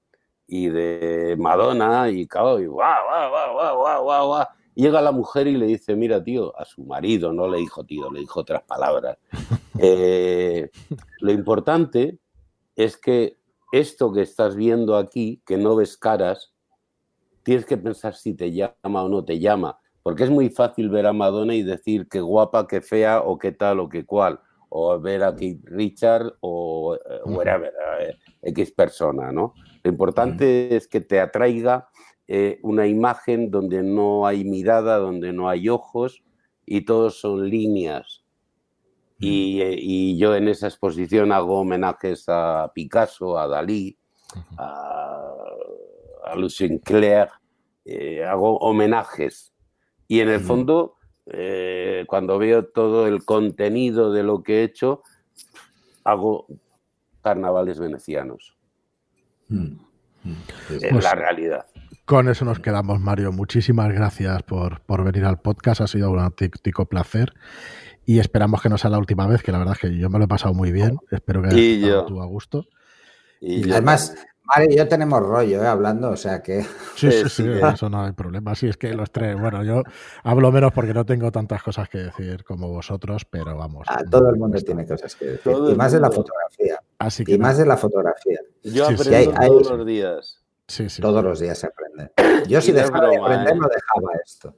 y 0.48 0.68
de 0.70 1.36
Madonna 1.38 2.10
y 2.10 2.26
cao, 2.26 2.58
y 2.58 2.66
guau, 2.66 3.04
guau, 3.06 3.30
guau, 3.30 3.52
guau, 3.54 4.02
guau, 4.02 4.26
guau, 4.26 4.46
Llega 4.74 5.02
la 5.02 5.12
mujer 5.12 5.46
y 5.48 5.56
le 5.56 5.66
dice, 5.66 5.94
mira, 5.94 6.22
tío, 6.22 6.58
a 6.58 6.64
su 6.64 6.84
marido, 6.84 7.32
no 7.32 7.48
le 7.48 7.58
dijo 7.58 7.84
tío, 7.84 8.10
le 8.10 8.20
dijo 8.20 8.40
otras 8.40 8.62
palabras. 8.64 9.18
Eh, 9.80 10.72
lo 11.20 11.30
importante 11.30 12.18
es 12.74 12.96
que 12.96 13.38
esto 13.70 14.12
que 14.12 14.22
estás 14.22 14.56
viendo 14.56 14.96
aquí, 14.96 15.40
que 15.46 15.56
no 15.56 15.76
ves 15.76 15.96
caras, 15.96 16.52
tienes 17.44 17.64
que 17.64 17.76
pensar 17.76 18.16
si 18.16 18.34
te 18.34 18.50
llama 18.50 19.04
o 19.04 19.08
no 19.08 19.24
te 19.24 19.38
llama, 19.38 19.78
porque 20.02 20.24
es 20.24 20.30
muy 20.30 20.50
fácil 20.50 20.88
ver 20.88 21.06
a 21.06 21.12
Madonna 21.12 21.54
y 21.54 21.62
decir 21.62 22.08
qué 22.08 22.20
guapa, 22.20 22.66
qué 22.66 22.80
fea 22.80 23.20
o 23.20 23.38
qué 23.38 23.52
tal 23.52 23.78
o 23.78 23.88
qué 23.88 24.04
cual, 24.04 24.40
o 24.68 24.98
ver 24.98 25.22
a 25.22 25.36
Keith 25.36 25.64
Richard 25.64 26.34
o 26.40 26.96
eh, 26.96 27.20
whatever, 27.24 27.72
X 28.42 28.72
persona, 28.72 29.30
¿no? 29.30 29.54
Lo 29.82 29.90
importante 29.90 30.76
es 30.76 30.88
que 30.88 31.00
te 31.00 31.20
atraiga 31.20 31.88
eh, 32.26 32.58
una 32.62 32.86
imagen 32.86 33.50
donde 33.50 33.82
no 33.82 34.26
hay 34.26 34.44
mirada, 34.44 34.98
donde 34.98 35.32
no 35.32 35.48
hay 35.48 35.70
ojos 35.70 36.22
y 36.66 36.82
todos 36.82 37.18
son 37.20 37.48
líneas. 37.48 38.22
Eh, 39.20 39.76
y, 39.78 40.16
yo 40.18 40.36
en 40.36 40.46
esa 40.46 40.68
exposición 40.68 41.32
hago 41.32 41.60
homenajes 41.60 42.24
a 42.28 42.70
Picasso, 42.74 43.38
a 43.38 43.48
Dalí, 43.48 43.96
a, 44.58 45.32
a 46.26 46.36
Lucien 46.36 46.78
Clair, 46.78 47.28
eh, 47.84 48.24
hago 48.24 48.58
homenajes. 48.58 49.54
Y 50.06 50.20
en 50.20 50.28
el 50.28 50.40
fondo, 50.40 50.96
cuando 52.06 52.38
veo 52.38 52.66
todo 52.66 53.06
el 53.06 53.24
contenido 53.24 54.12
de 54.12 54.22
lo 54.22 54.42
que 54.42 54.60
he 54.60 54.64
hecho, 54.64 55.02
hago 56.04 56.46
carnavales 57.22 57.78
venecianos. 57.78 58.57
Mm. 59.48 59.76
Es 60.70 60.84
Pues- 60.90 61.04
la 61.04 61.14
realidad. 61.14 61.66
Con 62.04 62.28
eso 62.28 62.44
nos 62.46 62.58
quedamos, 62.58 63.00
Mario. 63.00 63.32
Muchísimas 63.32 63.92
gracias 63.92 64.42
por, 64.42 64.80
por 64.80 65.04
venir 65.04 65.26
al 65.26 65.40
podcast. 65.40 65.82
Ha 65.82 65.86
sido 65.86 66.10
un 66.10 66.18
auténtico 66.20 66.86
placer. 66.86 67.34
Y 68.06 68.18
esperamos 68.18 68.62
que 68.62 68.70
no 68.70 68.78
sea 68.78 68.88
la 68.88 68.98
última 68.98 69.26
vez, 69.26 69.42
que 69.42 69.52
la 69.52 69.58
verdad 69.58 69.74
es 69.74 69.80
que 69.80 69.98
yo 69.98 70.08
me 70.08 70.18
lo 70.18 70.24
he 70.24 70.28
pasado 70.28 70.54
muy 70.54 70.72
bien. 70.72 70.96
Espero 71.10 71.42
que 71.42 71.48
hayas 71.48 71.60
estado 71.60 72.06
tú 72.06 72.22
a 72.22 72.26
gusto. 72.26 72.64
Y 73.40 73.70
Además, 73.70 74.14
Mari 74.44 74.72
y 74.72 74.76
yo 74.78 74.88
tenemos 74.88 75.20
rollo, 75.20 75.62
¿eh? 75.62 75.66
Hablando, 75.66 76.08
o 76.10 76.16
sea 76.16 76.42
que. 76.42 76.64
Sí, 76.96 77.10
sí, 77.28 77.44
eso 77.46 77.90
no 77.90 78.02
hay 78.04 78.12
problema. 78.12 78.54
Sí, 78.54 78.66
es 78.68 78.78
que 78.78 78.94
los 78.94 79.12
tres, 79.12 79.38
bueno, 79.38 79.62
yo 79.62 79.82
hablo 80.24 80.50
menos 80.50 80.72
porque 80.72 80.94
no 80.94 81.04
tengo 81.04 81.30
tantas 81.30 81.62
cosas 81.62 81.90
que 81.90 81.98
decir 81.98 82.42
como 82.44 82.68
vosotros, 82.68 83.26
pero 83.26 83.54
vamos. 83.58 83.86
ah, 83.90 84.02
todo 84.10 84.30
el 84.30 84.36
mundo 84.36 84.58
tiene 84.62 84.86
cosas 84.86 85.14
que 85.14 85.26
decir. 85.26 85.40
Todo 85.44 85.70
Y 85.70 85.74
más 85.74 85.92
de 85.92 86.00
la 86.00 86.10
fotografía. 86.10 86.80
Así 86.98 87.24
que 87.26 87.32
Y 87.34 87.38
más 87.38 87.58
de 87.58 87.66
la 87.66 87.76
fotografía. 87.76 88.40
Yo 88.62 88.86
Sí, 88.86 88.96
sí. 88.96 89.02
aprendo 89.08 89.16
Hay- 89.16 89.36
hay- 89.44 89.48
todos 89.48 89.70
los 89.70 89.86
días. 89.86 90.42
sí, 90.66 90.88
sí. 90.88 91.02
Todos 91.02 91.22
los 91.24 91.40
días 91.40 91.58
se 91.58 91.66
aprende. 91.68 92.12
Yo 92.48 92.60
si 92.60 92.70
es 92.70 92.76
dejara 92.76 93.08
de 93.08 93.16
broma, 93.18 93.26
aprender, 93.26 93.54
¿eh? 93.54 93.58
no 93.58 93.68
dejaba 93.68 94.20
esto. 94.24 94.54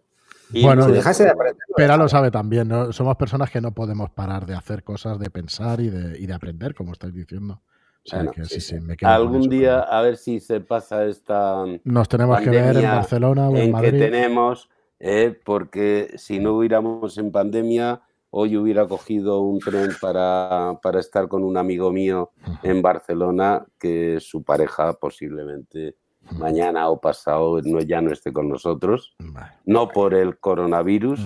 Y 0.53 0.65
Bueno, 0.65 0.83
no 0.83 0.89
Si 0.89 0.93
dejase 0.95 1.23
de 1.25 1.29
broma. 1.31 1.43
aprender. 1.43 1.65
no 1.69 1.75
Pero 1.77 1.89
lo 1.89 1.93
dejaba. 2.05 2.09
sabe 2.09 2.31
también, 2.31 2.69
¿no? 2.69 2.93
Somos 2.93 3.17
personas 3.17 3.51
que 3.51 3.61
no 3.61 3.73
podemos 3.73 4.11
parar 4.11 4.47
de 4.47 4.55
hacer 4.55 4.83
cosas, 4.83 5.19
de 5.19 5.31
pensar 5.31 5.81
y 5.81 5.91
de, 5.91 6.19
y 6.19 6.27
de 6.27 6.35
aprender, 6.35 6.75
como 6.75 6.93
estáis 6.93 7.15
diciendo. 7.15 7.61
O 8.05 8.09
sea 8.09 8.19
Bueno, 8.21 8.33
que 8.33 8.45
sí, 8.47 8.55
sí, 8.55 8.61
sí. 8.61 8.75
sí, 8.77 8.81
me 8.81 8.97
quedo 8.97 9.09
con 9.11 9.15
Algún 9.17 9.41
eso, 9.43 9.51
día, 9.51 9.81
a 9.81 10.01
ver 10.03 10.17
si 10.17 10.41
se 10.41 10.61
pasa 10.61 11.05
esta 11.05 11.65
Nos 11.85 12.09
tenemos 12.09 12.41
que 12.41 12.49
ver 12.51 12.77
en 12.79 12.83
Barcelona 12.83 13.49
o 13.49 13.53
en, 13.53 13.57
en 13.59 13.67
que 13.67 13.73
Madrid. 13.73 13.99
tenemos, 13.99 14.71
eh, 14.99 15.39
porque 15.45 16.11
si 16.17 16.39
no 16.41 16.55
hubiéramos 16.55 17.17
en 17.19 17.31
pandemia, 17.31 18.01
hoy 18.31 18.57
hubiera 18.57 18.87
cogido 18.87 19.41
un 19.41 19.59
tren 19.59 19.91
para, 20.01 20.79
para 20.83 21.01
estar 21.01 21.29
con 21.29 21.43
un 21.45 21.57
amigo 21.57 21.91
mío 21.93 22.31
en 22.63 22.81
Barcelona, 22.83 23.65
que 23.79 24.19
su 24.21 24.43
pareja 24.43 24.93
posiblemente 24.95 25.97
mañana 26.39 26.89
o 26.91 27.01
pasado 27.01 27.61
no, 27.63 27.81
ya 27.81 28.01
no 28.01 28.13
esté 28.13 28.33
con 28.33 28.49
nosotros, 28.49 29.15
no 29.65 29.89
por 29.89 30.15
el 30.15 30.39
coronavirus. 30.39 31.21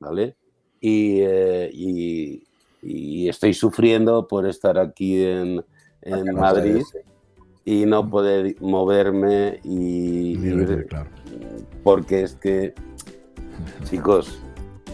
¿vale? 0.00 0.36
Y, 0.80 1.20
eh, 1.20 1.70
y- 1.72 2.44
y 2.84 3.28
estoy 3.28 3.54
sufriendo 3.54 4.26
por 4.26 4.44
estar 4.48 4.76
aquí 4.76 5.22
en, 5.24 5.64
en 6.00 6.24
no 6.24 6.32
Madrid 6.40 6.82
y 7.64 7.86
no 7.86 8.10
poder 8.10 8.56
moverme 8.60 9.60
y, 9.62 10.34
Ni 10.36 10.62
y- 10.62 10.84
claro. 10.86 11.08
porque 11.84 12.22
es 12.22 12.34
que, 12.34 12.74
chicos, 13.84 14.42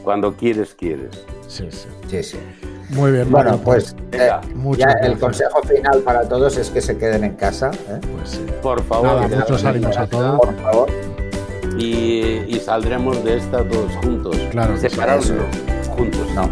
cuando 0.09 0.33
quieres, 0.35 0.75
quieres. 0.75 1.11
Sí, 1.49 1.69
sí. 1.71 1.87
Sí, 2.09 2.23
sí. 2.23 2.39
Muy 2.89 3.13
bien, 3.13 3.31
Bueno, 3.31 3.51
Mario, 3.51 3.63
pues 3.63 3.95
eh, 4.13 4.31
ya 4.79 4.91
el 5.03 5.19
consejo 5.19 5.61
final 5.65 5.99
para 5.99 6.27
todos 6.27 6.57
es 6.57 6.71
que 6.71 6.81
se 6.81 6.97
queden 6.97 7.25
en 7.25 7.35
casa. 7.35 7.71
¿eh? 7.91 8.01
pues 8.17 8.31
sí. 8.31 8.47
por 8.63 8.83
favor, 8.85 9.21
Nada, 9.21 9.29
muchos 9.29 9.63
ánimos 9.67 9.95
a 9.99 10.07
todos. 10.07 10.41
Por 10.41 10.57
favor. 10.63 10.89
Y, 11.77 12.43
y 12.49 12.59
saldremos 12.59 13.23
de 13.23 13.37
esta 13.37 13.63
todos 13.69 13.95
juntos. 13.97 14.39
Claro 14.51 14.79
Separados, 14.79 15.31
juntos. 15.95 16.27
No. 16.35 16.49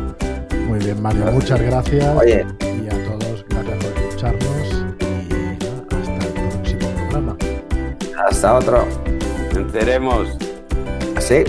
Muy 0.68 0.78
bien, 0.80 1.00
Mario, 1.00 1.24
muchas 1.32 1.59
gracias. 1.59 2.14
Oye, 2.14 2.44
Y 2.61 2.88
a 2.88 3.04
todos, 3.09 3.42
gracias 3.48 3.84
por 3.84 4.02
escucharnos. 4.02 4.84
Y 5.00 5.54
hasta 5.94 6.26
el 6.26 6.32
próximo 6.50 6.88
programa. 7.09 7.36
hasta 8.28 8.54
otro. 8.54 8.84
Venceremos. 9.54 10.28
¿Sí? 11.20 11.42